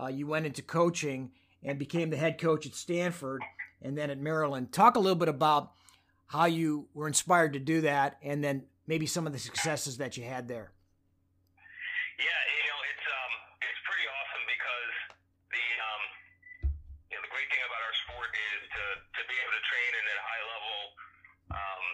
uh, 0.00 0.08
you 0.08 0.26
went 0.26 0.46
into 0.46 0.62
coaching 0.62 1.30
and 1.62 1.78
became 1.78 2.10
the 2.10 2.16
head 2.16 2.38
coach 2.38 2.66
at 2.66 2.74
Stanford, 2.74 3.42
and 3.82 3.96
then 3.96 4.10
at 4.10 4.18
Maryland. 4.18 4.72
Talk 4.72 4.96
a 4.96 5.00
little 5.00 5.16
bit 5.16 5.28
about 5.28 5.72
how 6.26 6.46
you 6.46 6.88
were 6.94 7.06
inspired 7.06 7.52
to 7.52 7.58
do 7.58 7.82
that, 7.82 8.18
and 8.22 8.42
then 8.42 8.64
maybe 8.86 9.06
some 9.06 9.26
of 9.26 9.32
the 9.32 9.38
successes 9.38 9.98
that 9.98 10.16
you 10.16 10.24
had 10.24 10.48
there. 10.48 10.72
Yeah, 12.20 12.40
you 12.52 12.64
know, 12.68 12.80
it's 12.84 13.06
um, 13.08 13.32
it's 13.64 13.80
pretty 13.88 14.04
awesome 14.04 14.44
because 14.44 14.92
the 15.50 15.66
um, 15.80 16.02
you 17.08 17.14
know, 17.16 17.22
the 17.24 17.32
great 17.32 17.48
thing 17.48 17.64
about 17.64 17.80
our 17.80 17.96
sport 18.06 18.30
is 18.30 18.60
to 18.76 18.84
to 19.00 19.20
be 19.24 19.36
able 19.40 19.54
to 19.56 19.64
train 19.64 19.90
and 19.96 20.04
at 20.04 20.16
a 20.20 20.26
high 20.28 20.44
level, 20.44 20.78
um, 21.56 21.84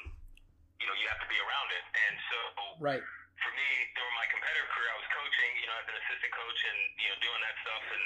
you 0.82 0.86
know, 0.90 0.94
you 0.98 1.06
have 1.08 1.22
to 1.22 1.30
be 1.30 1.38
around 1.38 1.68
it, 1.72 1.84
and 2.10 2.14
so 2.26 2.36
Right. 2.76 3.00
For 3.36 3.52
me, 3.52 3.68
during 3.96 4.14
my 4.16 4.28
competitive 4.32 4.68
career, 4.72 4.88
I 4.92 4.98
was 5.00 5.08
coaching, 5.12 5.50
you 5.60 5.66
know, 5.68 5.74
I've 5.80 5.88
been 5.88 5.96
assistant 5.96 6.32
coach 6.32 6.60
and, 6.64 6.78
you 7.00 7.08
know, 7.08 7.16
doing 7.20 7.40
that 7.44 7.56
stuff. 7.64 7.84
And 7.92 8.04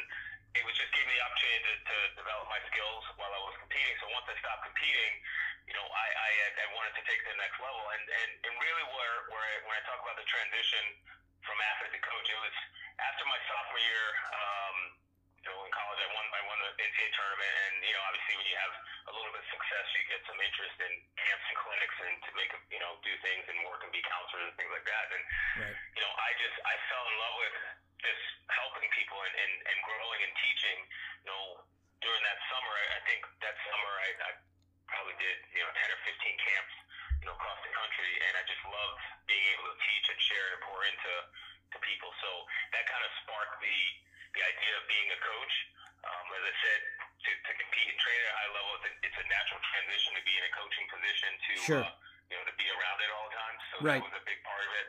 it 0.58 0.62
was 0.66 0.74
just 0.74 0.90
gave 0.90 1.06
me 1.06 1.14
the 1.14 1.22
opportunity 1.22 1.62
to, 1.62 1.74
to 1.86 1.96
develop 2.18 2.46
my 2.50 2.58
skills 2.70 3.02
while 3.14 3.30
I 3.30 3.40
was 3.46 3.54
competing. 3.62 3.94
So 4.02 4.10
once 4.10 4.26
I 4.26 4.34
stopped 4.42 4.66
competing, 4.66 5.12
you 5.70 5.74
know, 5.74 5.86
I, 5.86 6.06
I, 6.06 6.30
I 6.50 6.66
wanted 6.74 6.98
to 6.98 7.02
take 7.06 7.22
to 7.26 7.30
the 7.30 7.38
next 7.38 7.58
level. 7.62 7.82
And, 7.94 8.02
and, 8.02 8.30
and 8.46 8.52
really 8.58 8.84
where, 8.90 9.16
where 9.30 9.42
I, 9.42 9.54
when 9.70 9.74
I 9.78 9.82
talk 9.86 10.02
about 10.02 10.18
the 10.18 10.26
transition 10.26 10.84
from 11.44 11.56
athlete 11.60 11.94
to 11.96 12.02
coach, 12.04 12.28
it 12.28 12.40
was 12.40 12.56
after 13.00 13.24
my 13.24 13.40
sophomore 13.48 13.80
year, 13.80 14.06
um, 14.34 14.76
you 15.40 15.48
know, 15.48 15.56
in 15.64 15.72
college, 15.72 16.00
I 16.04 16.08
won 16.12 16.26
I 16.36 16.40
won 16.44 16.58
the 16.60 16.70
NCAA 16.84 17.10
tournament, 17.16 17.54
and 17.64 17.74
you 17.80 17.94
know, 17.96 18.02
obviously, 18.12 18.36
when 18.36 18.44
you 18.44 18.58
have 18.60 18.74
a 19.08 19.12
little 19.16 19.32
bit 19.32 19.40
of 19.40 19.48
success, 19.48 19.86
you 19.96 20.04
get 20.12 20.20
some 20.28 20.36
interest 20.36 20.76
in 20.84 20.92
camps 21.16 21.46
and 21.48 21.56
clinics, 21.56 21.96
and 22.04 22.14
to 22.28 22.30
make 22.36 22.52
you 22.68 22.80
know 22.84 23.00
do 23.00 23.12
things 23.24 23.48
and 23.48 23.56
work 23.64 23.80
and 23.80 23.88
be 23.88 24.04
counselors 24.04 24.52
and 24.52 24.56
things 24.60 24.68
like 24.68 24.84
that. 24.84 25.06
And 25.16 25.22
right. 25.64 25.76
you 25.96 26.02
know, 26.04 26.12
I 26.12 26.30
just 26.36 26.56
I 26.60 26.74
fell 26.92 27.04
in 27.08 27.16
love 27.16 27.36
with 27.40 27.56
just 28.04 28.24
helping 28.52 28.84
people 28.92 29.16
and 29.16 29.32
and, 29.32 29.52
and 29.64 29.78
growing 29.88 30.20
and 30.28 30.32
teaching. 30.44 30.78
You 31.24 31.28
know, 31.32 31.44
during 32.04 32.20
that 32.20 32.40
summer, 32.52 32.72
I, 32.76 32.84
I 32.96 33.02
think 33.08 33.24
that 33.40 33.56
summer 33.64 33.92
I, 33.96 34.08
I 34.20 34.30
probably 34.92 35.16
did 35.24 35.40
you 35.56 35.64
know 35.64 35.72
ten 35.72 35.88
or 35.88 36.00
fifteen 36.04 36.36
camps, 36.36 36.74
you 37.24 37.32
know, 37.32 37.34
across 37.40 37.64
the 37.64 37.72
country, 37.72 38.12
and 38.28 38.32
I 38.36 38.44
just 38.44 38.60
loved 38.68 39.00
being 39.24 39.46
able 39.56 39.72
to 39.72 39.76
teach 39.88 40.04
and 40.12 40.20
share 40.20 40.46
and 40.52 40.60
pour 40.68 40.84
into 40.84 41.14
to 41.70 41.78
people. 41.86 42.10
So 42.18 42.30
that 42.74 42.84
kind 43.00 43.08
of 43.08 43.16
sparked 43.24 43.56
the 43.64 43.78
the 44.36 44.42
idea 44.44 44.72
of 44.76 44.84
being 44.92 45.08
a 45.08 45.20
coach. 45.24 45.54
Um, 46.04 46.26
as 46.36 46.44
I 46.44 46.54
said, 46.60 46.80
to, 47.00 47.30
to 47.32 47.52
compete 47.60 47.88
and 47.92 47.98
train 48.00 48.20
at 48.24 48.28
a 48.28 48.36
high 48.36 48.52
level, 48.56 48.70
it's 48.76 48.88
a, 48.88 48.92
it's 49.08 49.18
a 49.20 49.26
natural 49.28 49.60
transition 49.72 50.16
to 50.16 50.22
be 50.24 50.32
in 50.36 50.44
a 50.44 50.52
coaching 50.52 50.86
position 50.88 51.30
to 51.32 51.52
sure. 51.64 51.84
uh, 51.84 51.92
you 52.28 52.36
know 52.36 52.44
to 52.44 52.56
be 52.60 52.68
around 52.68 52.98
it 53.00 53.10
all 53.16 53.24
the 53.32 53.36
time. 53.36 53.56
So 53.72 53.74
right. 53.80 54.00
that 54.00 54.04
was 54.04 54.16
a 54.20 54.24
big 54.28 54.40
part 54.44 54.64
of 54.68 54.72
it. 54.84 54.88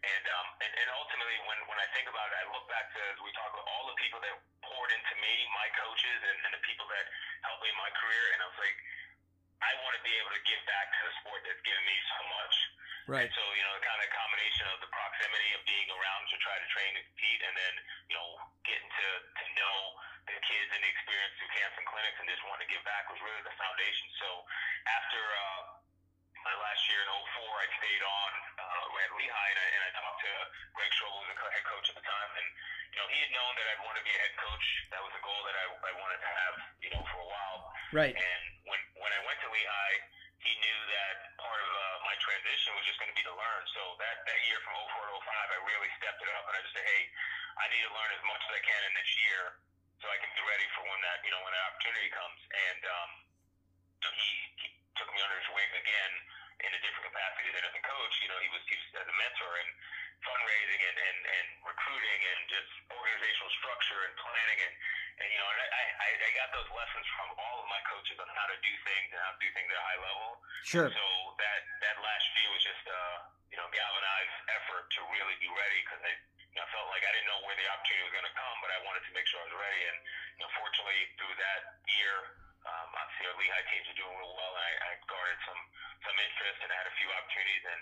And 0.00 0.24
um, 0.32 0.48
and, 0.64 0.72
and 0.72 0.88
ultimately, 0.96 1.36
when 1.44 1.60
when 1.68 1.76
I 1.76 1.88
think 1.92 2.08
about 2.08 2.32
it, 2.32 2.36
I 2.40 2.44
look 2.48 2.64
back 2.72 2.88
to 2.96 3.00
as 3.12 3.20
we 3.20 3.28
talk 3.36 3.52
about 3.52 3.68
all 3.68 3.84
the 3.92 3.98
people 4.00 4.24
that 4.24 4.32
poured 4.64 4.90
into 4.96 5.14
me, 5.20 5.32
my 5.52 5.68
coaches, 5.76 6.18
and, 6.24 6.36
and 6.48 6.50
the 6.56 6.64
people 6.64 6.88
that 6.88 7.04
helped 7.44 7.60
me 7.60 7.68
in 7.68 7.76
my 7.76 7.92
career, 8.00 8.24
and 8.32 8.38
I 8.40 8.46
was 8.48 8.60
like, 8.60 8.76
I 9.60 9.72
want 9.84 9.92
to 10.00 10.02
be 10.08 10.16
able 10.16 10.32
to 10.32 10.42
give 10.48 10.60
back 10.64 10.88
to 10.96 11.00
the 11.04 11.12
sport 11.20 11.44
that's 11.44 11.60
given 11.68 11.84
me 11.84 11.96
so 12.08 12.20
much. 12.32 12.54
Right. 13.10 13.26
And 13.26 13.32
so, 13.34 13.42
you 13.58 13.64
know, 13.66 13.74
the 13.74 13.82
kind 13.82 13.98
of 13.98 14.08
combination 14.14 14.64
of 14.70 14.78
the 14.86 14.90
proximity 14.94 15.50
of 15.58 15.66
being 15.66 15.90
around 15.90 16.22
to 16.30 16.36
try 16.38 16.54
to 16.54 16.68
train 16.70 16.94
and 16.94 17.02
compete 17.10 17.40
and 17.42 17.54
then, 17.58 17.74
you 18.06 18.14
know, 18.14 18.28
getting 18.62 18.86
to, 18.86 19.08
to 19.24 19.44
know 19.58 19.76
the 20.30 20.38
kids 20.46 20.70
and 20.70 20.78
the 20.78 20.90
experience 20.94 21.34
through 21.40 21.50
camps 21.50 21.74
and 21.74 21.86
clinics 21.90 22.16
and 22.22 22.30
just 22.30 22.38
wanting 22.46 22.68
to 22.68 22.70
give 22.70 22.84
back 22.86 23.10
was 23.10 23.18
really 23.18 23.42
the 23.42 23.56
foundation. 23.58 24.06
So 24.20 24.46
after 24.94 25.18
uh, 25.18 25.60
my 26.46 26.54
last 26.60 26.86
year 26.86 27.02
in 27.02 27.10
04, 27.10 27.50
I 27.50 27.66
stayed 27.82 28.04
on 28.06 28.30
uh, 28.62 29.02
at 29.02 29.10
Lehigh 29.18 29.50
and 29.58 29.58
I, 29.58 29.68
and 29.74 29.82
I 29.88 29.90
talked 29.96 30.20
to 30.22 30.32
Greg 30.78 30.92
Strobel, 30.94 31.18
who 31.18 31.34
was 31.34 31.34
the 31.34 31.50
head 31.50 31.66
coach 31.66 31.86
at 31.90 31.96
the 31.98 32.06
time. 32.06 32.30
And, 32.36 32.48
you 32.94 32.98
know, 33.02 33.08
he 33.10 33.18
had 33.26 33.32
known 33.34 33.52
that 33.58 33.66
I'd 33.74 33.82
want 33.82 33.98
to 33.98 34.04
be 34.06 34.14
a 34.14 34.20
head 34.22 34.34
coach. 34.38 34.66
That 34.94 35.02
was 35.02 35.10
a 35.18 35.22
goal 35.26 35.40
that 35.50 35.56
I, 35.58 35.66
I 35.66 35.92
wanted 35.98 36.20
to 36.22 36.30
have, 36.30 36.54
you 36.84 36.90
know, 36.94 37.02
for 37.10 37.26
a 37.26 37.28
while. 37.32 37.58
Right. 37.90 38.14
And 38.14 38.42
when, 38.70 38.80
when 39.02 39.10
I 39.10 39.20
went 39.26 39.38
to 39.42 39.48
Lehigh, 39.50 39.98
he 40.40 40.52
knew 40.56 40.80
that 40.94 41.36
part 41.36 41.60
of 41.60 41.68
uh, 41.68 41.96
my 42.06 42.16
transition 42.22 42.72
was 42.72 42.84
just 42.88 42.96
going 42.96 43.12
to 43.12 43.18
be 43.18 43.24
to 43.26 43.34
learn. 43.34 43.62
So 43.76 43.82
that, 44.00 44.24
that 44.24 44.40
year 44.48 44.56
from 44.64 44.72
04 44.72 45.10
to 45.10 45.14
05, 45.20 45.26
I 45.26 45.58
really 45.68 45.90
stepped 46.00 46.22
it 46.22 46.30
up 46.32 46.44
and 46.48 46.54
I 46.56 46.60
just 46.64 46.72
said, 46.72 46.86
hey, 46.86 47.02
I 47.60 47.68
need 47.68 47.82
to 47.84 47.92
learn 47.92 48.10
as 48.14 48.22
much 48.24 48.40
as 48.48 48.52
I 48.56 48.62
can 48.64 48.80
in 48.88 48.92
this 48.96 49.10
year 49.26 49.42
so 50.00 50.08
I 50.08 50.16
can 50.16 50.32
be 50.32 50.40
ready 50.48 50.64
for 50.72 50.80
when 50.88 51.00
that, 51.04 51.20
you 51.26 51.30
know, 51.34 51.42
when 51.44 51.52
that 51.52 51.64
opportunity 51.68 52.08
comes. 52.08 52.40
And 52.48 52.80
um, 52.88 53.10
so 54.00 54.08
he, 54.16 54.32
he 54.64 54.68
took 54.96 55.12
me 55.12 55.20
under 55.20 55.36
his 55.36 55.50
wing 55.52 55.70
again 55.76 56.12
in 56.64 56.70
a 56.72 56.80
different 56.80 57.04
capacity 57.12 57.52
than 57.52 57.64
as 57.68 57.74
a 57.76 57.84
coach. 57.84 58.14
You 58.24 58.32
know, 58.32 58.40
he 58.40 58.48
was, 58.48 58.64
he 58.64 58.80
was 58.80 58.88
as 58.96 59.08
a 59.12 59.16
mentor 59.20 59.52
and 59.60 59.70
fundraising 60.24 60.80
and, 60.88 60.96
and, 61.04 61.18
and 61.20 61.46
recruiting 61.68 62.20
and 62.32 62.40
just 62.48 62.70
organizational 62.88 63.52
structure 63.60 64.00
and 64.08 64.12
planning 64.16 64.60
and, 64.64 64.74
and 65.20 65.28
you 65.28 65.38
know, 65.38 65.48
and 65.52 65.60
I, 65.60 65.84
I, 66.00 66.08
I 66.16 66.30
got 66.32 66.48
those 66.56 66.68
lessons 66.72 67.04
from 67.12 67.28
all 67.36 67.56
of 67.60 67.68
my 67.68 67.80
coaches 67.84 68.16
on 68.16 68.28
how 68.32 68.48
to 68.48 68.56
do 68.64 68.72
things 68.88 69.12
and 69.12 69.20
how 69.20 69.36
to 69.36 69.40
do 69.40 69.50
things 69.52 69.68
at 69.68 69.76
a 69.76 69.84
high 69.84 70.00
level. 70.00 70.40
Sure. 70.64 70.88
So 70.88 71.06
that 71.36 71.60
that 71.84 71.96
last 72.00 72.26
year 72.40 72.48
was 72.56 72.64
just 72.64 72.84
a 72.88 73.02
you 73.52 73.58
know 73.60 73.68
galvanized 73.68 74.36
effort 74.48 74.88
to 74.96 75.00
really 75.12 75.36
be 75.36 75.48
ready 75.52 75.78
because 75.84 76.00
I 76.00 76.12
you 76.40 76.56
know 76.56 76.66
felt 76.72 76.88
like 76.88 77.04
I 77.04 77.12
didn't 77.12 77.28
know 77.28 77.44
where 77.44 77.56
the 77.56 77.68
opportunity 77.68 78.08
was 78.08 78.14
going 78.16 78.28
to 78.28 78.36
come, 78.36 78.56
but 78.64 78.72
I 78.72 78.78
wanted 78.88 79.04
to 79.04 79.12
make 79.12 79.28
sure 79.28 79.44
I 79.44 79.46
was 79.46 79.56
ready. 79.60 79.82
And 79.92 79.98
you 80.40 80.42
know, 80.48 80.50
fortunately 80.56 81.00
through 81.20 81.36
that 81.36 81.60
year, 82.00 82.16
um, 82.64 82.88
obviously 82.96 83.28
our 83.28 83.36
Lehigh 83.36 83.66
teams 83.68 83.86
are 83.92 83.98
doing 84.00 84.16
real 84.16 84.32
well, 84.32 84.52
and 84.56 84.64
I, 84.64 84.72
I 84.88 84.90
garnered 85.04 85.40
some 85.44 85.60
some 86.00 86.16
interest 86.16 86.64
and 86.64 86.72
I 86.72 86.76
had 86.80 86.88
a 86.88 86.96
few 86.96 87.12
opportunities 87.12 87.64
and 87.68 87.80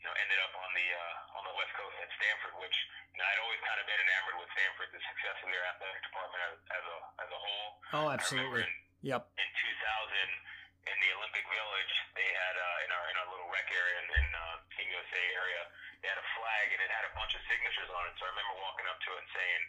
you 0.00 0.08
know, 0.08 0.16
ended 0.16 0.40
up 0.40 0.52
on 0.56 0.70
the 0.72 0.86
uh, 0.96 1.36
on 1.36 1.42
the 1.44 1.54
West 1.60 1.72
Coast 1.76 1.92
at 2.00 2.08
Stanford, 2.16 2.56
which 2.56 2.76
you 3.12 3.20
know, 3.20 3.26
I'd 3.28 3.40
always 3.44 3.60
kind 3.60 3.76
of 3.76 3.84
been 3.84 4.00
enamored 4.00 4.36
with 4.40 4.48
Stanford, 4.56 4.88
the 4.96 5.02
success 5.04 5.36
of 5.44 5.48
their 5.52 5.64
athletic 5.76 6.00
department 6.08 6.40
as, 6.40 6.56
as 6.72 6.84
a 6.88 6.96
as 7.20 7.28
a 7.28 7.38
whole. 7.38 7.70
Oh, 8.00 8.06
absolutely. 8.08 8.64
In, 8.64 9.12
yep. 9.12 9.28
In 9.36 9.50
2000, 9.60 10.88
in 10.88 10.96
the 11.04 11.10
Olympic 11.20 11.44
Village, 11.52 11.94
they 12.16 12.24
had 12.32 12.54
uh, 12.56 12.84
in 12.88 12.90
our 12.96 13.04
in 13.12 13.16
our 13.20 13.28
little 13.28 13.48
rec 13.52 13.68
area 13.68 13.96
in, 14.00 14.06
in 14.08 14.26
uh, 14.32 14.40
Team 14.72 14.88
USA 14.88 15.24
area, 15.36 15.62
they 16.00 16.08
had 16.08 16.16
a 16.16 16.28
flag 16.32 16.66
and 16.72 16.80
it 16.80 16.88
had 16.88 17.04
a 17.04 17.12
bunch 17.12 17.36
of 17.36 17.44
signatures 17.44 17.92
on 17.92 18.02
it. 18.08 18.16
So 18.16 18.24
I 18.24 18.32
remember 18.32 18.56
walking 18.64 18.88
up 18.88 18.96
to 19.04 19.10
it 19.12 19.20
and 19.20 19.30
saying, 19.36 19.62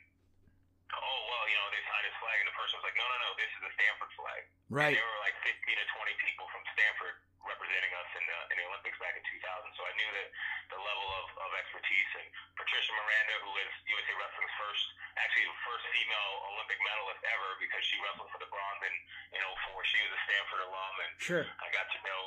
"Oh 0.96 1.20
well, 1.28 1.44
you 1.52 1.60
know, 1.60 1.68
they 1.76 1.84
signed 1.92 2.08
this 2.08 2.16
flag," 2.24 2.40
and 2.40 2.48
the 2.48 2.56
person 2.56 2.80
was 2.80 2.88
like, 2.88 2.96
"No, 2.96 3.04
no, 3.04 3.18
no, 3.20 3.30
this 3.36 3.52
is 3.52 3.62
the 3.68 3.74
Stanford 3.76 4.12
flag." 4.16 4.42
Right. 4.72 4.96
And 4.96 5.04
there 5.04 5.12
were 5.12 5.24
like 5.28 5.36
15 5.44 5.60
to 5.60 5.86
20 5.92 6.24
people 6.24 6.48
from 6.56 6.64
Stanford 6.72 7.20
representing 7.46 7.94
us 7.98 8.10
in 8.18 8.24
the, 8.26 8.40
in 8.54 8.56
the 8.62 8.66
Olympics 8.70 8.98
back 9.02 9.14
in 9.18 9.24
2000. 9.26 9.78
So 9.78 9.82
I 9.86 9.94
knew 9.98 10.10
that 10.14 10.28
the 10.72 10.80
level 10.82 11.08
of, 11.22 11.28
of 11.42 11.50
expertise 11.58 12.12
and 12.22 12.28
Patricia 12.56 12.94
Miranda, 12.94 13.36
who 13.46 13.52
is 13.62 13.72
USA 13.90 14.14
Wrestling's 14.18 14.56
first, 14.62 14.86
actually 15.18 15.46
the 15.50 15.60
first 15.66 15.86
female 15.92 16.34
Olympic 16.56 16.80
medalist 16.86 17.22
ever 17.26 17.50
because 17.58 17.84
she 17.86 17.98
wrestled 18.06 18.30
for 18.30 18.40
the 18.40 18.50
bronze 18.50 18.82
in, 18.86 18.96
in 19.38 19.42
04. 19.42 19.74
She 19.90 20.00
was 20.06 20.12
a 20.14 20.22
Stanford 20.30 20.62
alum, 20.70 20.94
and 21.02 21.12
sure. 21.18 21.46
I 21.46 21.68
got 21.74 21.88
to 21.90 22.00
know 22.06 22.22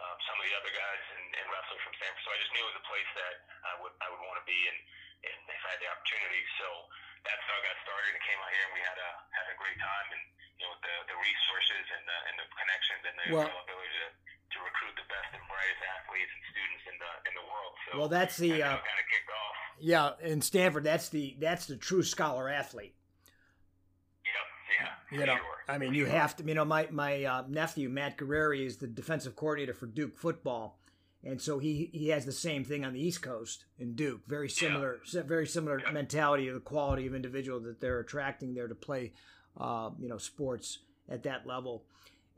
um, 0.00 0.16
some 0.24 0.36
of 0.40 0.44
the 0.44 0.54
other 0.56 0.72
guys 0.72 1.02
and, 1.16 1.26
and 1.40 1.46
wrestlers 1.52 1.82
from 1.84 1.94
Stanford. 2.00 2.22
So 2.24 2.30
I 2.32 2.38
just 2.40 2.52
knew 2.56 2.62
it 2.64 2.70
was 2.72 2.80
a 2.80 2.86
place 2.88 3.10
that 3.16 3.34
I 3.68 3.72
would 3.84 3.94
I 4.00 4.06
would 4.12 4.22
want 4.24 4.38
to 4.40 4.46
be, 4.48 4.60
and, 4.68 4.78
and 5.28 5.38
if 5.50 5.62
I 5.64 5.76
had 5.76 5.80
the 5.80 5.90
opportunity. 5.92 6.42
So 6.56 6.68
that's 7.24 7.42
how 7.44 7.56
I 7.56 7.62
got 7.64 7.76
started 7.84 8.16
and 8.16 8.22
came 8.24 8.40
out 8.40 8.50
here, 8.52 8.64
and 8.64 8.74
we 8.76 8.82
had 8.84 8.96
a 8.96 9.10
had 9.36 9.46
a 9.52 9.56
great 9.60 9.76
time, 9.76 10.08
and 10.16 10.22
you 10.56 10.64
know 10.64 10.74
the 10.80 10.94
the 11.12 11.16
resources 11.20 11.84
and 11.96 12.04
the 12.08 12.18
and 12.32 12.34
the 12.40 12.46
connections 12.56 13.02
and 13.04 13.16
the 13.16 13.26
well, 13.32 13.44
availability 13.44 13.92
to 14.00 14.08
to 14.60 14.68
recruit 14.68 14.94
the 15.00 15.08
best 15.08 15.32
and 15.32 15.44
brightest 15.48 15.80
athletes 15.80 16.32
and 16.36 16.44
students 16.52 16.84
in 16.84 16.96
the 17.00 17.12
in 17.28 17.32
the 17.32 17.46
world. 17.48 17.72
So 17.88 17.90
well, 17.96 18.10
that's 18.12 18.36
the 18.36 18.60
uh, 18.60 18.76
kind 18.76 19.00
of 19.00 19.06
kicked 19.08 19.32
off. 19.32 19.56
Yeah, 19.80 20.20
in 20.20 20.42
Stanford, 20.44 20.84
that's 20.84 21.08
the 21.08 21.36
that's 21.40 21.64
the 21.66 21.76
true 21.76 22.02
scholar 22.02 22.48
athlete. 22.48 22.94
Yep. 24.24 24.46
Yeah. 24.76 25.18
You 25.18 25.26
know, 25.26 25.36
sure. 25.40 25.60
I 25.68 25.78
mean, 25.78 25.94
you 25.94 26.06
have 26.06 26.36
to. 26.36 26.44
You 26.44 26.54
know, 26.54 26.64
my 26.64 26.88
my 26.90 27.24
uh, 27.24 27.44
nephew 27.48 27.88
Matt 27.88 28.18
Guerrieri 28.18 28.66
is 28.66 28.76
the 28.76 28.86
defensive 28.86 29.36
coordinator 29.36 29.74
for 29.74 29.86
Duke 29.86 30.18
football, 30.18 30.78
and 31.24 31.40
so 31.40 31.58
he 31.58 31.90
he 31.92 32.08
has 32.08 32.26
the 32.26 32.32
same 32.32 32.64
thing 32.64 32.84
on 32.84 32.92
the 32.92 33.00
East 33.00 33.22
Coast 33.22 33.64
in 33.78 33.94
Duke. 33.94 34.20
Very 34.26 34.48
similar, 34.48 35.00
yeah. 35.12 35.22
very 35.22 35.46
similar 35.46 35.80
yeah. 35.80 35.90
mentality 35.90 36.48
of 36.48 36.54
the 36.54 36.60
quality 36.60 37.06
of 37.06 37.14
individual 37.14 37.60
that 37.60 37.80
they're 37.80 38.00
attracting 38.00 38.54
there 38.54 38.68
to 38.68 38.74
play 38.74 39.12
uh, 39.58 39.90
you 39.98 40.08
know 40.08 40.18
sports 40.18 40.78
at 41.08 41.22
that 41.24 41.46
level. 41.46 41.84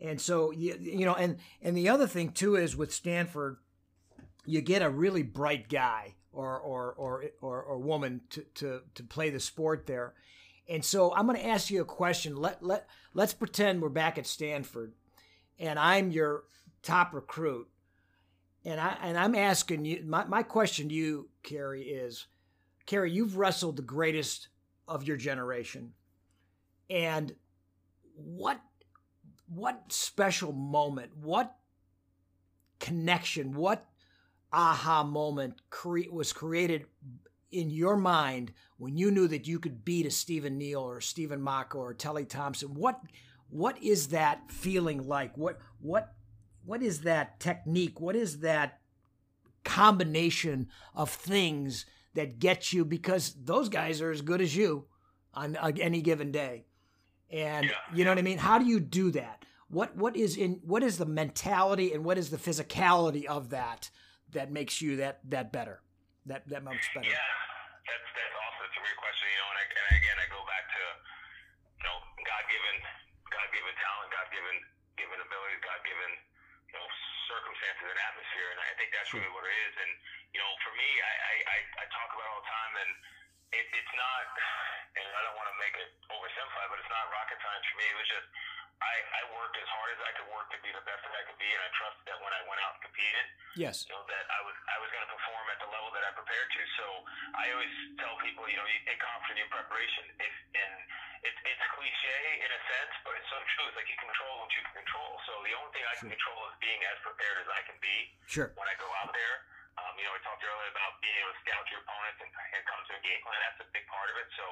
And 0.03 0.21
so 0.21 0.51
you, 0.51 0.77
you 0.81 1.07
know, 1.07 1.15
and 1.15 1.39
and 1.63 1.77
the 1.77 1.89
other 1.89 2.09
thing 2.09 2.33
too 2.33 2.57
is 2.57 2.77
with 2.77 2.93
Stanford, 2.93 3.59
you 4.45 4.61
get 4.61 4.83
a 4.83 4.91
really 4.91 5.23
bright 5.23 5.69
guy 5.69 6.17
or 6.33 6.59
or 6.59 6.93
or 6.93 7.25
or, 7.41 7.63
or 7.63 7.79
woman 7.79 8.23
to, 8.31 8.45
to 8.55 8.81
to 8.95 9.03
play 9.05 9.31
the 9.31 9.39
sport 9.39 9.87
there. 9.87 10.15
And 10.69 10.85
so 10.85 11.15
I'm 11.15 11.27
going 11.27 11.39
to 11.39 11.47
ask 11.47 11.71
you 11.71 11.81
a 11.81 11.85
question. 11.85 12.37
Let 12.37 12.65
let 12.65 12.89
let's 13.15 13.33
pretend 13.33 13.81
we're 13.81 13.91
back 13.91 14.19
at 14.19 14.27
Stanford, 14.27 14.93
and 15.59 15.79
I'm 15.79 16.11
your 16.11 16.45
top 16.83 17.15
recruit, 17.15 17.69
and 18.65 18.81
I 18.81 18.97
and 19.03 19.17
I'm 19.17 19.37
asking 19.37 19.85
you. 19.85 20.03
My 20.05 20.25
my 20.25 20.43
question 20.43 20.89
to 20.89 20.95
you, 20.95 21.29
Kerry, 21.45 21.83
is, 21.83 22.27
Kerry, 22.87 23.13
you've 23.13 23.37
wrestled 23.37 23.77
the 23.77 23.83
greatest 23.83 24.49
of 24.89 25.05
your 25.05 25.17
generation, 25.17 25.93
and 26.91 27.35
what 28.17 28.61
what 29.55 29.93
special 29.93 30.53
moment, 30.53 31.17
what 31.17 31.57
connection, 32.79 33.55
what 33.55 33.87
aha 34.53 35.03
moment 35.05 35.55
cre- 35.71 36.11
was 36.11 36.33
created 36.33 36.87
in 37.51 37.71
your 37.71 37.97
mind 37.97 38.53
when 38.79 38.97
you 38.97 39.11
knew 39.11 39.29
that 39.29 39.47
you 39.47 39.59
could 39.59 39.85
beat 39.85 40.07
a 40.07 40.11
Stephen 40.11 40.59
Neal 40.59 40.81
or 40.81 41.01
Stephen 41.01 41.41
Mocco 41.41 41.77
or 41.77 41.95
Tolly 41.95 42.25
Thompson? 42.25 42.75
What 42.75 43.01
what 43.49 43.83
is 43.83 44.09
that 44.09 44.51
feeling 44.51 45.07
like? 45.07 45.37
What 45.37 45.59
what 45.81 46.15
what 46.65 46.83
is 46.83 47.03
that 47.03 47.41
technique? 47.41 48.01
What 48.01 48.17
is 48.17 48.41
that 48.41 48.81
combination 49.65 50.69
of 50.95 51.11
things 51.11 51.87
that 52.15 52.39
gets 52.39 52.73
you 52.73 52.85
because 52.85 53.35
those 53.45 53.69
guys 53.69 54.01
are 54.01 54.11
as 54.11 54.23
good 54.23 54.41
as 54.41 54.55
you 54.55 54.87
on 55.35 55.57
any 55.57 56.03
given 56.03 56.31
day. 56.31 56.67
And 57.33 57.67
yeah. 57.67 57.81
you 57.97 58.05
know 58.05 58.13
what 58.13 58.21
I 58.21 58.23
mean? 58.23 58.39
How 58.39 58.61
do 58.61 58.69
you 58.69 58.79
do 58.79 59.11
that? 59.17 59.45
What 59.73 59.97
what 59.97 60.13
is 60.17 60.37
in 60.37 60.61
what 60.69 60.85
is 60.85 61.01
the 61.01 61.09
mentality 61.09 61.97
and 61.97 62.05
what 62.05 62.21
is 62.21 62.29
the 62.29 62.37
physicality 62.37 63.25
of 63.25 63.57
that 63.57 63.89
that 64.37 64.53
makes 64.53 64.85
you 64.85 65.01
that 65.01 65.25
that 65.33 65.49
better? 65.49 65.81
That 66.29 66.45
that 66.53 66.61
much 66.61 66.93
better. 66.93 67.09
Yeah, 67.09 67.17
that's 67.89 68.09
that's 68.13 68.37
awesome. 68.37 68.69
It's 68.69 68.77
a 68.77 68.83
great 68.85 69.01
question. 69.01 69.27
You 69.33 69.41
know, 69.41 69.49
and, 69.49 69.59
I, 69.59 69.65
and 69.65 69.87
again, 69.97 70.19
I 70.21 70.27
go 70.29 70.45
back 70.45 70.65
to 70.77 70.83
you 71.81 71.85
know 71.89 71.97
God 72.21 72.45
given 72.53 72.77
God 73.33 73.49
given 73.57 73.73
talent, 73.81 74.09
God 74.13 74.29
given 74.29 74.57
given 75.01 75.17
abilities, 75.25 75.61
God 75.65 75.81
given 75.89 76.11
you 76.69 76.75
know 76.77 76.87
circumstances 77.33 77.87
and 77.89 78.01
atmosphere, 78.13 78.49
and 78.53 78.61
I 78.61 78.77
think 78.77 78.93
that's 78.93 79.11
really 79.17 79.33
what 79.33 79.49
it 79.49 79.57
is. 79.73 79.75
And 79.81 79.93
you 80.37 80.41
know, 80.45 80.53
for 80.61 80.73
me, 80.77 80.89
I 81.01 81.13
I, 81.49 81.59
I 81.81 81.85
talk 81.97 82.13
about 82.13 82.29
all 82.29 82.45
the 82.45 82.51
time, 82.53 82.73
and 82.77 82.93
it, 83.53 83.67
it's 83.73 83.95
not, 83.95 84.25
and 84.97 85.07
I 85.13 85.21
don't 85.25 85.37
want 85.37 85.49
to 85.53 85.57
make 85.61 85.77
it 85.77 85.91
oversimplified, 86.09 86.69
but 86.73 86.79
it's 86.81 86.93
not 86.93 87.05
rocket 87.13 87.39
science 87.41 87.65
for 87.69 87.77
me. 87.77 87.87
It 87.89 87.99
was 88.01 88.09
just 88.09 88.29
I, 88.83 88.97
I 89.15 89.23
worked 89.39 89.55
as 89.55 89.69
hard 89.71 89.95
as 89.95 90.01
I 90.03 90.11
could 90.19 90.29
work 90.35 90.51
to 90.51 90.59
be 90.59 90.71
the 90.75 90.83
best 90.83 91.07
that 91.07 91.15
I 91.15 91.23
could 91.31 91.39
be, 91.39 91.47
and 91.47 91.63
I 91.63 91.71
trusted 91.79 92.03
that 92.11 92.19
when 92.19 92.35
I 92.35 92.43
went 92.51 92.59
out 92.67 92.75
and 92.79 92.83
competed, 92.83 93.27
yes, 93.55 93.87
you 93.87 93.95
know 93.95 94.03
that 94.11 94.27
I 94.27 94.41
was 94.43 94.57
I 94.67 94.77
was 94.83 94.91
going 94.91 95.07
to 95.07 95.11
perform 95.15 95.45
at 95.55 95.59
the 95.63 95.71
level 95.71 95.95
that 95.95 96.03
I 96.03 96.11
prepared 96.19 96.49
to. 96.51 96.63
So 96.83 96.87
I 97.39 97.45
always 97.55 97.75
tell 98.03 98.19
people, 98.27 98.51
you 98.51 98.59
know, 98.59 98.67
you 98.67 98.81
take 98.83 98.99
confidence 98.99 99.39
in 99.39 99.49
preparation. 99.55 100.05
If 100.19 100.35
and 100.59 100.73
it's 101.23 101.41
it's 101.47 101.65
cliche 101.79 102.19
in 102.43 102.51
a 102.51 102.61
sense, 102.67 102.95
but 103.07 103.15
it's 103.15 103.31
so 103.31 103.39
true. 103.55 103.71
It's 103.71 103.79
like 103.79 103.87
you 103.87 103.99
control 104.03 104.35
what 104.43 104.51
you 104.51 104.63
can 104.67 104.83
control. 104.83 105.11
So 105.31 105.33
the 105.47 105.55
only 105.55 105.71
thing 105.79 105.85
I 105.87 105.95
can 106.03 106.11
control 106.11 106.41
is 106.51 106.55
being 106.59 106.83
as 106.91 106.99
prepared 107.07 107.39
as 107.39 107.49
I 107.55 107.61
can 107.71 107.79
be. 107.79 107.97
Sure. 108.27 108.51
When 108.59 108.67
I 108.67 108.75
go 108.83 108.91
out 108.99 109.15
there. 109.15 109.37
Um, 109.81 109.93
you 109.97 110.05
know, 110.05 110.13
we 110.13 110.21
talked 110.21 110.45
earlier 110.45 110.71
about 110.73 111.01
being 111.01 111.17
able 111.23 111.33
to 111.33 111.41
scout 111.45 111.65
your 111.73 111.81
opponents 111.81 112.21
and, 112.21 112.29
and 112.29 112.63
come 112.69 112.81
to 112.85 112.93
a 112.93 113.03
game 113.03 113.21
plan. 113.25 113.41
That's 113.41 113.65
a 113.65 113.69
big 113.73 113.87
part 113.89 114.09
of 114.13 114.17
it. 114.21 114.29
So 114.37 114.45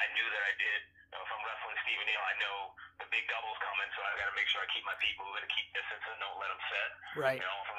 I 0.00 0.08
knew 0.16 0.26
that 0.32 0.42
I 0.48 0.52
did 0.56 0.80
know, 1.12 1.20
if 1.20 1.28
I'm 1.28 1.44
wrestling 1.44 1.76
Stephen 1.84 2.06
Neal, 2.08 2.24
I 2.24 2.34
know 2.40 2.56
the 2.96 3.08
big 3.12 3.24
double's 3.28 3.60
coming, 3.60 3.88
so 3.92 4.00
I 4.00 4.16
got 4.16 4.32
to 4.32 4.36
make 4.36 4.48
sure 4.48 4.64
I 4.64 4.68
keep 4.72 4.84
my 4.88 4.96
feet 4.96 5.16
moving, 5.20 5.44
keep 5.52 5.68
distance, 5.76 6.00
and 6.08 6.16
don't 6.18 6.40
let 6.40 6.48
them 6.48 6.62
set. 6.72 6.88
Right. 7.20 7.38
You 7.38 7.44
know, 7.44 7.56
if 7.60 7.71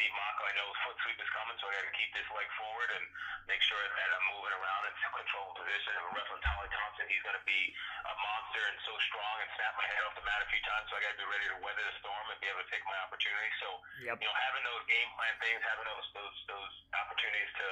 Steve 0.00 0.16
Mocco, 0.16 0.48
I 0.48 0.56
know 0.56 0.72
foot 0.80 0.96
sweep 1.04 1.20
is 1.20 1.28
coming, 1.36 1.52
so 1.60 1.68
I 1.68 1.76
got 1.76 1.84
to 1.84 1.92
keep 1.92 2.08
this 2.16 2.24
leg 2.32 2.48
forward 2.56 2.88
and 2.96 3.04
make 3.44 3.60
sure 3.60 3.76
that 3.76 4.08
I'm 4.16 4.26
moving 4.32 4.56
around 4.56 4.88
and 4.88 4.96
control 5.12 5.52
position. 5.52 5.92
I'm 5.92 6.16
wrestling 6.16 6.40
Tolly 6.40 6.72
Thompson, 6.72 7.04
he's 7.12 7.20
going 7.20 7.36
to 7.36 7.44
be 7.44 7.76
a 8.08 8.14
monster 8.16 8.64
and 8.64 8.80
so 8.80 8.96
strong 9.12 9.44
and 9.44 9.48
snap 9.60 9.76
my 9.76 9.84
head 9.92 10.00
off 10.08 10.16
the 10.16 10.24
mat 10.24 10.40
a 10.40 10.48
few 10.48 10.62
times, 10.64 10.88
so 10.88 10.96
I 10.96 11.04
got 11.04 11.12
to 11.12 11.20
be 11.20 11.28
ready 11.28 11.52
to 11.52 11.58
weather 11.60 11.84
the 11.84 11.92
storm 12.00 12.24
and 12.32 12.40
be 12.40 12.48
able 12.48 12.64
to 12.64 12.70
take 12.72 12.80
my 12.88 12.96
opportunity. 13.04 13.52
So, 13.60 13.68
yep. 14.08 14.16
you 14.16 14.24
know, 14.24 14.36
having 14.40 14.64
those 14.64 14.84
game 14.88 15.10
plan 15.20 15.36
things, 15.36 15.60
having 15.68 15.84
those 15.84 16.08
those 16.16 16.36
those 16.48 16.72
opportunities 16.96 17.52
to 17.60 17.68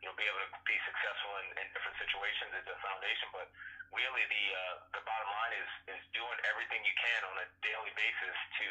you 0.00 0.08
know 0.08 0.16
be 0.16 0.24
able 0.24 0.40
to 0.48 0.50
be 0.64 0.80
successful 0.80 1.44
in, 1.44 1.60
in 1.60 1.66
different 1.76 2.00
situations 2.00 2.56
is 2.56 2.64
the 2.64 2.76
foundation, 2.80 3.28
but 3.36 3.52
really 3.92 4.24
the 4.32 4.44
uh, 4.48 4.74
the 4.96 5.02
bottom 5.04 5.28
line 5.28 5.52
is 5.60 5.70
is 5.92 6.02
doing 6.16 6.40
everything 6.48 6.80
you 6.88 6.96
can 6.96 7.20
on 7.28 7.36
a 7.44 7.46
daily 7.60 7.92
basis 8.00 8.36
to 8.64 8.68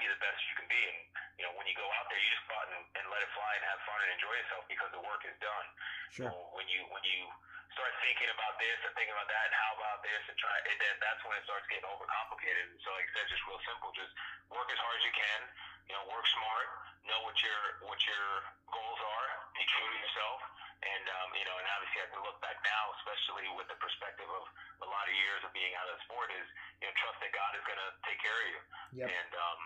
be 0.00 0.08
the 0.08 0.18
best 0.18 0.40
you 0.48 0.56
can 0.56 0.68
be. 0.72 0.80
And 0.80 0.98
you 1.36 1.44
know, 1.44 1.52
when 1.56 1.68
you 1.68 1.76
go 1.76 1.86
out 2.00 2.08
there, 2.08 2.20
you 2.20 2.30
just 2.32 2.44
go 2.48 2.56
out 2.56 2.68
and, 2.72 2.84
and 2.96 3.04
let 3.12 3.20
it 3.20 3.30
fly 3.36 3.52
and 3.56 3.64
have 3.68 3.80
fun 3.84 3.98
and 4.00 4.10
enjoy 4.16 4.34
yourself 4.34 4.64
because 4.66 4.90
the 4.96 5.04
work 5.04 5.22
is 5.28 5.36
done. 5.38 5.66
Sure. 6.12 6.28
So 6.28 6.56
when 6.56 6.66
you 6.72 6.80
when 6.88 7.04
you 7.04 7.28
start 7.76 7.92
thinking 8.02 8.28
about 8.32 8.58
this 8.58 8.76
and 8.82 8.92
thinking 8.98 9.14
about 9.14 9.30
that 9.30 9.44
and 9.46 9.54
how 9.54 9.70
about 9.78 10.00
this 10.02 10.22
and 10.26 10.36
try, 10.40 10.56
and 10.66 10.76
then 10.80 10.94
that's 10.98 11.22
when 11.22 11.36
it 11.38 11.44
starts 11.46 11.68
getting 11.70 11.86
overcomplicated. 11.86 12.64
And 12.72 12.80
So 12.82 12.90
like 12.96 13.06
I 13.06 13.10
said, 13.20 13.26
just 13.30 13.44
real 13.46 13.62
simple, 13.62 13.92
just 13.94 14.12
work 14.50 14.68
as 14.72 14.80
hard 14.80 14.96
as 14.98 15.04
you 15.04 15.14
can. 15.14 15.40
You 15.86 15.94
know, 15.98 16.04
work 16.10 16.26
smart, 16.32 16.68
know 17.04 17.20
what 17.28 17.36
your 17.44 17.60
what 17.84 18.00
your 18.08 18.26
goals 18.72 19.00
are, 19.00 19.28
be 19.54 19.64
true 19.68 19.88
to 19.90 19.98
yourself 20.00 20.40
and 20.80 21.04
um, 21.12 21.28
you 21.36 21.44
know, 21.44 21.56
and 21.60 21.68
obviously, 21.76 22.00
as 22.00 22.08
we 22.08 22.20
look 22.24 22.40
back 22.40 22.56
now, 22.64 22.82
especially 23.00 23.44
with 23.52 23.68
the 23.68 23.76
perspective 23.76 24.28
of 24.28 24.44
a 24.80 24.88
lot 24.88 25.04
of 25.04 25.12
years 25.12 25.44
of 25.44 25.52
being 25.52 25.76
out 25.76 25.84
of 25.92 26.00
the 26.00 26.02
sport, 26.08 26.32
is 26.32 26.48
you 26.80 26.88
know, 26.88 26.94
trust 26.96 27.20
that 27.20 27.32
God 27.36 27.52
is 27.52 27.64
going 27.68 27.76
to 27.76 27.90
take 28.08 28.16
care 28.16 28.32
of 28.32 28.46
you. 28.48 28.60
Yep. 29.04 29.06
And 29.12 29.30
um, 29.36 29.60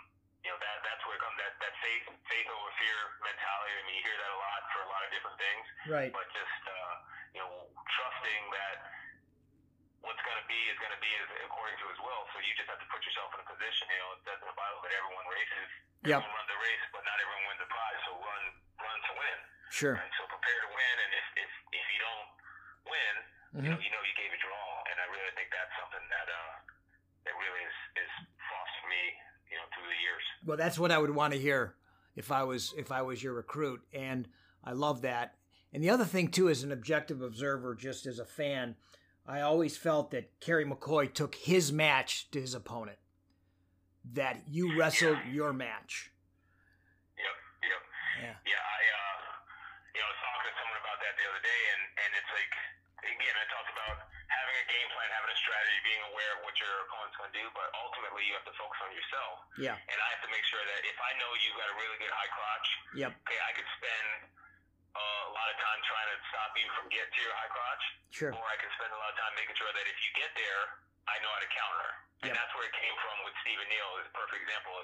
you 0.44 0.52
know, 0.52 0.60
that 0.60 0.76
that's 0.84 1.02
where 1.08 1.16
it 1.16 1.22
comes 1.24 1.36
that 1.40 1.56
that 1.58 1.74
faith 1.80 2.04
faith 2.28 2.48
over 2.52 2.70
fear 2.76 2.98
mentality. 3.24 3.72
I 3.72 3.82
mean, 3.88 3.96
you 3.96 4.04
hear 4.04 4.18
that 4.20 4.30
a 4.30 4.38
lot 4.38 4.60
for 4.76 4.80
a 4.84 4.90
lot 4.92 5.02
of 5.02 5.10
different 5.10 5.38
things. 5.40 5.64
Right. 5.88 6.12
But 6.12 6.28
just 6.36 6.62
uh, 6.68 6.92
you 7.32 7.40
know, 7.40 7.52
trusting 7.88 8.42
that 8.52 8.76
what's 10.04 10.20
going 10.20 10.36
to 10.36 10.48
be 10.48 10.60
is 10.68 10.76
going 10.76 10.92
to 10.92 11.00
be 11.00 11.12
according 11.48 11.80
to 11.80 11.86
His 11.88 11.98
will. 12.04 12.22
So 12.36 12.44
you 12.44 12.52
just 12.60 12.68
have 12.68 12.76
to 12.76 12.88
put 12.92 13.00
yourself 13.08 13.32
in 13.34 13.40
a 13.40 13.48
position. 13.48 13.88
You 13.88 14.00
know, 14.04 14.10
it 14.14 14.20
says 14.28 14.38
in 14.44 14.48
the 14.52 14.58
Bible 14.60 14.80
that 14.84 14.92
everyone 14.92 15.26
races. 15.32 15.68
Yep. 16.04 16.20
Everyone 16.20 16.36
runs 16.36 16.52
a 16.52 16.60
race, 16.60 16.84
but 16.92 17.02
not 17.08 17.16
everyone 17.16 17.44
wins 17.48 17.62
a 17.64 17.68
prize. 17.72 18.00
So 18.04 18.12
run 18.20 18.42
run 18.84 18.98
to 19.00 19.12
win. 19.16 19.38
Sure. 19.72 19.96
Right? 19.96 20.14
So 20.20 20.28
prepare 20.28 20.60
to 20.60 20.70
win, 20.70 20.94
and 21.00 21.10
if 21.16 21.26
if, 21.40 21.50
if 21.72 21.86
you 21.88 22.00
don't 22.04 22.28
win, 22.84 23.14
mm-hmm. 23.16 23.64
you 23.64 23.70
know 23.72 23.80
you 23.80 23.90
know 23.96 24.02
you 24.04 24.14
gave 24.20 24.28
it 24.28 24.40
your 24.44 24.52
all, 24.52 24.84
and 24.92 24.96
I 25.00 25.08
really 25.08 25.32
think 25.40 25.48
that's 25.48 25.72
something 25.80 26.04
that 26.12 26.28
uh 26.28 26.52
that 27.24 27.34
really 27.40 27.62
is 27.64 27.78
is 28.04 28.12
fostered 28.36 28.88
me, 28.92 29.02
you 29.48 29.56
know, 29.56 29.66
through 29.72 29.88
the 29.88 30.00
years. 30.04 30.24
Well, 30.44 30.56
that's 30.56 30.78
what 30.78 30.92
I 30.92 30.98
would 30.98 31.14
want 31.14 31.32
to 31.32 31.38
hear 31.38 31.74
if 32.16 32.30
I 32.30 32.44
was 32.44 32.74
if 32.76 32.92
I 32.92 33.02
was 33.02 33.22
your 33.22 33.34
recruit, 33.34 33.80
and 33.92 34.28
I 34.62 34.72
love 34.72 35.02
that. 35.02 35.34
And 35.72 35.82
the 35.82 35.90
other 35.90 36.04
thing 36.04 36.28
too, 36.28 36.48
as 36.48 36.62
an 36.62 36.70
objective 36.72 37.22
observer, 37.22 37.74
just 37.74 38.06
as 38.06 38.18
a 38.18 38.24
fan, 38.24 38.76
I 39.26 39.40
always 39.40 39.76
felt 39.76 40.10
that 40.12 40.38
Kerry 40.40 40.64
McCoy 40.64 41.12
took 41.12 41.34
his 41.34 41.72
match 41.72 42.30
to 42.30 42.40
his 42.40 42.54
opponent. 42.54 42.98
That 44.12 44.44
you 44.46 44.78
wrestled 44.78 45.18
your 45.32 45.52
match. 45.56 46.12
Yep. 47.16 47.36
Yep. 47.64 47.82
Yeah. 48.20 48.36
Yeah. 48.44 48.60
I 48.60 48.80
uh, 48.84 49.16
you 49.96 50.00
know, 50.04 50.06
I 50.06 50.12
was 50.12 50.20
talking 50.20 50.44
to 50.44 50.54
someone 50.60 50.78
about 50.84 50.98
that 51.00 51.14
the 51.16 51.24
other 51.24 51.40
day, 51.40 51.60
and 51.72 51.82
and 52.04 52.10
it's 52.20 52.30
like 52.36 52.52
again, 53.00 53.32
I 53.34 53.44
talked 53.48 53.72
about 53.72 53.96
having 54.28 54.56
a 54.60 54.66
game 54.68 54.88
plan, 54.92 55.08
having 55.08 55.32
a 55.32 55.38
strategy, 55.54 55.78
being 55.86 56.02
aware 56.10 56.30
of 56.34 56.40
what 56.42 56.54
your 56.58 56.74
opponent's 56.90 57.14
going 57.14 57.30
to 57.30 57.38
do, 57.38 57.46
but 57.54 57.70
ultimately 57.78 58.26
you 58.26 58.34
have 58.34 58.42
to 58.50 58.54
focus 58.58 58.78
on 58.82 58.90
yourself. 58.90 59.34
Yeah. 59.54 59.78
And 59.78 59.98
I 60.02 60.08
have 60.18 60.22
to 60.26 60.30
make 60.34 60.42
sure 60.50 60.58
that 60.58 60.82
if 60.82 60.98
I 60.98 61.14
know 61.22 61.30
you've 61.38 61.54
got 61.54 61.70
a 61.70 61.76
really 61.78 61.98
good 62.02 62.10
high 62.10 62.30
crotch, 62.34 62.68
yep. 62.98 63.10
okay, 63.22 63.38
I 63.38 63.52
could 63.54 63.68
spend 63.78 64.06
uh, 64.98 65.30
a 65.30 65.32
lot 65.32 65.46
of 65.46 65.56
time 65.62 65.78
trying 65.86 66.10
to 66.10 66.18
stop 66.34 66.50
you 66.58 66.66
from 66.74 66.90
getting 66.90 67.12
to 67.14 67.20
your 67.22 67.34
high 67.38 67.50
crotch. 67.54 67.84
Sure. 68.10 68.32
Or 68.34 68.44
I 68.50 68.58
can 68.58 68.70
spend 68.74 68.90
a 68.90 68.98
lot 68.98 69.14
of 69.14 69.16
time 69.22 69.32
making 69.38 69.54
sure 69.54 69.70
that 69.70 69.86
if 69.86 69.98
you 70.02 70.10
get 70.18 70.34
there, 70.34 70.62
I 71.06 71.22
know 71.22 71.30
how 71.30 71.42
to 71.42 71.52
counter. 71.54 71.90
And 72.26 72.32
yep. 72.32 72.40
that's 72.40 72.52
where 72.56 72.66
it 72.66 72.74
came 72.74 72.96
from 73.04 73.16
with 73.22 73.34
Stephen 73.44 73.68
Neal 73.68 73.90
is 74.00 74.08
a 74.10 74.14
perfect 74.16 74.42
example. 74.42 74.74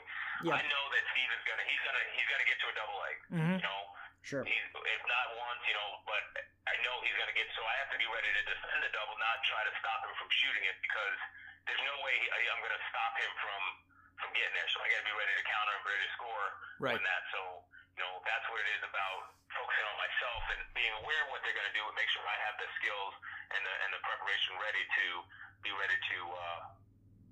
Yep. 0.44 0.54
I 0.54 0.62
know 0.70 0.84
that 0.92 1.02
Stephen's 1.10 1.44
gonna 1.48 1.64
he's 1.64 1.82
gonna 1.82 2.04
he's 2.12 2.28
gonna 2.28 2.46
get 2.46 2.58
to 2.60 2.66
a 2.68 2.74
double 2.76 2.96
leg. 3.00 3.16
Mm-hmm. 3.32 3.56
You 3.58 3.64
know? 3.64 3.80
Sure. 4.22 4.44
He's, 4.44 4.66
if 4.72 5.02
not 5.08 5.26
once, 5.36 5.62
you 5.64 5.74
know, 5.74 5.90
but 6.04 6.22
I 6.68 6.74
know 6.84 6.94
he's 7.02 7.16
going 7.16 7.30
to 7.30 7.36
get. 7.36 7.48
So 7.56 7.64
I 7.64 7.74
have 7.80 7.90
to 7.90 7.98
be 7.98 8.08
ready 8.08 8.30
to 8.30 8.42
defend 8.44 8.78
the 8.84 8.92
double, 8.92 9.16
not 9.16 9.40
try 9.48 9.64
to 9.64 9.72
stop 9.80 10.04
him 10.04 10.12
from 10.20 10.28
shooting 10.28 10.64
it 10.68 10.76
because 10.84 11.18
there's 11.64 11.84
no 11.84 11.96
way 12.04 12.14
I, 12.36 12.38
I'm 12.52 12.60
going 12.60 12.76
to 12.76 12.84
stop 12.92 13.12
him 13.16 13.32
from 13.40 13.62
from 14.20 14.30
getting 14.36 14.52
there. 14.52 14.68
So 14.68 14.84
I 14.84 14.86
got 14.92 15.00
to 15.00 15.08
be 15.08 15.16
ready 15.16 15.32
to 15.32 15.44
counter 15.48 15.72
and 15.72 15.84
ready 15.88 16.02
to 16.04 16.12
score 16.12 16.46
right. 16.84 16.94
when 16.94 17.04
that. 17.04 17.22
So 17.32 17.40
you 17.96 18.00
know, 18.04 18.20
that's 18.24 18.46
what 18.48 18.60
it 18.60 18.68
is 18.76 18.82
about 18.84 19.20
focusing 19.50 19.86
on 19.88 19.96
myself 19.98 20.42
and 20.56 20.60
being 20.72 20.94
aware 21.02 21.20
of 21.26 21.28
what 21.34 21.42
they're 21.42 21.56
going 21.56 21.68
to 21.68 21.76
do 21.76 21.82
and 21.82 21.96
make 21.98 22.08
sure 22.14 22.22
I 22.22 22.38
have 22.48 22.56
the 22.60 22.68
skills 22.78 23.12
and 23.56 23.60
the 23.60 23.74
and 23.84 23.90
the 23.96 24.00
preparation 24.04 24.56
ready 24.60 24.84
to 24.84 25.06
be 25.66 25.72
ready 25.74 25.98
to 25.98 26.18
uh, 26.28 26.60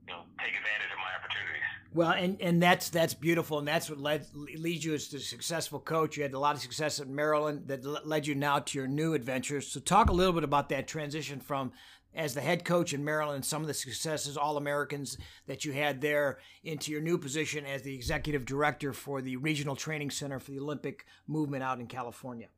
you 0.08 0.12
know 0.16 0.22
take 0.42 0.56
advantage 0.56 0.92
of 0.92 1.00
my 1.00 1.12
opportunities. 1.14 1.68
Well, 1.94 2.10
and, 2.10 2.40
and 2.40 2.62
that's 2.62 2.90
that's 2.90 3.14
beautiful, 3.14 3.58
and 3.58 3.66
that's 3.66 3.88
what 3.88 3.98
led 3.98 4.26
leads 4.34 4.84
you 4.84 4.94
as 4.94 5.12
a 5.14 5.20
successful 5.20 5.80
coach. 5.80 6.16
You 6.16 6.22
had 6.22 6.34
a 6.34 6.38
lot 6.38 6.54
of 6.54 6.60
success 6.60 7.00
at 7.00 7.08
Maryland 7.08 7.68
that 7.68 8.06
led 8.06 8.26
you 8.26 8.34
now 8.34 8.58
to 8.58 8.78
your 8.78 8.86
new 8.86 9.14
adventures. 9.14 9.68
So, 9.68 9.80
talk 9.80 10.10
a 10.10 10.12
little 10.12 10.34
bit 10.34 10.44
about 10.44 10.68
that 10.68 10.86
transition 10.86 11.40
from 11.40 11.72
as 12.14 12.34
the 12.34 12.40
head 12.40 12.64
coach 12.64 12.92
in 12.92 13.04
Maryland, 13.04 13.44
some 13.44 13.62
of 13.62 13.68
the 13.68 13.74
successes, 13.74 14.36
All 14.36 14.56
Americans 14.56 15.16
that 15.46 15.64
you 15.64 15.72
had 15.72 16.00
there, 16.00 16.38
into 16.64 16.90
your 16.90 17.00
new 17.00 17.16
position 17.16 17.64
as 17.64 17.82
the 17.82 17.94
executive 17.94 18.44
director 18.44 18.92
for 18.92 19.20
the 19.20 19.36
Regional 19.36 19.76
Training 19.76 20.10
Center 20.10 20.38
for 20.40 20.50
the 20.50 20.58
Olympic 20.58 21.06
Movement 21.26 21.62
out 21.62 21.78
in 21.80 21.86
California. 21.86 22.48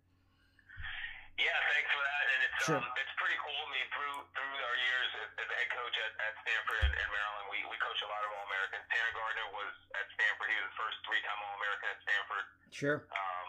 Yeah, 1.38 1.57
thanks 1.73 1.90
for 1.93 2.03
that. 2.05 2.25
And 2.25 2.40
it's 2.40 2.64
sure. 2.64 2.81
um, 2.81 3.01
it's 3.01 3.14
pretty 3.21 3.38
cool. 3.40 3.61
I 3.61 3.69
mean, 3.73 3.88
through 3.93 4.16
through 4.33 4.55
our 4.61 4.79
years 4.81 5.11
as 5.25 5.29
the 5.37 5.45
head 5.57 5.71
coach 5.73 5.97
at, 5.99 6.12
at 6.21 6.33
Stanford 6.40 6.79
and, 6.85 6.93
and 6.97 7.09
Maryland, 7.12 7.47
we, 7.53 7.59
we 7.69 7.77
coached 7.81 8.05
a 8.05 8.11
lot 8.12 8.23
of 8.25 8.31
All 8.33 8.45
Americans. 8.49 8.85
Tanner 8.93 9.12
Gardner 9.16 9.49
was 9.57 9.73
at 9.97 10.07
Stanford. 10.16 10.49
He 10.53 10.57
was 10.61 10.69
the 10.73 10.79
first 10.79 10.99
three 11.05 11.21
time 11.25 11.40
All 11.40 11.57
American 11.61 11.87
at 11.90 12.01
Stanford. 12.05 12.45
Sure. 12.81 13.05
Um, 13.12 13.49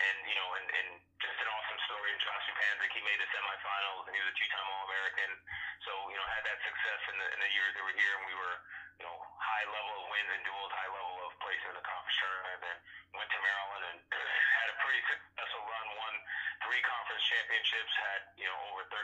and 0.00 0.16
you 0.24 0.32
know, 0.40 0.48
and, 0.56 0.64
and 0.64 0.88
just 1.20 1.36
an 1.36 1.48
awesome 1.52 1.80
story. 1.84 2.16
And 2.16 2.20
Josh 2.24 2.48
Zupancic, 2.48 2.88
he 2.96 3.04
made 3.04 3.20
the 3.20 3.28
semifinals, 3.28 4.08
and 4.08 4.16
he 4.16 4.20
was 4.24 4.32
a 4.32 4.36
two 4.40 4.48
time 4.48 4.64
All 4.72 4.88
American. 4.88 5.30
So 5.84 5.92
you 6.08 6.16
know, 6.16 6.24
had 6.32 6.48
that 6.48 6.56
success 6.64 7.00
in 7.12 7.16
the 7.20 7.28
in 7.28 7.40
the 7.44 7.52
years 7.52 7.76
that 7.76 7.84
were 7.84 7.92
here, 7.92 8.12
and 8.16 8.24
we 8.24 8.32
were 8.40 8.56
you 8.96 9.04
know 9.04 9.20
high 9.36 9.68
level 9.68 10.00
of 10.00 10.04
wins 10.08 10.32
and 10.32 10.42
duels, 10.48 10.72
high 10.72 10.88
level 10.96 11.12
of 11.28 11.30
placing 11.44 11.68
in 11.68 11.76
the 11.76 11.84
conference 11.84 12.16
tournament. 12.24 12.56
Then 12.64 12.76
went 13.20 13.28
to 13.28 13.40
Maryland 13.44 13.84
and 13.84 13.98
had 14.64 14.68
a 14.72 14.76
pretty 14.80 15.02
successful 15.12 15.60
run. 15.60 15.86
Won 16.00 16.14
three 16.64 16.80
conference 16.80 17.24
championships. 17.28 17.92
Had 18.00 18.32
you 18.40 18.48
know 18.48 18.56
over 18.72 18.88
13 18.88 18.96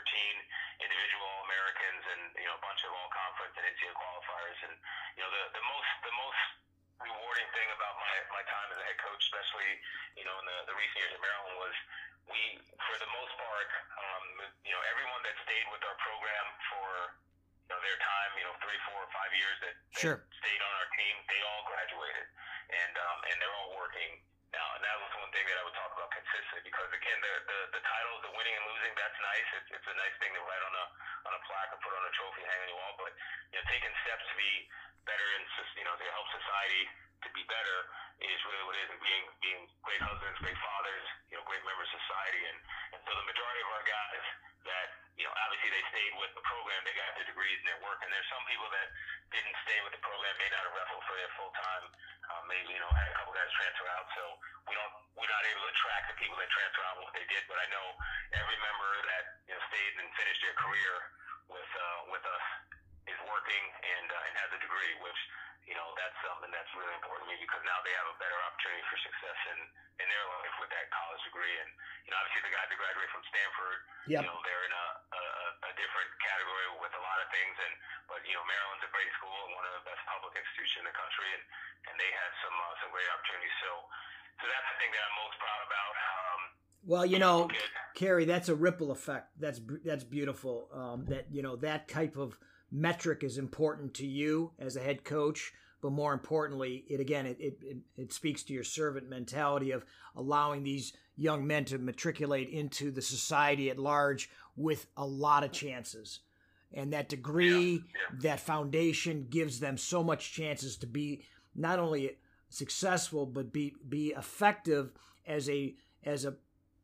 individual 0.89 1.21
All 1.21 1.45
Americans 1.53 2.01
and 2.17 2.23
you 2.41 2.49
know 2.49 2.57
a 2.57 2.65
bunch 2.65 2.81
of 2.81 2.97
all 2.97 3.13
conference 3.13 3.53
and 3.61 3.69
NCAA. 3.77 3.93
And 3.93 4.73
you 4.73 5.21
know 5.21 5.29
the 5.29 5.45
the 5.53 5.65
most 5.69 5.91
the 6.01 6.17
most 6.17 6.65
rewarding 7.03 7.49
thing 7.53 7.69
about 7.77 7.95
my, 8.01 8.15
my 8.33 8.43
time 8.49 8.69
as 8.73 8.79
a 8.81 8.85
head 8.89 8.99
coach, 9.01 9.21
especially 9.47 9.71
you 10.19 10.27
know 10.27 10.35
in 10.43 10.47
the, 10.51 10.59
the 10.67 10.75
recent 10.75 10.99
years 10.99 11.15
at 11.15 11.23
Maryland, 11.23 11.55
was 11.63 11.77
we 12.27 12.59
for 12.83 12.97
the 12.99 13.11
most 13.15 13.31
part, 13.39 13.71
um, 13.95 14.25
you 14.67 14.75
know, 14.75 14.83
everyone 14.91 15.23
that 15.23 15.39
stayed 15.47 15.67
with 15.71 15.79
our 15.87 15.95
program 16.03 16.47
for 16.75 17.15
you 17.63 17.71
know 17.71 17.79
their 17.79 17.99
time, 18.03 18.31
you 18.35 18.43
know, 18.43 18.55
three, 18.59 18.79
four, 18.91 18.99
or 19.07 19.11
five 19.15 19.31
years 19.39 19.55
that, 19.63 19.75
that 19.79 20.03
sure. 20.03 20.19
stayed 20.43 20.63
on 20.63 20.73
our 20.83 20.89
team, 20.99 21.15
they 21.31 21.39
all 21.47 21.63
graduated, 21.71 22.27
and 22.75 22.93
um, 22.99 23.19
and 23.31 23.35
they're 23.39 23.55
all 23.55 23.79
working 23.79 24.19
now. 24.51 24.67
And 24.75 24.83
that 24.83 24.99
was 24.99 25.11
one 25.23 25.31
thing 25.31 25.47
that 25.47 25.55
I 25.55 25.63
would 25.63 25.79
talk 25.79 25.95
about 25.95 26.11
consistently 26.11 26.67
because 26.67 26.91
again, 26.91 27.19
the 27.23 27.35
the, 27.47 27.59
the 27.79 27.83
titles, 27.87 28.27
the 28.27 28.35
winning 28.35 28.55
and 28.59 28.67
losing, 28.67 28.93
that's 28.99 29.19
nice. 29.23 29.49
It's, 29.63 29.71
it's 29.79 29.87
a 29.87 29.95
nice 29.95 30.17
thing 30.19 30.35
to 30.35 30.43
write 30.43 30.65
on 30.67 30.75
a 30.75 30.85
on 31.31 31.33
a 31.39 31.41
plaque 31.47 31.71
or 31.71 31.79
put 31.79 31.95
on 31.95 32.03
a 32.03 32.13
trophy, 32.19 32.43
hang 32.43 32.59
on 32.67 32.69
your 32.75 32.79
wall. 32.83 32.95
But 32.99 33.15
you 33.55 33.63
know, 33.63 33.65
taking 33.71 33.95
steps 34.03 34.27
to 34.27 34.35
be 34.35 34.67
better 35.07 35.27
and 35.39 35.47
you 35.79 35.87
know 35.87 35.95
to 35.95 36.07
help 36.11 36.27
society 36.35 36.91
to 37.27 37.33
be 37.35 37.43
better 37.51 37.79
is 38.23 38.41
really 38.49 38.65
what 38.65 38.75
it 38.79 38.87
is, 38.87 38.91
and 38.95 39.03
being 39.03 39.25
being 39.43 39.63
great 39.83 40.01
husbands, 40.01 40.39
great 40.41 40.57
fathers, 40.57 41.07
you 41.29 41.37
know, 41.37 41.45
great 41.45 41.61
members 41.67 41.91
of 41.91 42.01
society, 42.01 42.43
and 42.47 42.59
and 42.95 43.01
so 43.03 43.11
the 43.13 43.27
majority 43.27 43.61
of 43.67 43.71
our 43.75 43.85
guys 43.85 44.25
that 44.65 44.89
you 45.19 45.27
know 45.27 45.35
obviously 45.45 45.69
they 45.69 45.85
stayed 45.93 46.15
with 46.17 46.33
the 46.33 46.45
program, 46.47 46.81
they 46.87 46.97
got 46.97 47.13
their 47.19 47.29
degrees 47.29 47.59
and 47.61 47.67
they're 47.69 47.85
working. 47.85 48.09
There's 48.09 48.31
some 48.33 48.45
people 48.49 48.71
that 48.73 48.89
didn't 49.35 49.57
stay 49.67 49.79
with 49.85 49.93
the 49.93 50.03
program, 50.03 50.33
may 50.39 50.49
not 50.49 50.65
have 50.65 50.75
wrestled 50.75 51.05
for 51.05 51.15
their 51.19 51.33
full 51.37 51.53
time, 51.53 51.85
uh, 52.31 52.43
maybe 52.49 52.73
you 52.73 52.81
know 52.81 52.91
had 52.95 53.11
a 53.11 53.15
couple 53.21 53.37
guys 53.37 53.51
transfer 53.53 53.89
out, 53.93 54.07
so 54.17 54.23
we 54.71 54.73
don't 54.79 54.95
we're 55.19 55.29
not 55.29 55.45
able 55.53 55.67
to 55.67 55.75
track 55.77 56.09
the 56.09 56.17
people 56.17 56.39
that 56.39 56.49
transfer 56.49 56.83
out 56.89 57.03
what 57.03 57.13
they 57.13 57.27
did, 57.29 57.45
but 57.51 57.59
I 57.61 57.67
know 57.69 57.87
every 58.33 58.59
member 58.65 58.91
that 59.13 59.25
you 59.51 59.53
know 59.53 59.61
stayed 59.69 59.93
and 59.99 60.09
finished 60.17 60.41
their 60.41 60.57
career 60.57 60.95
with 61.53 61.71
uh, 61.75 62.01
with 62.09 62.25
us 62.25 62.47
working 63.27 63.65
and 63.83 64.07
uh, 64.09 64.27
and 64.27 64.35
has 64.41 64.51
a 64.55 64.61
degree, 64.63 64.93
which 65.03 65.21
you 65.67 65.75
know 65.75 65.87
that's 65.99 66.15
something 66.23 66.51
that's 66.55 66.71
really 66.79 66.95
important 66.97 67.27
to 67.27 67.31
me 67.35 67.39
because 67.43 67.63
now 67.67 67.79
they 67.83 67.95
have 67.99 68.09
a 68.11 68.17
better 68.23 68.39
opportunity 68.47 68.85
for 68.87 68.99
success 69.03 69.39
in 69.53 69.59
in 70.03 70.07
their 70.07 70.27
life 70.39 70.55
with 70.63 70.71
that 70.71 70.87
college 70.95 71.23
degree. 71.27 71.57
And 71.63 71.71
you 72.07 72.11
know, 72.15 72.19
obviously 72.23 72.47
the 72.47 72.55
guys 72.55 72.69
that 72.71 72.79
graduate 72.79 73.11
from 73.11 73.25
Stanford, 73.29 73.79
yep. 74.07 74.21
you 74.23 74.27
know, 74.31 74.39
they're 74.47 74.65
in 74.67 74.75
a, 74.75 74.87
a 75.11 75.23
a 75.67 75.73
different 75.75 76.11
category 76.23 76.67
with 76.79 76.95
a 76.95 77.03
lot 77.03 77.19
of 77.19 77.27
things. 77.35 77.55
And 77.59 77.75
but 78.07 78.21
you 78.25 78.35
know, 78.39 78.45
Maryland's 78.47 78.87
a 78.87 78.93
great 78.95 79.11
school 79.19 79.39
and 79.47 79.53
one 79.59 79.67
of 79.67 79.75
the 79.83 79.85
best 79.91 80.03
public 80.07 80.35
institutions 80.39 80.85
in 80.85 80.87
the 80.87 80.97
country, 80.97 81.29
and 81.35 81.45
and 81.91 81.95
they 81.99 82.11
had 82.15 82.31
some 82.41 82.57
uh, 82.57 82.75
some 82.83 82.91
great 82.95 83.09
opportunities. 83.11 83.57
So 83.63 83.71
so 84.41 84.45
that's 84.47 84.69
the 84.71 84.77
thing 84.79 84.93
that 84.93 85.03
I'm 85.03 85.17
most 85.19 85.37
proud 85.41 85.63
about. 85.65 85.93
Um, 85.97 86.41
well, 86.87 87.07
you 87.07 87.19
know, 87.19 87.49
Kerry, 87.95 88.25
that's 88.25 88.49
a 88.49 88.55
ripple 88.55 88.91
effect. 88.93 89.33
That's 89.41 89.61
that's 89.85 90.05
beautiful. 90.05 90.69
Um, 90.73 91.07
that 91.09 91.27
you 91.33 91.43
know 91.43 91.57
that 91.57 91.89
type 91.89 92.17
of 92.17 92.39
metric 92.77 93.25
is 93.25 93.39
important 93.39 93.95
to 93.95 94.07
you 94.07 94.53
as 94.59 94.77
a 94.77 94.83
head 94.83 95.03
coach 95.03 95.53
but 95.81 95.93
more 95.93 96.13
importantly 96.13 96.85
it 96.89 97.01
again 97.01 97.25
it, 97.25 97.37
it, 97.41 97.79
it 97.97 98.13
speaks 98.13 98.43
to 98.43 98.53
your 98.53 98.65
servant 98.65 99.09
mentality 99.09 99.71
of 99.71 99.85
allowing 100.15 100.63
these 100.63 100.93
young 101.17 101.47
men 101.47 101.65
to 101.65 101.79
matriculate 101.79 102.51
into 102.51 102.91
the 102.91 103.01
society 103.01 103.71
at 103.71 103.79
large 103.79 104.29
with 104.57 104.87
a 104.97 105.07
lot 105.07 105.43
of 105.43 105.53
chances 105.53 106.21
and 106.75 106.93
that 106.93 107.09
degree 107.09 107.73
yeah, 107.73 107.79
yeah. 107.79 108.19
that 108.21 108.41
foundation 108.41 109.27
gives 109.31 109.59
them 109.59 109.79
so 109.79 110.05
much 110.05 110.33
chances 110.33 110.77
to 110.77 110.87
be 110.87 111.23
not 111.55 111.79
only 111.79 112.19
successful 112.51 113.25
but 113.25 113.53
be 113.53 113.75
be 113.89 114.09
effective 114.17 114.93
as 115.27 115.49
a 115.49 115.75
as 116.05 116.27
a 116.27 116.35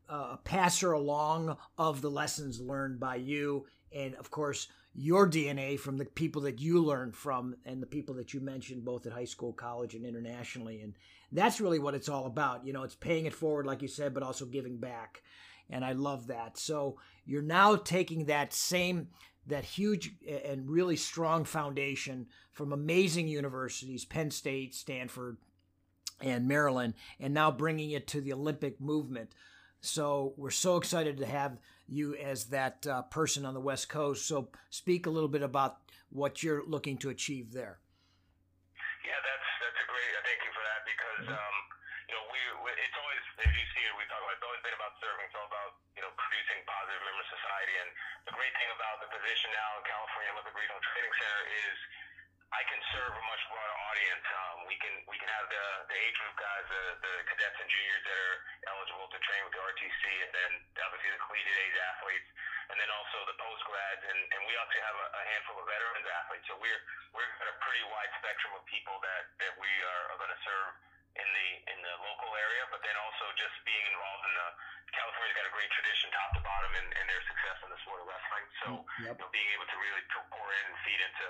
a 0.09 0.37
passer 0.45 0.93
along 0.93 1.57
of 1.79 2.01
the 2.03 2.11
lessons 2.11 2.61
learned 2.61 2.99
by 2.99 3.17
you 3.17 3.65
and 3.93 4.15
of 4.17 4.31
course 4.31 4.69
your 4.95 5.29
DNA 5.29 5.79
from 5.79 5.97
the 5.97 6.05
people 6.05 6.43
that 6.43 6.61
you 6.61 6.83
learned 6.83 7.17
from 7.17 7.57
and 7.65 7.83
the 7.83 7.87
people 7.87 8.15
that 8.17 8.35
you 8.35 8.41
mentioned 8.41 8.85
both 8.85 9.07
at 9.07 9.13
high 9.13 9.25
school, 9.25 9.53
college, 9.53 9.95
and 9.95 10.05
internationally. 10.05 10.83
And 10.83 10.95
that's 11.31 11.61
really 11.61 11.79
what 11.79 11.95
it's 11.95 12.09
all 12.09 12.27
about. 12.27 12.67
You 12.67 12.73
know, 12.73 12.83
it's 12.83 12.95
paying 12.95 13.27
it 13.27 13.35
forward, 13.35 13.67
like 13.67 13.81
you 13.81 13.89
said, 13.89 14.13
but 14.13 14.23
also 14.23 14.45
giving 14.45 14.77
back. 14.77 15.23
And 15.71 15.85
I 15.85 15.93
love 15.93 16.27
that. 16.27 16.59
So 16.59 16.99
you're 17.25 17.41
now 17.41 17.77
taking 17.77 18.27
that 18.27 18.53
same, 18.53 19.09
that 19.47 19.65
huge 19.65 20.15
and 20.45 20.69
really 20.69 20.97
strong 20.97 21.45
foundation 21.45 22.27
from 22.53 22.73
amazing 22.73 23.29
universities, 23.29 24.05
Penn 24.05 24.31
State, 24.31 24.75
Stanford, 24.75 25.39
and 26.21 26.47
Maryland, 26.47 26.95
and 27.19 27.33
now 27.33 27.51
bringing 27.51 27.93
it 27.93 28.07
to 28.09 28.21
the 28.21 28.35
Olympic 28.35 28.81
movement. 28.81 29.31
So 29.81 30.35
we're 30.37 30.51
so 30.51 30.77
excited 30.77 31.17
to 31.17 31.27
have 31.27 31.57
you 31.93 32.17
as 32.17 32.49
that 32.49 32.87
uh, 32.89 33.03
person 33.13 33.45
on 33.45 33.53
the 33.53 33.61
West 33.61 33.89
Coast. 33.89 34.27
So 34.27 34.49
speak 34.73 35.05
a 35.07 35.13
little 35.13 35.29
bit 35.29 35.43
about 35.45 35.79
what 36.09 36.43
you're 36.43 36.65
looking 36.65 36.97
to 37.05 37.13
achieve 37.13 37.53
there. 37.53 37.79
Yeah, 39.05 39.21
that's 39.21 39.49
that's 39.61 39.81
a 39.81 39.87
great. 39.87 40.11
Thank 40.25 40.41
you 40.41 40.53
for 40.57 40.65
that 40.65 40.81
because 40.89 41.25
mm-hmm. 41.29 41.37
um, 41.37 41.57
you 42.09 42.15
know 42.17 42.25
we 42.33 42.41
it's 42.81 42.97
always 42.97 43.23
as 43.45 43.53
you 43.53 43.67
see 43.77 43.85
it 43.85 43.93
we 44.01 44.05
talk 44.09 44.21
about 44.25 44.37
it's 44.41 44.47
always 44.47 44.63
been 44.65 44.77
about 44.77 44.95
serving. 45.01 45.25
It's 45.29 45.37
all 45.37 45.49
about 45.49 45.73
you 45.93 46.03
know 46.03 46.13
producing 46.17 46.59
positive 46.65 47.03
members 47.05 47.29
of 47.29 47.37
society. 47.37 47.75
And 47.77 47.89
the 48.29 48.35
great 48.37 48.55
thing 48.57 48.71
about 48.73 48.97
the 49.05 49.09
position 49.13 49.53
now 49.53 49.69
in 49.77 49.83
California 49.85 50.31
Olympic 50.33 50.55
Regional 50.57 50.81
Training 50.81 51.13
Center 51.21 51.43
is 51.69 51.77
I 52.53 52.63
can 52.69 52.81
serve 52.93 53.13
a 53.17 53.25
much 53.33 53.43
broader 53.49 53.77
audience. 53.89 54.27
Um, 54.29 54.69
we 54.69 54.77
can 54.77 54.93
we 55.09 55.17
can 55.17 55.31
have 55.33 55.49
the 55.49 55.67
the 55.89 55.97
age 55.97 56.17
group 56.21 56.37
guys, 56.37 56.65
the, 56.69 56.85
the 57.01 57.15
cadets 57.33 57.57
and 57.57 57.69
juniors 57.69 58.05
that 58.05 58.13
are 58.13 58.37
eligible 58.77 59.09
to 59.09 59.19
train 59.25 59.41
with 59.49 59.57
the 59.57 59.63
RTC, 59.65 60.03
and 60.21 60.31
then 60.37 60.51
obviously 60.85 61.17
the 61.17 61.21
collegiate 61.25 61.59
age 61.65 61.77
athletes, 61.81 62.29
and 62.69 62.77
then 62.77 62.93
also 62.93 63.25
the 63.25 63.37
post 63.41 63.65
grads, 63.65 64.05
and, 64.05 64.21
and 64.37 64.41
we 64.45 64.53
also 64.61 64.77
have 64.85 64.97
a, 65.01 65.07
a 65.17 65.23
handful 65.33 65.57
of 65.61 65.65
veterans 65.65 66.05
athletes. 66.05 66.45
So 66.45 66.61
we're 66.61 66.83
we're 67.17 67.29
got 67.41 67.49
a 67.49 67.57
pretty 67.65 67.85
wide 67.89 68.13
spectrum 68.21 68.53
of 68.53 68.63
people 68.69 69.01
that 69.01 69.33
that 69.41 69.57
we 69.57 69.71
are, 69.89 70.05
are 70.13 70.19
going 70.21 70.33
to 70.37 70.43
serve 70.45 70.69
in 71.13 71.29
the 71.29 71.49
in 71.69 71.79
the 71.85 71.95
local 72.01 72.33
area, 72.33 72.65
but 72.73 72.81
then 72.81 72.97
also 72.97 73.25
just 73.37 73.53
being 73.69 73.85
involved 73.93 74.25
in 74.29 74.35
the 74.37 74.49
California's 74.93 75.37
got 75.37 75.49
a 75.49 75.55
great 75.57 75.73
tradition, 75.73 76.13
top 76.13 76.37
to 76.37 76.43
bottom, 76.45 76.73
in, 76.77 76.87
in 77.01 77.05
their 77.09 77.23
success 77.25 77.57
in 77.65 77.73
the 77.73 77.81
sport 77.81 78.05
of 78.05 78.07
wrestling. 78.09 78.45
So 78.61 78.69
mm, 78.77 79.09
yep. 79.09 79.17
you 79.17 79.21
know, 79.25 79.31
being 79.33 79.51
able 79.57 79.65
to 79.65 79.77
really 79.81 80.05
pour 80.13 80.49
in 80.53 80.65
and 80.69 80.77
feed 80.85 81.01
into 81.01 81.29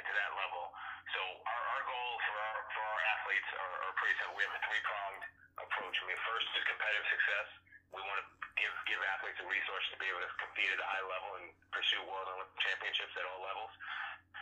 into 0.00 0.12
that 0.16 0.30
level. 0.32 0.72
So 1.12 1.20
our, 1.20 1.64
our 1.76 1.82
goals 1.84 2.20
for 2.24 2.36
our 2.40 2.58
for 2.72 2.82
our 2.84 3.00
athletes 3.16 3.50
are, 3.52 3.74
are 3.88 3.94
pretty 4.00 4.16
simple. 4.16 4.36
We 4.36 4.44
have 4.48 4.56
a 4.56 4.62
three 4.64 4.82
pronged 4.84 5.24
approach. 5.60 5.96
I 6.00 6.04
mean, 6.08 6.20
first 6.24 6.48
is 6.56 6.64
competitive 6.64 7.06
success. 7.12 7.48
We 7.92 8.00
want 8.00 8.24
to 8.24 8.26
give 8.56 8.72
give 8.88 9.00
athletes 9.16 9.40
a 9.44 9.46
resource 9.48 9.84
to 9.92 9.96
be 10.00 10.08
able 10.08 10.24
to 10.24 10.32
compete 10.40 10.72
at 10.72 10.80
a 10.80 10.88
high 10.88 11.04
level 11.04 11.30
and 11.44 11.46
pursue 11.68 12.00
world 12.08 12.28
and 12.32 12.40
Olympic 12.40 12.56
championships 12.64 13.12
at 13.20 13.24
all 13.28 13.40
levels. 13.44 13.72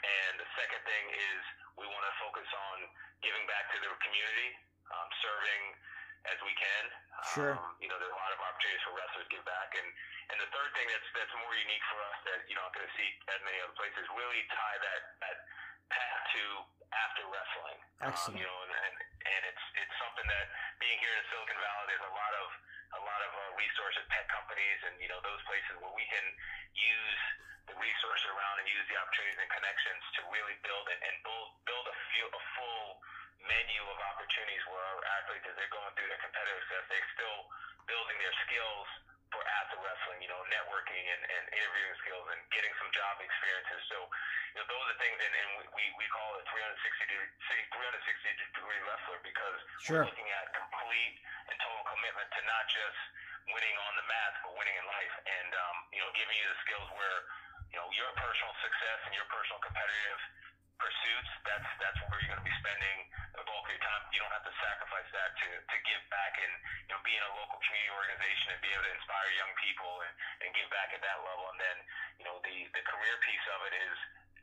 And 0.01 0.39
the 0.39 0.49
second 0.55 0.81
thing 0.87 1.05
is 1.11 1.41
we 1.75 1.85
want 1.91 2.05
to 2.07 2.15
focus 2.23 2.47
on 2.47 2.77
giving 3.21 3.45
back 3.51 3.69
to 3.75 3.79
the 3.83 3.91
community, 4.01 4.49
um, 4.95 5.09
serving 5.23 5.63
as 6.29 6.39
we 6.45 6.53
can. 6.53 6.85
Sure. 7.33 7.55
Um, 7.57 7.77
you 7.81 7.89
know, 7.89 7.97
there's 8.01 8.13
a 8.13 8.21
lot 8.21 8.33
of 8.33 8.41
opportunities 8.41 8.83
for 8.85 8.93
wrestlers 8.97 9.29
to 9.29 9.33
give 9.33 9.45
back, 9.45 9.71
and 9.77 9.89
and 10.33 10.37
the 10.41 10.51
third 10.53 10.71
thing 10.77 10.89
that's 10.89 11.09
that's 11.17 11.35
more 11.37 11.55
unique 11.57 11.85
for 11.93 12.01
us 12.01 12.17
that 12.29 12.39
you're 12.49 12.61
not 12.61 12.73
going 12.73 12.85
to 12.85 12.95
see 12.97 13.09
at 13.29 13.41
many 13.45 13.61
other 13.61 13.77
places 13.77 14.05
really 14.17 14.43
tie 14.53 14.79
that 14.81 15.03
that 15.21 15.39
path 15.93 16.23
to 16.33 16.45
after 16.91 17.23
wrestling. 17.29 17.79
Excellent. 18.03 18.35
Um, 18.35 18.41
you 18.41 18.47
know, 18.47 18.59
and, 18.67 18.73
and 18.73 18.95
and 19.21 19.43
it's 19.53 19.65
it's 19.77 19.95
something 20.01 20.27
that 20.27 20.47
being 20.81 20.97
here 20.99 21.13
in 21.13 21.23
Silicon 21.29 21.61
Valley, 21.61 21.85
there's 21.93 22.09
a 22.09 22.15
lot 22.17 22.33
of 22.41 22.49
a 22.91 23.03
lot 23.05 23.21
of 23.23 23.31
uh, 23.31 23.41
resources, 23.61 24.03
tech 24.11 24.27
companies, 24.33 24.81
and 24.89 24.97
you 24.99 25.09
know 25.13 25.21
those 25.23 25.41
places 25.47 25.77
where 25.79 25.93
we 25.93 26.07
can 26.09 26.27
use 26.75 27.23
the 27.69 27.77
resources 27.79 28.27
around 28.33 28.59
and 28.59 28.67
use 28.67 28.83
the 28.91 28.99
opportunities 28.99 29.39
and 29.39 29.51
connections 29.53 30.03
to 30.19 30.21
really 30.35 30.57
build 30.67 30.87
it 30.91 30.99
and 31.05 31.15
build 31.23 31.55
build 31.69 31.87
a, 31.87 31.97
few, 32.11 32.27
a 32.27 32.43
full 32.59 32.99
menu 33.45 33.81
of 33.89 33.99
opportunities 34.15 34.63
where 34.69 34.81
our 34.81 35.01
athletes, 35.21 35.47
as 35.49 35.55
they're 35.57 35.73
going 35.73 35.93
through 35.97 36.09
their 36.13 36.23
competitive 36.23 36.63
stuff, 36.69 36.85
they're 36.93 37.13
still 37.17 37.41
building 37.89 38.19
their 38.21 38.37
skills 38.47 38.89
for 39.31 39.43
after 39.63 39.79
wrestling, 39.79 40.19
you 40.19 40.31
know, 40.31 40.43
networking 40.51 41.07
and, 41.07 41.23
and 41.23 41.45
interviewing 41.55 41.95
skills 42.03 42.27
and 42.35 42.41
getting 42.51 42.71
some 42.83 42.91
job 42.91 43.15
experiences. 43.23 43.79
So, 43.87 44.11
you 44.55 44.59
know, 44.59 44.67
those 44.67 44.87
are 44.91 44.99
things, 44.99 45.19
and, 45.23 45.33
and 45.33 45.49
we, 45.71 45.85
we 45.95 46.07
call 46.11 46.35
it 46.43 46.45
360 46.51 47.07
degree, 47.07 47.31
360 47.71 48.51
degree 48.59 48.81
wrestler 48.91 49.23
because 49.23 49.59
sure. 49.87 50.03
we're 50.03 50.11
looking 50.11 50.27
at 50.35 50.51
complete 50.51 51.15
and 51.47 51.57
total 51.63 51.87
commitment 51.87 52.27
to 52.27 52.41
not 52.43 52.67
just 52.67 52.99
winning 53.55 53.77
on 53.87 53.93
the 53.95 54.07
mats, 54.11 54.37
but 54.43 54.53
winning 54.59 54.75
in 54.75 54.87
life, 54.87 55.15
and 55.23 55.51
um, 55.55 55.77
you 55.95 56.03
know, 56.03 56.11
giving 56.19 56.35
you 56.35 56.47
the 56.51 56.59
skills 56.67 56.91
where 56.99 57.19
you 57.71 57.79
know 57.79 57.87
your 57.95 58.11
personal 58.19 58.53
success 58.61 58.99
and 59.07 59.15
your 59.15 59.27
personal 59.31 59.63
competitive 59.63 60.21
pursuits, 60.77 61.31
that's 61.47 61.67
that's 61.79 61.99
where 62.09 62.19
you're 62.21 62.35
going 62.35 62.43
to 62.43 62.47
be 62.47 62.59
spending 62.61 62.99
the 63.71 63.79
of 63.79 63.79
your 63.79 63.87
time. 63.87 64.03
You 64.11 64.19
don't 64.19 64.35
have 64.35 64.47
to 64.47 64.57
sacrifice 64.59 65.11
that 65.15 65.31
to, 65.39 65.49
to 65.63 65.77
give 65.87 66.03
back 66.11 66.35
and 66.43 66.53
you 66.91 66.91
know 66.91 67.01
be 67.07 67.15
in 67.15 67.23
a 67.23 67.33
local 67.39 67.59
community 67.63 67.95
organization 67.95 68.47
and 68.51 68.59
be 68.59 68.71
able 68.75 68.83
to 68.83 68.95
inspire 68.99 69.31
young 69.39 69.53
people 69.63 69.93
and, 70.03 70.13
and 70.43 70.49
give 70.59 70.67
back 70.75 70.91
at 70.91 71.03
that 71.07 71.19
level. 71.23 71.47
And 71.55 71.59
then 71.63 71.77
you 72.19 72.25
know 72.27 72.37
the 72.43 72.57
the 72.75 72.83
career 72.83 73.15
piece 73.23 73.47
of 73.55 73.59
it 73.71 73.75
is 73.79 73.99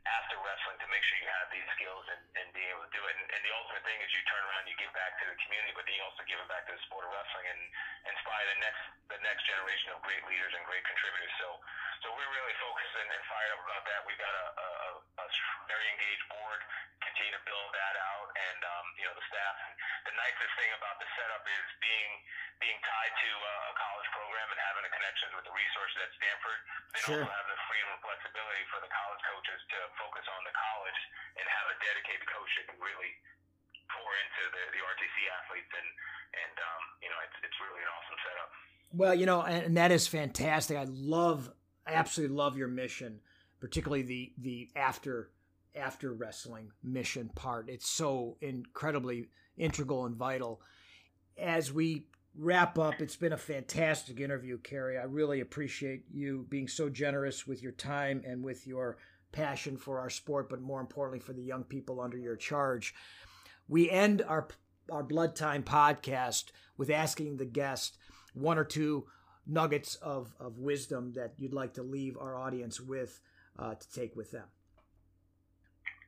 after 0.08 0.40
wrestling 0.40 0.80
to 0.80 0.88
make 0.88 1.04
sure 1.04 1.20
you 1.20 1.28
have 1.28 1.52
these 1.52 1.68
skills 1.76 2.04
and, 2.08 2.22
and 2.40 2.46
being 2.56 2.70
able 2.72 2.80
to 2.88 2.92
do 2.96 3.02
it. 3.04 3.12
And, 3.12 3.28
and 3.28 3.40
the 3.44 3.52
ultimate 3.52 3.84
thing 3.84 4.00
is 4.00 4.08
you 4.16 4.24
turn 4.24 4.40
around, 4.40 4.64
you 4.64 4.72
give 4.80 4.94
back 4.96 5.20
to 5.20 5.28
the 5.28 5.36
community, 5.44 5.76
but 5.76 5.84
then 5.84 6.00
you 6.00 6.04
also 6.08 6.24
give 6.24 6.40
it 6.40 6.48
back 6.48 6.64
to 6.64 6.72
the 6.72 6.80
sport 6.88 7.04
of 7.04 7.12
wrestling 7.12 7.44
and 7.52 7.60
inspire 8.08 8.44
the 8.48 8.58
next 8.64 8.82
the 9.12 9.20
next 9.20 9.44
generation 9.44 9.92
of 9.92 10.00
great 10.04 10.24
leaders 10.24 10.52
and 10.56 10.64
great 10.64 10.84
contributors. 10.88 11.32
So 11.36 11.60
so 12.02 12.14
we're 12.14 12.32
really 12.34 12.56
focused 12.62 12.94
and, 12.94 13.08
and 13.10 13.22
fired 13.26 13.50
up 13.54 13.60
about 13.66 13.84
that. 13.86 14.00
We've 14.06 14.20
got 14.20 14.30
a, 14.30 14.46
a, 14.54 14.68
a 15.22 15.26
very 15.66 15.86
engaged 15.94 16.26
board, 16.30 16.60
continue 17.02 17.34
to 17.34 17.42
build 17.42 17.70
that 17.74 17.94
out, 17.98 18.28
and 18.34 18.60
um, 18.62 18.86
you 18.98 19.04
know 19.06 19.14
the 19.18 19.26
staff. 19.26 19.56
The 20.06 20.14
nicest 20.14 20.52
thing 20.58 20.70
about 20.78 20.96
the 21.02 21.08
setup 21.18 21.44
is 21.44 21.66
being 21.82 22.10
being 22.58 22.78
tied 22.82 23.14
to 23.14 23.30
a 23.30 23.74
college 23.78 24.08
program 24.10 24.46
and 24.50 24.58
having 24.58 24.82
the 24.82 24.94
connections 24.94 25.30
with 25.34 25.46
the 25.46 25.54
resources 25.54 25.98
at 26.02 26.10
Stanford. 26.18 26.58
They 26.90 27.02
sure. 27.06 27.22
also 27.22 27.30
have 27.30 27.46
the 27.46 27.58
freedom 27.70 27.88
and 27.94 28.00
flexibility 28.02 28.64
for 28.70 28.78
the 28.82 28.90
college 28.90 29.22
coaches 29.22 29.60
to 29.74 29.78
focus 29.94 30.26
on 30.26 30.42
the 30.42 30.54
college 30.54 31.00
and 31.38 31.46
have 31.46 31.66
a 31.70 31.76
dedicated 31.78 32.26
coach 32.26 32.50
that 32.58 32.66
can 32.74 32.78
really 32.82 33.12
pour 33.94 34.10
into 34.26 34.42
the, 34.50 34.62
the 34.74 34.80
RTC 34.82 35.16
athletes 35.38 35.70
and 35.70 35.88
and 36.34 36.54
um, 36.58 36.82
you 36.98 37.10
know 37.10 37.18
it's 37.26 37.38
it's 37.46 37.58
really 37.62 37.82
an 37.82 37.90
awesome 37.94 38.18
setup. 38.26 38.50
Well, 38.92 39.14
you 39.14 39.26
know, 39.26 39.42
and 39.42 39.76
that 39.76 39.92
is 39.92 40.06
fantastic. 40.06 40.76
I 40.76 40.86
love, 40.88 41.50
I 41.88 41.94
absolutely 41.94 42.36
love 42.36 42.56
your 42.56 42.68
mission, 42.68 43.20
particularly 43.60 44.02
the 44.02 44.32
the 44.38 44.68
after 44.76 45.30
after 45.74 46.12
wrestling 46.12 46.70
mission 46.82 47.30
part. 47.34 47.68
It's 47.68 47.88
so 47.88 48.36
incredibly 48.40 49.30
integral 49.56 50.06
and 50.06 50.16
vital. 50.16 50.60
As 51.38 51.72
we 51.72 52.06
wrap 52.36 52.78
up, 52.78 53.00
it's 53.00 53.16
been 53.16 53.32
a 53.32 53.38
fantastic 53.38 54.20
interview, 54.20 54.58
Kerry. 54.58 54.98
I 54.98 55.04
really 55.04 55.40
appreciate 55.40 56.04
you 56.12 56.46
being 56.48 56.68
so 56.68 56.88
generous 56.88 57.46
with 57.46 57.62
your 57.62 57.72
time 57.72 58.22
and 58.26 58.42
with 58.42 58.66
your 58.66 58.98
passion 59.32 59.76
for 59.76 59.98
our 60.00 60.10
sport, 60.10 60.48
but 60.50 60.60
more 60.60 60.80
importantly, 60.80 61.20
for 61.20 61.32
the 61.32 61.42
young 61.42 61.64
people 61.64 62.00
under 62.00 62.18
your 62.18 62.36
charge. 62.36 62.94
We 63.66 63.90
end 63.90 64.22
our 64.22 64.48
our 64.90 65.02
Blood 65.02 65.36
Time 65.36 65.62
podcast 65.62 66.46
with 66.76 66.90
asking 66.90 67.36
the 67.36 67.44
guest 67.44 67.98
one 68.34 68.58
or 68.58 68.64
two 68.64 69.06
nuggets 69.48 69.96
of, 69.96 70.36
of 70.38 70.60
wisdom 70.60 71.16
that 71.16 71.32
you'd 71.40 71.56
like 71.56 71.74
to 71.74 71.82
leave 71.82 72.16
our 72.20 72.36
audience 72.36 72.78
with 72.78 73.20
uh, 73.58 73.74
to 73.74 73.86
take 73.90 74.14
with 74.14 74.30
them. 74.30 74.46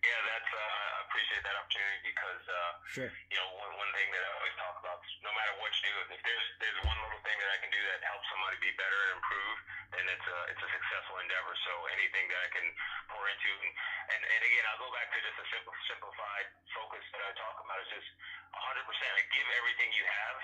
Yeah, 0.01 0.21
that's 0.29 0.53
uh, 0.53 0.61
I 0.61 0.99
appreciate 1.09 1.43
that 1.45 1.57
opportunity 1.61 2.01
because 2.13 2.43
uh, 2.49 2.73
sure. 2.89 3.11
you 3.29 3.37
know 3.37 3.49
one, 3.61 3.73
one 3.77 3.91
thing 3.93 4.09
that 4.13 4.23
I 4.25 4.31
always 4.41 4.57
talk 4.57 4.77
about, 4.81 5.01
no 5.21 5.33
matter 5.37 5.53
what 5.61 5.73
you 5.77 5.93
do, 5.93 5.95
if 6.17 6.21
there's 6.25 6.47
there's 6.61 6.81
one 6.89 6.97
little 7.05 7.21
thing 7.21 7.37
that 7.37 7.51
I 7.53 7.59
can 7.61 7.69
do 7.69 7.81
that 7.81 8.01
helps 8.05 8.25
somebody 8.33 8.57
be 8.65 8.73
better 8.81 8.97
and 8.97 9.21
improve, 9.21 9.57
then 9.93 10.05
it's 10.09 10.29
a 10.29 10.39
it's 10.57 10.63
a 10.65 10.71
successful 10.73 11.17
endeavor. 11.21 11.53
So 11.69 11.73
anything 11.93 12.33
that 12.33 12.41
I 12.41 12.49
can 12.49 12.67
pour 13.13 13.25
into, 13.29 13.51
and 13.61 13.73
and, 14.17 14.21
and 14.25 14.41
again, 14.41 14.65
I'll 14.73 14.81
go 14.81 14.89
back 14.93 15.13
to 15.13 15.19
just 15.21 15.37
a 15.37 15.47
simple 15.53 15.77
simplified 15.85 16.47
focus 16.73 17.05
that 17.13 17.23
I 17.29 17.31
talk 17.37 17.57
about 17.61 17.77
is 17.85 17.91
just 17.93 18.09
100 18.57 18.89
percent. 18.89 19.11
I 19.21 19.23
give 19.37 19.49
everything 19.53 19.91
you 19.93 20.07
have, 20.09 20.39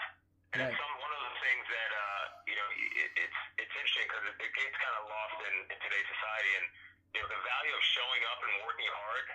and 0.57 0.72
right. 0.72 0.80
some 0.80 0.92
one 1.04 1.12
of 1.12 1.20
those 1.20 1.40
things 1.44 1.64
that 1.68 1.90
uh, 1.92 2.24
you 2.48 2.57
know 2.57 2.68
it, 2.72 3.11
it's 3.28 3.40
it's 3.61 3.74
interesting 3.76 4.09
because 4.09 4.24
it, 4.24 4.36
it 4.40 4.52
gets 4.57 4.76
kind 4.80 4.96
of 4.96 5.04
lost 5.04 5.36
in, 5.44 5.54
in 5.68 5.76
today's 5.84 6.09
society 6.09 6.52
and 6.57 6.66
you 7.12 7.20
know, 7.20 7.28
the 7.28 7.42
value 7.44 7.74
of 7.76 7.84
showing 7.96 8.22
up 8.28 8.40
and 8.44 8.52
working 8.64 8.90
hard. 8.92 9.26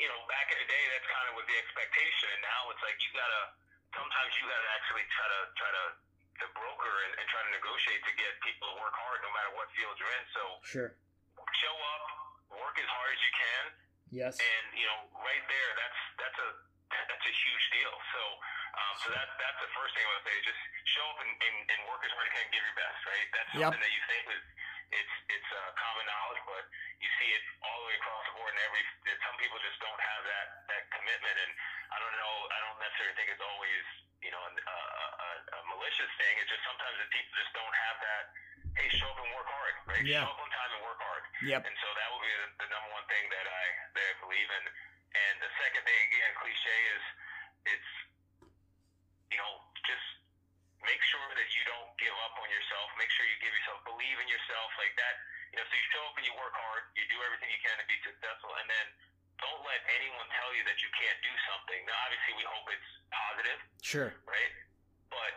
you 0.00 0.08
know, 0.10 0.20
back 0.26 0.48
in 0.50 0.56
the 0.58 0.68
day, 0.68 0.84
that's 0.92 1.08
kind 1.08 1.26
of 1.28 1.38
was 1.38 1.46
the 1.48 1.56
expectation, 1.60 2.28
and 2.36 2.42
now 2.44 2.72
it's 2.72 2.82
like 2.84 2.96
you 3.00 3.10
gotta. 3.16 3.42
Sometimes 3.94 4.30
you 4.42 4.50
gotta 4.50 4.70
actually 4.74 5.06
try 5.14 5.28
to 5.28 5.40
try 5.54 5.70
to 5.70 5.84
to 6.42 6.44
broker 6.50 6.94
and, 7.06 7.12
and 7.14 7.24
try 7.30 7.46
to 7.46 7.52
negotiate 7.54 8.02
to 8.02 8.12
get 8.18 8.34
people 8.42 8.66
to 8.66 8.76
work 8.82 8.90
hard, 8.90 9.22
no 9.22 9.30
matter 9.30 9.54
what 9.54 9.70
field 9.78 9.94
you're 10.02 10.10
in. 10.18 10.26
So 10.34 10.42
sure, 10.66 10.90
show 11.62 11.76
up, 11.94 12.04
work 12.58 12.74
as 12.74 12.90
hard 12.90 13.10
as 13.14 13.20
you 13.22 13.32
can. 13.38 13.64
Yes. 14.10 14.34
And 14.42 14.64
you 14.74 14.86
know, 14.88 15.14
right 15.22 15.44
there, 15.46 15.70
that's 15.78 16.00
that's 16.18 16.38
a 16.42 16.48
that's 16.90 17.26
a 17.26 17.34
huge 17.34 17.64
deal. 17.74 17.94
So, 18.14 18.22
um, 18.74 18.94
so 18.98 19.06
that 19.14 19.28
that's 19.38 19.60
the 19.62 19.70
first 19.74 19.94
thing 19.94 20.02
I 20.02 20.12
would 20.18 20.26
say. 20.26 20.34
Just 20.42 20.62
show 20.90 21.06
up 21.14 21.18
and, 21.22 21.30
and, 21.30 21.56
and 21.70 21.80
work 21.86 22.02
as 22.02 22.10
hard 22.14 22.26
as 22.26 22.30
you 22.30 22.34
can, 22.34 22.46
give 22.50 22.64
your 22.66 22.78
best. 22.78 22.98
Right. 23.06 23.28
That's 23.34 23.50
yep. 23.54 23.62
something 23.70 23.84
that 23.84 23.94
you 23.94 24.02
think 24.10 24.24
is 24.34 24.44
it's 24.94 25.14
it's 25.30 25.50
uh, 25.50 25.70
common 25.74 26.04
knowledge, 26.06 26.42
but 26.46 26.64
you 27.02 27.08
see 27.18 27.30
it 27.34 27.44
all 27.66 27.76
the 27.82 27.86
way 27.90 27.96
across 27.98 28.22
the 28.30 28.34
board. 28.38 28.50
And 28.54 28.60
every 28.62 28.82
some 29.22 29.36
people 29.40 29.58
just 29.62 29.78
don't 29.82 30.02
have 30.02 30.22
that 30.26 30.46
that 30.70 30.82
commitment. 30.94 31.36
And 31.38 31.52
I 31.90 31.96
don't 31.98 32.16
know. 32.18 32.34
I 32.50 32.58
don't 32.68 32.78
necessarily 32.82 33.16
think 33.18 33.28
it's 33.34 33.44
always 33.44 33.84
you 34.22 34.32
know 34.32 34.42
a, 34.42 34.50
a, 34.54 35.30
a 35.54 35.60
malicious 35.70 36.10
thing. 36.20 36.32
It's 36.42 36.50
just 36.50 36.64
sometimes 36.66 36.96
the 36.98 37.08
people 37.10 37.32
just 37.38 37.52
don't 37.54 37.76
have 37.90 37.96
that. 38.02 38.24
Hey, 38.74 38.90
show 38.90 39.06
up 39.06 39.18
and 39.22 39.30
work 39.30 39.46
hard, 39.46 39.74
right? 39.86 40.02
Yeah. 40.02 40.26
Show 40.26 40.34
up 40.34 40.42
on 40.42 40.50
time 40.50 40.70
and 40.74 40.82
work 40.82 40.98
hard. 40.98 41.22
Yep. 41.46 41.62
And 41.62 41.76
so 41.78 41.88
that 41.94 42.06
will 42.10 42.22
be 42.22 42.32
the, 42.42 42.66
the 42.66 42.68
number 42.74 42.90
one 42.90 43.06
thing 43.06 43.24
that 43.30 43.46
I 43.46 43.64
that 43.98 44.04
I 44.04 44.14
believe 44.22 44.50
in. 44.50 44.64
And 45.14 45.38
the 45.38 45.52
second 45.62 45.86
thing, 45.86 46.00
again, 46.10 46.32
cliche 46.42 46.78
is 46.90 47.04
it's 47.70 47.90
you 49.34 49.42
know 49.42 49.58
just 49.82 50.06
make 50.86 51.02
sure 51.10 51.26
that 51.34 51.48
you 51.50 51.64
don't 51.66 51.90
give 51.98 52.14
up 52.22 52.38
on 52.38 52.48
yourself. 52.52 52.86
Make 53.00 53.10
sure 53.10 53.24
you 53.26 53.36
give 53.40 53.50
yourself, 53.50 53.82
believe 53.88 54.16
in 54.20 54.28
yourself 54.30 54.70
like 54.78 54.94
that. 55.00 55.14
You 55.50 55.56
know, 55.58 55.66
so 55.66 55.74
you 55.74 55.86
show 55.90 56.04
up 56.06 56.14
and 56.20 56.24
you 56.28 56.34
work 56.38 56.54
hard, 56.54 56.86
you 56.94 57.02
do 57.08 57.18
everything 57.24 57.50
you 57.50 57.62
can 57.62 57.74
to 57.80 57.86
be 57.88 57.98
successful, 58.04 58.52
and 58.62 58.66
then 58.68 58.86
don't 59.42 59.62
let 59.66 59.80
anyone 59.90 60.28
tell 60.38 60.50
you 60.54 60.62
that 60.66 60.78
you 60.78 60.90
can't 60.94 61.18
do 61.24 61.32
something. 61.50 61.80
Now, 61.88 61.96
obviously, 62.06 62.32
we 62.38 62.46
hope 62.46 62.66
it's 62.70 62.90
positive. 63.10 63.58
Sure. 63.82 64.10
Right. 64.26 64.52
But 65.10 65.32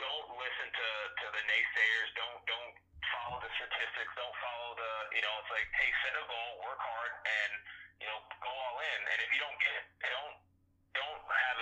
don't 0.00 0.28
listen 0.36 0.68
to, 0.68 0.88
to 1.20 1.26
the 1.32 1.42
naysayers. 1.44 2.08
Don't 2.16 2.40
don't 2.48 2.74
follow 3.12 3.38
the 3.44 3.50
statistics. 3.58 4.12
Don't 4.16 4.36
follow 4.40 4.78
the 4.78 4.92
you 5.16 5.22
know. 5.24 5.34
It's 5.44 5.52
like 5.52 5.68
hey, 5.76 5.90
set 6.06 6.16
a 6.16 6.24
goal, 6.24 6.50
work 6.64 6.80
hard, 6.80 7.12
and 7.26 7.52
you 8.00 8.06
know 8.08 8.18
go 8.40 8.52
all 8.52 8.76
in. 8.80 9.00
And 9.12 9.18
if 9.26 9.28
you 9.32 9.40
don't 9.42 9.58
get 9.60 9.74
it, 9.80 9.86
don't 10.06 10.37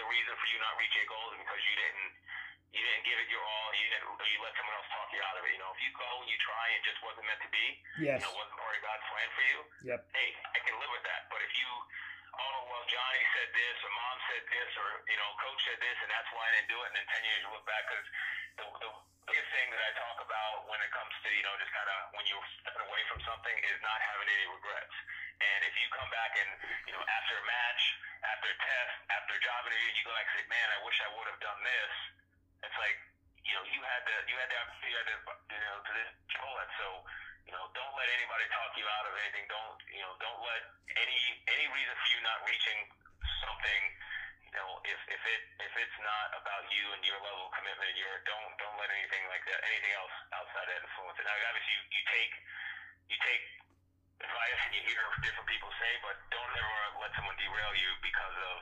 don't 0.07 0.15
have 0.15 0.23
a 0.23 0.23
reason 0.23 0.39
for 0.39 0.47
you 0.55 0.59
not 0.63 0.75
reaching 0.79 1.03
your 1.03 1.11
goals 1.11 1.31
is 1.35 1.43
because 1.43 1.63
you 1.67 1.75
didn't 1.75 2.11
you 2.75 2.83
didn't 2.83 3.05
give 3.09 3.17
it 3.17 3.29
your 3.33 3.41
all. 3.41 3.71
You 3.73 3.89
didn't. 3.89 4.05
You 4.21 4.39
let 4.45 4.53
someone 4.53 4.77
else 4.77 4.91
talk 4.93 5.09
you 5.09 5.23
out 5.25 5.37
of 5.41 5.43
it. 5.49 5.55
You 5.57 5.61
know, 5.65 5.71
if 5.73 5.81
you 5.81 5.91
go 5.97 6.11
and 6.21 6.29
you 6.29 6.37
try 6.45 6.65
and 6.69 6.77
it 6.77 6.85
just 6.85 7.01
wasn't 7.01 7.25
meant 7.25 7.41
to 7.41 7.49
be, 7.49 7.67
yes. 8.05 8.21
you 8.21 8.23
know, 8.27 8.37
wasn't 8.37 8.59
part 8.59 8.75
of 8.77 8.83
God's 8.85 9.07
plan 9.09 9.29
for 9.33 9.45
you. 9.49 9.59
Yep. 9.97 10.01
Hey, 10.13 10.29
I 10.53 10.59
can 10.61 10.77
live 10.77 10.93
with 10.93 11.07
that. 11.09 11.25
But 11.33 11.41
if 11.41 11.53
you, 11.57 11.71
oh 12.37 12.59
well, 12.69 12.85
Johnny 12.85 13.23
said 13.33 13.49
this, 13.57 13.77
or 13.81 13.91
Mom 13.97 14.17
said 14.29 14.45
this, 14.51 14.71
or 14.77 14.89
you 15.09 15.17
know, 15.17 15.29
Coach 15.41 15.61
said 15.65 15.81
this, 15.81 15.97
and 16.05 16.11
that's 16.13 16.29
why 16.37 16.45
I 16.45 16.51
didn't 16.61 16.69
do 16.69 16.79
it. 16.85 16.87
And 16.93 16.97
then 17.01 17.07
ten 17.09 17.23
years 17.25 17.41
you 17.47 17.51
look 17.55 17.65
back 17.65 17.85
because 17.89 18.07
the, 18.61 18.65
the 18.83 18.91
biggest 19.25 19.49
thing 19.57 19.69
that 19.73 19.81
I 19.81 19.91
talk 19.97 20.19
about 20.21 20.69
when 20.69 20.77
it 20.85 20.91
comes 20.93 21.15
to 21.17 21.29
you 21.33 21.45
know 21.49 21.55
just 21.57 21.73
kind 21.73 21.89
of 21.89 21.99
when 22.13 22.29
you're 22.29 22.49
stepping 22.61 22.85
away 22.85 23.03
from 23.09 23.25
something 23.25 23.57
is 23.73 23.79
not 23.81 23.99
having 24.05 24.29
any 24.29 24.47
regrets. 24.53 24.97
And 25.37 25.61
if 25.69 25.75
you 25.77 25.87
come 25.93 26.09
back 26.09 26.33
and 26.41 26.51
you 26.89 26.93
know 26.97 27.05
after 27.05 27.35
a 27.37 27.45
match, 27.45 27.83
after 28.25 28.49
a 28.49 28.57
test, 28.57 28.95
after 29.13 29.33
a 29.37 29.41
job 29.45 29.61
interview, 29.69 29.91
you 29.93 30.05
go 30.09 30.15
back 30.17 30.27
and 30.33 30.35
say, 30.41 30.47
man, 30.49 30.69
I 30.73 30.79
wish 30.85 30.97
I 31.05 31.11
would 31.13 31.29
have 31.29 31.41
done 31.45 31.61
this 31.61 31.95
it's 32.67 32.79
like 32.81 32.99
you 33.47 33.55
know 33.55 33.65
you 33.69 33.81
had 33.85 34.03
the 34.07 34.17
you 34.27 34.37
had 34.37 34.49
the 34.51 34.61
you 34.83 34.97
had 34.97 35.07
to 35.07 35.17
you 35.55 35.61
know 35.71 35.79
to 35.87 35.93
control 36.27 36.55
it. 36.63 36.71
So 36.81 36.87
you 37.47 37.53
know 37.55 37.65
don't 37.77 37.95
let 37.95 38.09
anybody 38.11 38.47
talk 38.51 38.75
you 38.75 38.87
out 38.91 39.07
of 39.07 39.15
anything. 39.23 39.47
Don't 39.51 39.79
you 39.93 40.03
know 40.03 40.13
don't 40.19 40.41
let 40.43 40.63
any 40.99 41.19
any 41.47 41.67
reason 41.71 41.95
for 41.95 42.09
you 42.11 42.21
not 42.25 42.39
reaching 42.49 42.79
something. 43.45 43.83
You 44.51 44.53
know 44.57 44.69
if 44.83 45.01
if 45.13 45.23
it 45.23 45.43
if 45.63 45.73
it's 45.79 45.99
not 46.03 46.35
about 46.35 46.67
you 46.75 46.85
and 46.97 47.01
your 47.07 47.21
level 47.23 47.47
of 47.47 47.53
commitment 47.55 47.93
and 47.93 47.99
your 48.01 48.15
don't 48.27 48.53
don't 48.59 48.77
let 48.83 48.91
anything 48.91 49.25
like 49.31 49.45
that 49.47 49.61
anything 49.63 49.95
else 49.95 50.15
outside 50.35 50.67
that 50.67 50.81
influence 50.83 51.17
it. 51.21 51.25
Now 51.29 51.37
obviously 51.37 51.73
you, 51.77 51.83
you 51.93 52.03
take 52.11 52.33
you 53.07 53.17
take 53.23 53.45
advice 54.21 54.61
and 54.69 54.73
you 54.77 54.83
hear 54.87 55.05
different 55.21 55.49
people 55.49 55.69
say, 55.77 55.93
but 56.01 56.17
don't 56.33 56.53
ever 56.57 56.79
let 57.01 57.13
someone 57.17 57.37
derail 57.37 57.73
you 57.77 57.91
because 58.01 58.37
of 58.55 58.57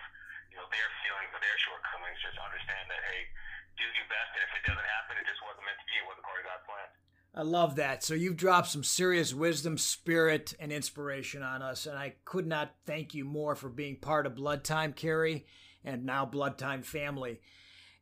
you 0.50 0.56
know 0.58 0.66
their 0.70 0.90
feelings 1.02 1.30
or 1.34 1.40
their 1.42 1.58
shortcomings. 1.62 2.18
Just 2.22 2.38
understand 2.38 2.86
that 2.90 3.02
hey 3.10 3.30
do 3.74 3.86
your 3.98 4.06
best, 4.06 4.30
and 4.38 4.42
if 4.46 4.52
it 4.54 4.62
doesn't 4.66 4.86
happen, 4.86 5.18
it 5.18 5.26
just 5.26 5.42
wasn't 5.42 5.66
meant 5.66 5.78
to 5.82 5.86
be. 5.90 5.98
It 5.98 6.06
wasn't 6.06 6.26
part 6.26 6.38
of 6.38 6.46
God's 6.46 6.66
plan. 6.66 6.88
I 7.34 7.42
love 7.42 7.74
that. 7.76 8.04
So 8.04 8.14
you've 8.14 8.36
dropped 8.36 8.68
some 8.68 8.84
serious 8.84 9.34
wisdom, 9.34 9.76
spirit, 9.78 10.54
and 10.60 10.70
inspiration 10.70 11.42
on 11.42 11.62
us, 11.62 11.86
and 11.86 11.98
I 11.98 12.14
could 12.24 12.46
not 12.46 12.74
thank 12.86 13.14
you 13.14 13.24
more 13.24 13.56
for 13.56 13.68
being 13.68 13.96
part 13.96 14.26
of 14.26 14.36
Blood 14.36 14.62
Time, 14.62 14.92
Kerry, 14.92 15.46
and 15.84 16.06
now 16.06 16.24
Blood 16.24 16.58
Time 16.58 16.82
family. 16.82 17.40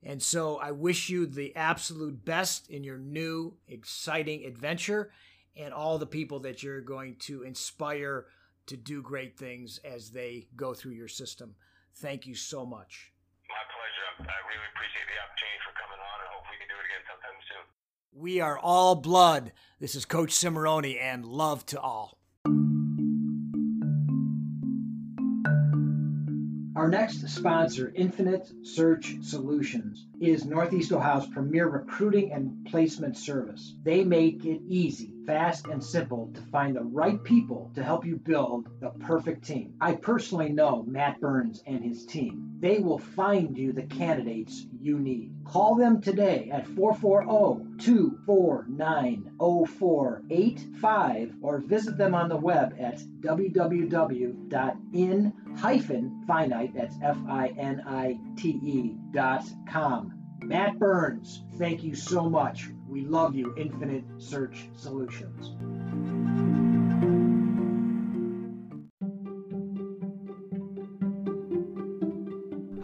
And 0.03 0.23
so 0.23 0.57
I 0.57 0.73
wish 0.73 1.09
you 1.09 1.27
the 1.27 1.55
absolute 1.57 2.25
best 2.25 2.69
in 2.69 2.85
your 2.85 2.99
new, 2.99 3.55
exciting 3.69 4.45
adventure 4.45 5.13
and 5.57 5.73
all 5.73 5.99
the 5.99 6.07
people 6.07 6.41
that 6.41 6.63
you're 6.63 6.81
going 6.81 7.17
to 7.21 7.43
inspire 7.43 8.27
to 8.67 8.77
do 8.77 9.03
great 9.03 9.37
things 9.37 9.81
as 9.85 10.11
they 10.11 10.47
go 10.57 10.75
through 10.75 10.93
your 10.93 11.09
system. 11.09 11.55
Thank 11.97 12.27
you 12.27 12.35
so 12.35 12.65
much. 12.65 13.13
My 13.49 13.55
pleasure. 13.69 14.31
I 14.31 14.39
really 14.49 14.69
appreciate 14.75 15.07
the 15.07 15.19
opportunity 15.21 15.61
for 15.67 15.73
coming 15.77 16.01
on 16.01 16.17
and 16.21 16.29
hope 16.33 16.45
we 16.51 16.57
can 16.59 16.69
do 16.69 16.79
it 16.79 16.87
again 16.87 17.05
sometime 17.11 17.39
soon. 17.49 17.65
We 18.23 18.41
are 18.41 18.59
all 18.59 18.95
blood. 18.95 19.53
This 19.81 19.95
is 19.95 20.05
Coach 20.05 20.31
Cimarroni 20.31 21.01
and 21.01 21.25
love 21.25 21.67
to 21.67 21.81
all. 21.81 22.22
Our 26.83 26.89
next 26.89 27.29
sponsor, 27.29 27.93
Infinite 27.95 28.51
Search 28.65 29.15
Solutions, 29.23 30.05
is 30.21 30.45
Northeast 30.45 30.91
Ohio's 30.91 31.29
premier 31.29 31.69
recruiting 31.69 32.33
and 32.33 32.67
placement 32.67 33.17
service. 33.17 33.77
They 33.85 34.03
make 34.03 34.45
it 34.45 34.63
easy, 34.67 35.15
fast, 35.25 35.69
and 35.69 35.81
simple 35.81 36.33
to 36.35 36.41
find 36.41 36.75
the 36.75 36.83
right 36.83 37.23
people 37.23 37.71
to 37.77 37.85
help 37.85 38.05
you 38.05 38.17
build 38.17 38.69
the 38.81 38.91
perfect 38.91 39.45
team. 39.45 39.75
I 39.81 39.93
personally 39.95 40.49
know 40.49 40.83
Matt 40.83 41.21
Burns 41.21 41.63
and 41.69 41.85
his 41.85 42.05
team. 42.05 42.57
They 42.59 42.81
will 42.81 42.99
find 42.99 43.57
you 43.57 43.73
the 43.73 43.85
candidates 43.85 44.67
you 44.81 44.99
need. 44.99 45.33
Call 45.45 45.77
them 45.77 46.01
today 46.01 46.51
at 46.53 46.67
440 46.67 47.79
249 47.79 49.31
0485 49.39 51.35
or 51.43 51.59
visit 51.59 51.97
them 51.97 52.15
on 52.15 52.29
the 52.29 52.37
web 52.37 52.75
at 52.81 52.99
www.in-finite, 55.57 56.75
that's 56.75 56.97
F-I-N-I-T-E 57.03 58.97
dot 59.13 59.45
com. 59.69 60.19
Matt 60.43 60.79
Burns, 60.79 61.45
thank 61.57 61.83
you 61.85 61.95
so 61.95 62.29
much. 62.29 62.69
We 62.89 63.03
love 63.03 63.35
you, 63.35 63.55
Infinite 63.57 64.05
Search 64.19 64.69
Solutions. 64.75 65.55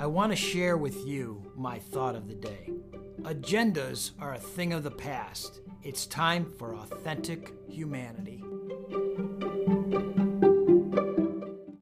I 0.01 0.07
want 0.07 0.31
to 0.33 0.37
share 0.37 0.77
with 0.77 1.05
you 1.07 1.53
my 1.57 1.79
thought 1.79 2.15
of 2.15 2.29
the 2.29 2.35
day. 2.35 2.71
Agendas 3.23 4.13
are 4.21 4.35
a 4.35 4.39
thing 4.39 4.73
of 4.73 4.85
the 4.85 4.91
past. 4.91 5.61
It's 5.83 6.07
time 6.07 6.45
for 6.45 6.77
authentic 6.77 7.53
humanity. 7.69 8.38